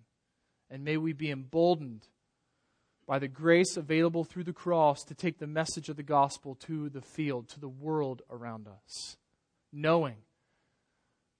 And 0.70 0.84
may 0.84 0.96
we 0.96 1.12
be 1.12 1.30
emboldened 1.30 2.06
by 3.06 3.18
the 3.18 3.28
grace 3.28 3.76
available 3.76 4.24
through 4.24 4.44
the 4.44 4.52
cross 4.52 5.04
to 5.04 5.14
take 5.14 5.38
the 5.38 5.46
message 5.46 5.88
of 5.88 5.96
the 5.96 6.02
gospel 6.02 6.54
to 6.54 6.88
the 6.88 7.02
field, 7.02 7.48
to 7.48 7.60
the 7.60 7.68
world 7.68 8.22
around 8.30 8.66
us, 8.66 9.16
knowing 9.72 10.16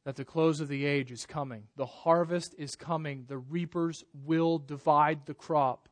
that 0.04 0.16
the 0.16 0.24
close 0.24 0.60
of 0.60 0.68
the 0.68 0.84
age 0.84 1.10
is 1.10 1.24
coming. 1.24 1.64
The 1.76 1.86
harvest 1.86 2.54
is 2.58 2.76
coming. 2.76 3.24
The 3.26 3.38
reapers 3.38 4.04
will 4.12 4.58
divide 4.58 5.24
the 5.24 5.34
crop. 5.34 5.88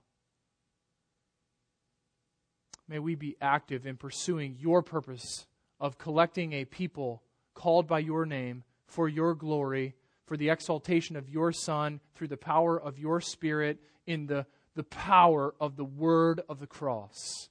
May 2.89 2.99
we 2.99 3.15
be 3.15 3.37
active 3.41 3.87
in 3.87 3.97
pursuing 3.97 4.57
your 4.59 4.83
purpose 4.83 5.47
of 5.81 5.97
collecting 5.97 6.53
a 6.53 6.67
people 6.67 7.23
called 7.55 7.87
by 7.87 8.01
your 8.01 8.27
name 8.27 8.65
for 8.87 9.09
your 9.09 9.35
glory, 9.35 9.95
for 10.27 10.37
the 10.37 10.51
exaltation 10.51 11.17
of 11.17 11.31
your 11.31 11.53
Son, 11.53 12.01
through 12.15 12.29
the 12.29 12.37
power 12.37 12.79
of 12.79 12.99
your 12.99 13.21
Spirit, 13.23 13.79
in 14.07 14.27
the, 14.27 14.45
the 14.75 14.85
power 14.85 15.55
of 15.61 15.77
the 15.77 15.85
word 15.85 16.41
of 16.49 16.61
the 16.61 16.67
cross. 16.67 17.49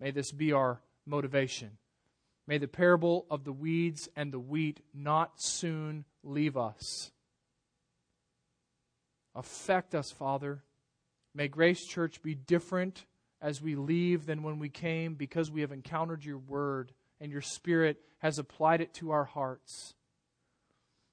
May 0.00 0.10
this 0.10 0.32
be 0.32 0.52
our 0.52 0.80
motivation. 1.06 1.72
May 2.46 2.58
the 2.58 2.68
parable 2.68 3.26
of 3.30 3.44
the 3.44 3.52
weeds 3.52 4.08
and 4.16 4.32
the 4.32 4.38
wheat 4.38 4.80
not 4.94 5.40
soon 5.40 6.04
leave 6.22 6.56
us. 6.56 7.10
Affect 9.34 9.94
us, 9.94 10.10
Father. 10.10 10.62
May 11.34 11.48
Grace 11.48 11.84
Church 11.84 12.22
be 12.22 12.34
different 12.34 13.04
as 13.42 13.60
we 13.60 13.74
leave 13.74 14.26
than 14.26 14.42
when 14.42 14.58
we 14.58 14.68
came 14.68 15.14
because 15.14 15.50
we 15.50 15.60
have 15.60 15.72
encountered 15.72 16.24
your 16.24 16.38
word 16.38 16.92
and 17.20 17.30
your 17.30 17.42
Spirit 17.42 18.00
has 18.18 18.38
applied 18.38 18.80
it 18.80 18.94
to 18.94 19.10
our 19.10 19.24
hearts. 19.24 19.94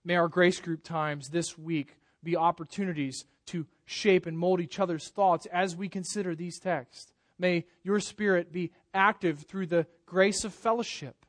May 0.06 0.16
our 0.16 0.28
grace 0.28 0.60
group 0.60 0.84
times 0.84 1.30
this 1.30 1.58
week 1.58 1.98
be 2.24 2.36
opportunities 2.36 3.26
to 3.48 3.68
shape 3.86 4.26
and 4.26 4.38
mold 4.38 4.62
each 4.62 4.80
other's 4.80 5.10
thoughts 5.10 5.46
as 5.48 5.76
we 5.76 5.90
consider 5.90 6.36
these 6.36 6.60
texts. 6.60 7.12
May 7.38 7.66
your 7.84 8.00
Spirit 8.00 8.52
be 8.52 8.72
active 8.94 9.40
through 9.48 9.68
the 9.68 9.88
grace 10.06 10.44
of 10.44 10.54
fellowship, 10.54 11.26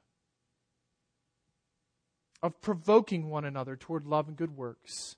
of 2.43 2.61
provoking 2.61 3.31
one 3.31 3.45
another 3.45 3.77
toward 3.77 4.07
love 4.07 4.29
and 4.29 4.37
good 4.37 4.57
works, 4.57 5.17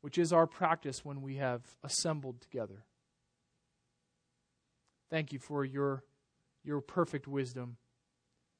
which 0.00 0.18
is 0.18 0.32
our 0.32 0.46
practice 0.46 1.04
when 1.04 1.22
we 1.22 1.36
have 1.36 1.62
assembled 1.82 2.40
together. 2.40 2.84
Thank 5.10 5.32
you 5.32 5.38
for 5.38 5.64
your, 5.64 6.02
your 6.64 6.80
perfect 6.80 7.28
wisdom. 7.28 7.76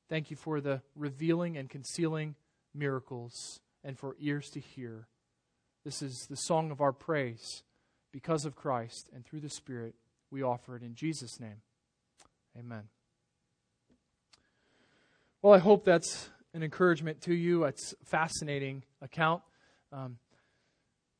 Thank 0.09 0.30
you 0.30 0.36
for 0.36 0.61
the 0.61 0.82
revealing 0.95 1.57
and 1.57 1.68
concealing 1.68 2.36
miracles 2.74 3.61
and 3.82 3.99
for 3.99 4.16
ears 4.20 4.51
to 4.51 4.61
hear. 4.61 5.09
This 5.85 6.01
is 6.01 6.26
the 6.30 6.37
song 6.37 6.70
of 6.70 6.80
our 6.80 6.93
praise. 6.93 7.62
Because 8.12 8.45
of 8.45 8.55
Christ 8.55 9.11
and 9.12 9.24
through 9.26 9.41
the 9.41 9.51
Spirit, 9.51 9.95
we 10.30 10.43
offer 10.43 10.76
it 10.76 10.82
in 10.82 10.95
Jesus' 10.95 11.41
name. 11.41 11.62
Amen. 12.59 12.85
Well, 15.43 15.53
I 15.53 15.59
hope 15.59 15.85
that's 15.85 16.30
an 16.55 16.62
encouragement 16.62 17.20
to 17.22 17.35
you. 17.35 17.64
It's 17.64 17.93
a 18.01 18.05
fascinating 18.07 18.85
account. 19.03 19.43
Um, 19.93 20.18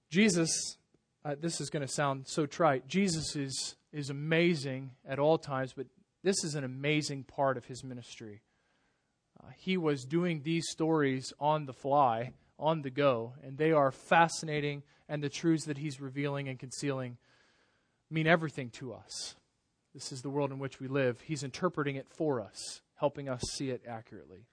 Jesus, 0.09 0.79
uh, 1.25 1.35
this 1.39 1.61
is 1.61 1.69
going 1.69 1.85
to 1.87 1.93
sound 1.93 2.27
so 2.27 2.47
trite. 2.47 2.87
Jesus 2.87 3.35
is, 3.35 3.75
is 3.93 4.09
amazing 4.09 4.93
at 5.07 5.19
all 5.19 5.37
times, 5.37 5.75
but 5.77 5.87
this 6.23 6.43
is 6.45 6.55
an 6.55 6.65
amazing 6.65 7.25
part 7.25 7.57
of 7.57 7.67
his 7.67 7.85
ministry. 7.85 8.41
Uh, 9.43 9.49
he 9.59 9.77
was 9.77 10.05
doing 10.05 10.43
these 10.43 10.65
stories 10.71 11.33
on 11.39 11.67
the 11.67 11.73
fly, 11.73 12.33
on 12.59 12.83
the 12.83 12.91
go, 12.91 13.35
and 13.43 13.59
they 13.59 13.73
are 13.73 13.91
fascinating, 13.91 14.83
and 15.09 15.23
the 15.23 15.29
truths 15.29 15.67
that 15.67 15.79
he's 15.79 16.01
revealing 16.01 16.49
and 16.49 16.59
concealing 16.59 17.17
mean 18.11 18.27
everything 18.27 18.71
to 18.71 18.93
us. 18.93 19.35
This 19.93 20.13
is 20.13 20.23
the 20.23 20.31
world 20.31 20.51
in 20.51 20.59
which 20.59 20.81
we 20.81 20.89
live. 20.89 21.21
He's 21.21 21.43
interpreting 21.43 21.97
it 21.97 22.09
for 22.09 22.41
us, 22.41 22.81
helping 22.97 23.29
us 23.29 23.43
see 23.57 23.71
it 23.71 23.83
accurately. 23.89 24.47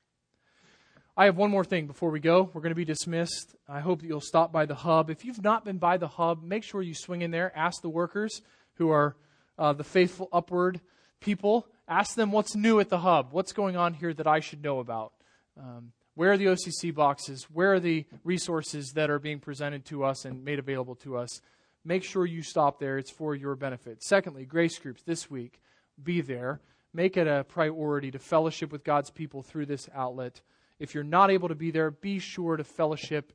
I 1.18 1.26
have 1.26 1.36
one 1.36 1.52
more 1.52 1.66
thing 1.66 1.88
before 1.88 2.10
we 2.10 2.20
go. 2.20 2.49
We're 2.54 2.62
going 2.62 2.72
to 2.72 2.76
be 2.76 2.86
dismissed. 2.86 3.56
I 3.68 3.82
hope 3.82 4.02
that 4.02 4.08
you'll 4.08 4.22
stop 4.22 4.52
by 4.52 4.66
the 4.66 4.76
hub. 4.76 5.10
If 5.10 5.26
you've 5.26 5.43
not 5.43 5.66
been 5.66 5.78
by 5.78 5.97
the 5.97 6.08
hub, 6.08 6.41
make 6.41 6.64
sure 6.64 6.82
you 6.82 6.93
swing 6.95 7.22
in 7.22 7.32
there. 7.32 7.52
Ask 7.56 7.82
the 7.82 7.89
workers 7.89 8.41
who 8.76 8.89
are 8.89 9.18
uh, 9.60 9.74
the 9.74 9.84
faithful 9.84 10.30
upward 10.32 10.80
people. 11.20 11.68
Ask 11.88 12.16
them 12.16 12.32
what's 12.32 12.56
new 12.56 12.80
at 12.80 12.89
the 12.89 12.99
hub. 12.99 13.30
What's 13.32 13.52
going 13.52 13.76
on 13.76 13.93
here 13.93 14.14
that 14.14 14.26
I 14.26 14.39
should 14.39 14.64
know 14.64 14.80
about? 14.80 15.12
Um, 15.60 15.91
where 16.16 16.34
are 16.34 16.38
the 16.38 16.45
OCC 16.45 16.93
boxes? 16.93 17.47
Where 17.51 17.74
are 17.74 17.80
the 17.80 18.05
resources 18.24 18.91
that 18.95 19.09
are 19.09 19.20
being 19.20 19.39
presented 19.39 19.86
to 19.86 20.03
us 20.03 20.26
and 20.26 20.43
made 20.43 20.59
available 20.59 20.95
to 20.95 21.18
us? 21.18 21.41
Make 21.86 22.03
sure 22.03 22.26
you 22.26 22.43
stop 22.43 22.80
there. 22.80 22.97
It's 22.97 23.12
for 23.12 23.34
your 23.34 23.55
benefit. 23.55 24.03
Secondly, 24.03 24.45
grace 24.45 24.78
groups 24.78 25.01
this 25.03 25.32
week. 25.32 25.62
Be 26.01 26.22
there. 26.22 26.59
Make 26.93 27.16
it 27.16 27.28
a 27.28 27.45
priority 27.45 28.12
to 28.12 28.20
fellowship 28.20 28.72
with 28.72 28.84
God's 28.84 29.09
people 29.09 29.41
through 29.41 29.68
this 29.68 29.89
outlet. 29.95 30.41
If 30.80 30.93
you're 30.93 31.03
not 31.03 31.32
able 31.32 31.47
to 31.47 31.55
be 31.55 31.72
there, 31.72 31.89
be 31.89 32.20
sure 32.20 32.57
to 32.57 32.64
fellowship 32.64 33.32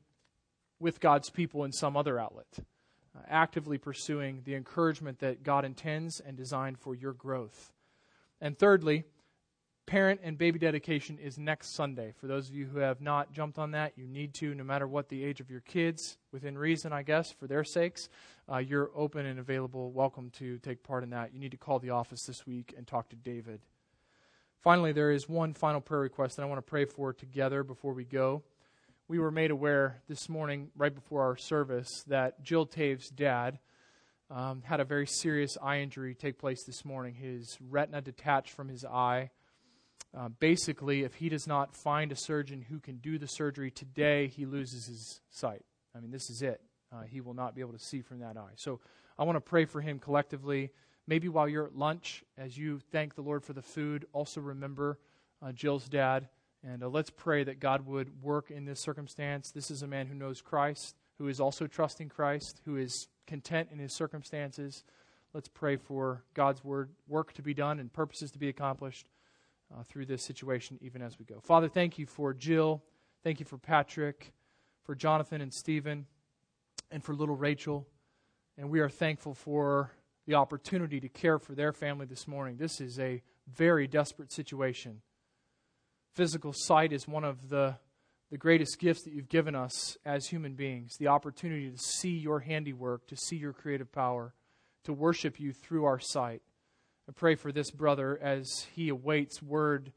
with 0.79 0.99
God's 0.99 1.29
people 1.29 1.63
in 1.63 1.71
some 1.71 1.97
other 1.97 2.19
outlet, 2.19 2.47
uh, 3.15 3.21
actively 3.27 3.79
pursuing 3.79 4.41
the 4.45 4.53
encouragement 4.53 5.19
that 5.19 5.43
God 5.43 5.65
intends 5.65 6.19
and 6.19 6.37
designed 6.37 6.77
for 6.77 6.93
your 6.93 7.13
growth. 7.13 7.71
And 8.39 8.57
thirdly, 8.57 9.05
parent 9.87 10.19
and 10.21 10.37
baby 10.37 10.59
dedication 10.59 11.17
is 11.17 11.39
next 11.39 11.73
Sunday. 11.73 12.13
For 12.19 12.27
those 12.27 12.49
of 12.49 12.53
you 12.53 12.65
who 12.65 12.79
have 12.79 12.99
not 12.99 13.31
jumped 13.31 13.57
on 13.57 13.71
that, 13.71 13.93
you 13.95 14.05
need 14.05 14.33
to, 14.35 14.53
no 14.53 14.65
matter 14.65 14.85
what 14.85 15.07
the 15.07 15.23
age 15.23 15.39
of 15.39 15.49
your 15.49 15.61
kids, 15.61 16.17
within 16.33 16.57
reason, 16.57 16.91
I 16.91 17.03
guess, 17.03 17.31
for 17.31 17.47
their 17.47 17.63
sakes. 17.63 18.09
Uh, 18.51 18.57
you're 18.57 18.91
open 18.93 19.25
and 19.25 19.39
available, 19.39 19.91
welcome 19.91 20.29
to 20.31 20.59
take 20.59 20.83
part 20.83 21.03
in 21.03 21.09
that. 21.11 21.33
You 21.33 21.39
need 21.39 21.51
to 21.51 21.57
call 21.57 21.79
the 21.79 21.91
office 21.91 22.25
this 22.25 22.45
week 22.45 22.75
and 22.77 22.85
talk 22.85 23.09
to 23.09 23.15
David. 23.15 23.61
Finally, 24.61 24.91
there 24.91 25.11
is 25.11 25.29
one 25.29 25.53
final 25.53 25.79
prayer 25.79 26.01
request 26.01 26.35
that 26.35 26.43
I 26.43 26.47
want 26.47 26.57
to 26.57 26.69
pray 26.69 26.83
for 26.83 27.13
together 27.13 27.63
before 27.63 27.93
we 27.93 28.03
go. 28.03 28.43
We 29.07 29.19
were 29.19 29.31
made 29.31 29.51
aware 29.51 30.01
this 30.09 30.27
morning, 30.27 30.69
right 30.75 30.93
before 30.93 31.23
our 31.23 31.37
service, 31.37 32.03
that 32.07 32.43
Jill 32.43 32.65
Tave's 32.65 33.09
dad 33.09 33.57
um, 34.29 34.63
had 34.65 34.81
a 34.81 34.85
very 34.85 35.07
serious 35.07 35.57
eye 35.61 35.79
injury 35.79 36.13
take 36.13 36.37
place 36.37 36.63
this 36.63 36.83
morning. 36.83 37.13
His 37.13 37.57
retina 37.69 38.01
detached 38.01 38.51
from 38.51 38.67
his 38.67 38.83
eye. 38.83 39.29
Uh, 40.15 40.29
basically, 40.29 41.03
if 41.03 41.15
he 41.15 41.29
does 41.29 41.47
not 41.47 41.75
find 41.75 42.11
a 42.11 42.15
surgeon 42.15 42.65
who 42.69 42.79
can 42.79 42.97
do 42.97 43.17
the 43.17 43.27
surgery 43.27 43.69
today, 43.69 44.27
he 44.27 44.45
loses 44.45 44.87
his 44.87 45.21
sight. 45.29 45.63
I 45.95 45.99
mean, 45.99 46.11
this 46.11 46.29
is 46.29 46.41
it. 46.41 46.61
Uh, 46.91 47.03
he 47.03 47.21
will 47.21 47.33
not 47.33 47.55
be 47.55 47.61
able 47.61 47.73
to 47.73 47.79
see 47.79 48.01
from 48.01 48.19
that 48.19 48.37
eye. 48.37 48.53
So 48.55 48.79
I 49.17 49.23
want 49.23 49.35
to 49.35 49.41
pray 49.41 49.65
for 49.65 49.81
him 49.81 49.99
collectively. 49.99 50.71
Maybe 51.07 51.27
while 51.27 51.47
you're 51.47 51.65
at 51.65 51.75
lunch, 51.75 52.23
as 52.37 52.57
you 52.57 52.79
thank 52.91 53.15
the 53.15 53.21
Lord 53.21 53.43
for 53.43 53.53
the 53.53 53.61
food, 53.61 54.05
also 54.13 54.41
remember 54.41 54.99
uh, 55.41 55.51
Jill's 55.51 55.87
dad. 55.87 56.29
And 56.63 56.83
uh, 56.83 56.89
let's 56.89 57.09
pray 57.09 57.43
that 57.43 57.59
God 57.59 57.85
would 57.85 58.21
work 58.21 58.49
in 58.49 58.65
this 58.65 58.79
circumstance. 58.79 59.51
This 59.51 59.69
is 59.69 59.83
a 59.83 59.87
man 59.87 60.07
who 60.07 60.15
knows 60.15 60.41
Christ, 60.41 60.95
who 61.17 61.27
is 61.27 61.39
also 61.39 61.67
trusting 61.67 62.09
Christ, 62.09 62.61
who 62.65 62.77
is 62.77 63.07
content 63.25 63.69
in 63.71 63.79
his 63.79 63.93
circumstances. 63.93 64.83
Let's 65.33 65.49
pray 65.49 65.75
for 65.75 66.23
God's 66.33 66.63
word 66.63 66.89
work 67.07 67.33
to 67.33 67.41
be 67.41 67.53
done 67.53 67.79
and 67.79 67.91
purposes 67.91 68.31
to 68.31 68.39
be 68.39 68.49
accomplished 68.49 69.07
uh, 69.73 69.83
through 69.83 70.05
this 70.05 70.23
situation, 70.23 70.77
even 70.81 71.01
as 71.01 71.19
we 71.19 71.25
go. 71.25 71.39
Father, 71.39 71.67
thank 71.67 71.97
you 71.97 72.05
for 72.05 72.33
Jill. 72.33 72.83
Thank 73.23 73.39
you 73.39 73.45
for 73.45 73.57
Patrick, 73.57 74.33
for 74.83 74.95
Jonathan 74.95 75.41
and 75.41 75.53
Stephen, 75.53 76.05
and 76.91 77.03
for 77.03 77.13
little 77.13 77.35
Rachel. 77.35 77.87
And 78.57 78.69
we 78.69 78.79
are 78.79 78.89
thankful 78.89 79.33
for 79.33 79.91
the 80.25 80.35
opportunity 80.35 80.99
to 80.99 81.09
care 81.09 81.39
for 81.39 81.55
their 81.55 81.73
family 81.73 82.05
this 82.05 82.27
morning. 82.27 82.57
This 82.57 82.81
is 82.81 82.99
a 82.99 83.21
very 83.47 83.87
desperate 83.87 84.31
situation. 84.31 85.01
Physical 86.15 86.53
sight 86.53 86.91
is 86.91 87.07
one 87.07 87.23
of 87.23 87.49
the, 87.49 87.75
the 88.31 88.37
greatest 88.37 88.79
gifts 88.79 89.03
that 89.03 89.13
you've 89.13 89.29
given 89.29 89.55
us 89.55 89.97
as 90.05 90.27
human 90.27 90.53
beings 90.53 90.97
the 90.99 91.07
opportunity 91.07 91.69
to 91.69 91.77
see 91.77 92.17
your 92.17 92.39
handiwork, 92.39 93.07
to 93.07 93.15
see 93.15 93.37
your 93.37 93.53
creative 93.53 93.91
power, 93.91 94.33
to 94.83 94.93
worship 94.93 95.39
you 95.39 95.53
through 95.53 95.85
our 95.85 95.99
sight. 95.99 96.41
I 97.09 97.13
pray 97.13 97.35
for 97.35 97.53
this 97.53 97.71
brother 97.71 98.19
as 98.21 98.67
he 98.75 98.89
awaits 98.89 99.41
word 99.41 99.93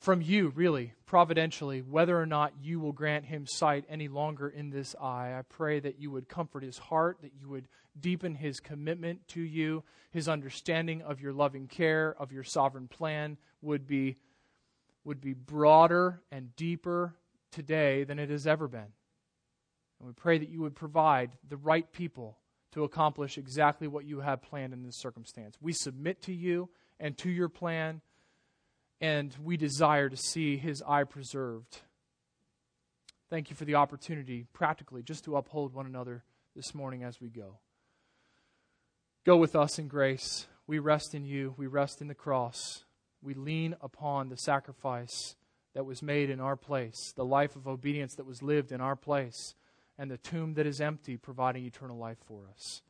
from 0.00 0.20
you, 0.22 0.48
really, 0.48 0.94
providentially, 1.06 1.80
whether 1.82 2.18
or 2.18 2.26
not 2.26 2.54
you 2.60 2.80
will 2.80 2.92
grant 2.92 3.26
him 3.26 3.46
sight 3.46 3.84
any 3.88 4.08
longer 4.08 4.48
in 4.48 4.70
this 4.70 4.96
eye. 5.00 5.34
I 5.38 5.42
pray 5.42 5.78
that 5.78 6.00
you 6.00 6.10
would 6.10 6.28
comfort 6.28 6.62
his 6.62 6.78
heart, 6.78 7.18
that 7.22 7.34
you 7.38 7.48
would 7.48 7.68
deepen 7.98 8.34
his 8.34 8.60
commitment 8.60 9.28
to 9.28 9.40
you, 9.40 9.84
his 10.10 10.28
understanding 10.28 11.02
of 11.02 11.20
your 11.20 11.32
loving 11.32 11.68
care, 11.68 12.16
of 12.18 12.32
your 12.32 12.44
sovereign 12.44 12.88
plan 12.88 13.36
would 13.62 13.86
be, 13.86 14.16
would 15.04 15.20
be 15.20 15.34
broader 15.34 16.20
and 16.32 16.56
deeper 16.56 17.14
today 17.52 18.04
than 18.04 18.18
it 18.18 18.30
has 18.30 18.46
ever 18.46 18.66
been. 18.66 18.92
And 19.98 20.08
we 20.08 20.12
pray 20.14 20.38
that 20.38 20.48
you 20.48 20.62
would 20.62 20.74
provide 20.74 21.30
the 21.48 21.58
right 21.58 21.90
people 21.92 22.38
to 22.72 22.84
accomplish 22.84 23.36
exactly 23.38 23.88
what 23.88 24.04
you 24.04 24.20
have 24.20 24.42
planned 24.42 24.72
in 24.72 24.82
this 24.82 24.96
circumstance. 24.96 25.56
We 25.60 25.72
submit 25.72 26.22
to 26.22 26.32
you 26.32 26.68
and 26.98 27.16
to 27.18 27.30
your 27.30 27.48
plan 27.48 28.00
and 29.00 29.34
we 29.42 29.56
desire 29.56 30.08
to 30.08 30.16
see 30.16 30.56
his 30.56 30.82
eye 30.86 31.04
preserved. 31.04 31.80
Thank 33.30 33.48
you 33.48 33.56
for 33.56 33.64
the 33.64 33.76
opportunity, 33.76 34.46
practically, 34.52 35.02
just 35.02 35.24
to 35.24 35.36
uphold 35.36 35.72
one 35.72 35.86
another 35.86 36.24
this 36.54 36.74
morning 36.74 37.02
as 37.02 37.20
we 37.20 37.28
go. 37.28 37.58
Go 39.24 39.36
with 39.36 39.54
us 39.54 39.78
in 39.78 39.88
grace. 39.88 40.46
We 40.66 40.78
rest 40.78 41.14
in 41.14 41.24
you, 41.24 41.54
we 41.56 41.66
rest 41.66 42.00
in 42.00 42.08
the 42.08 42.14
cross. 42.14 42.84
We 43.22 43.34
lean 43.34 43.76
upon 43.80 44.28
the 44.28 44.36
sacrifice 44.36 45.36
that 45.74 45.84
was 45.84 46.02
made 46.02 46.30
in 46.30 46.40
our 46.40 46.56
place, 46.56 47.12
the 47.16 47.24
life 47.24 47.56
of 47.56 47.68
obedience 47.68 48.14
that 48.14 48.26
was 48.26 48.42
lived 48.42 48.72
in 48.72 48.80
our 48.80 48.96
place, 48.96 49.54
and 50.00 50.10
the 50.10 50.16
tomb 50.16 50.54
that 50.54 50.66
is 50.66 50.80
empty, 50.80 51.18
providing 51.18 51.66
eternal 51.66 51.98
life 51.98 52.16
for 52.26 52.48
us. 52.50 52.80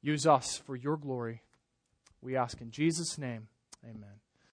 Use 0.00 0.26
us 0.26 0.56
for 0.56 0.74
your 0.74 0.96
glory. 0.96 1.42
We 2.22 2.34
ask 2.34 2.62
in 2.62 2.70
Jesus' 2.70 3.18
name. 3.18 3.48
Amen. 3.84 4.25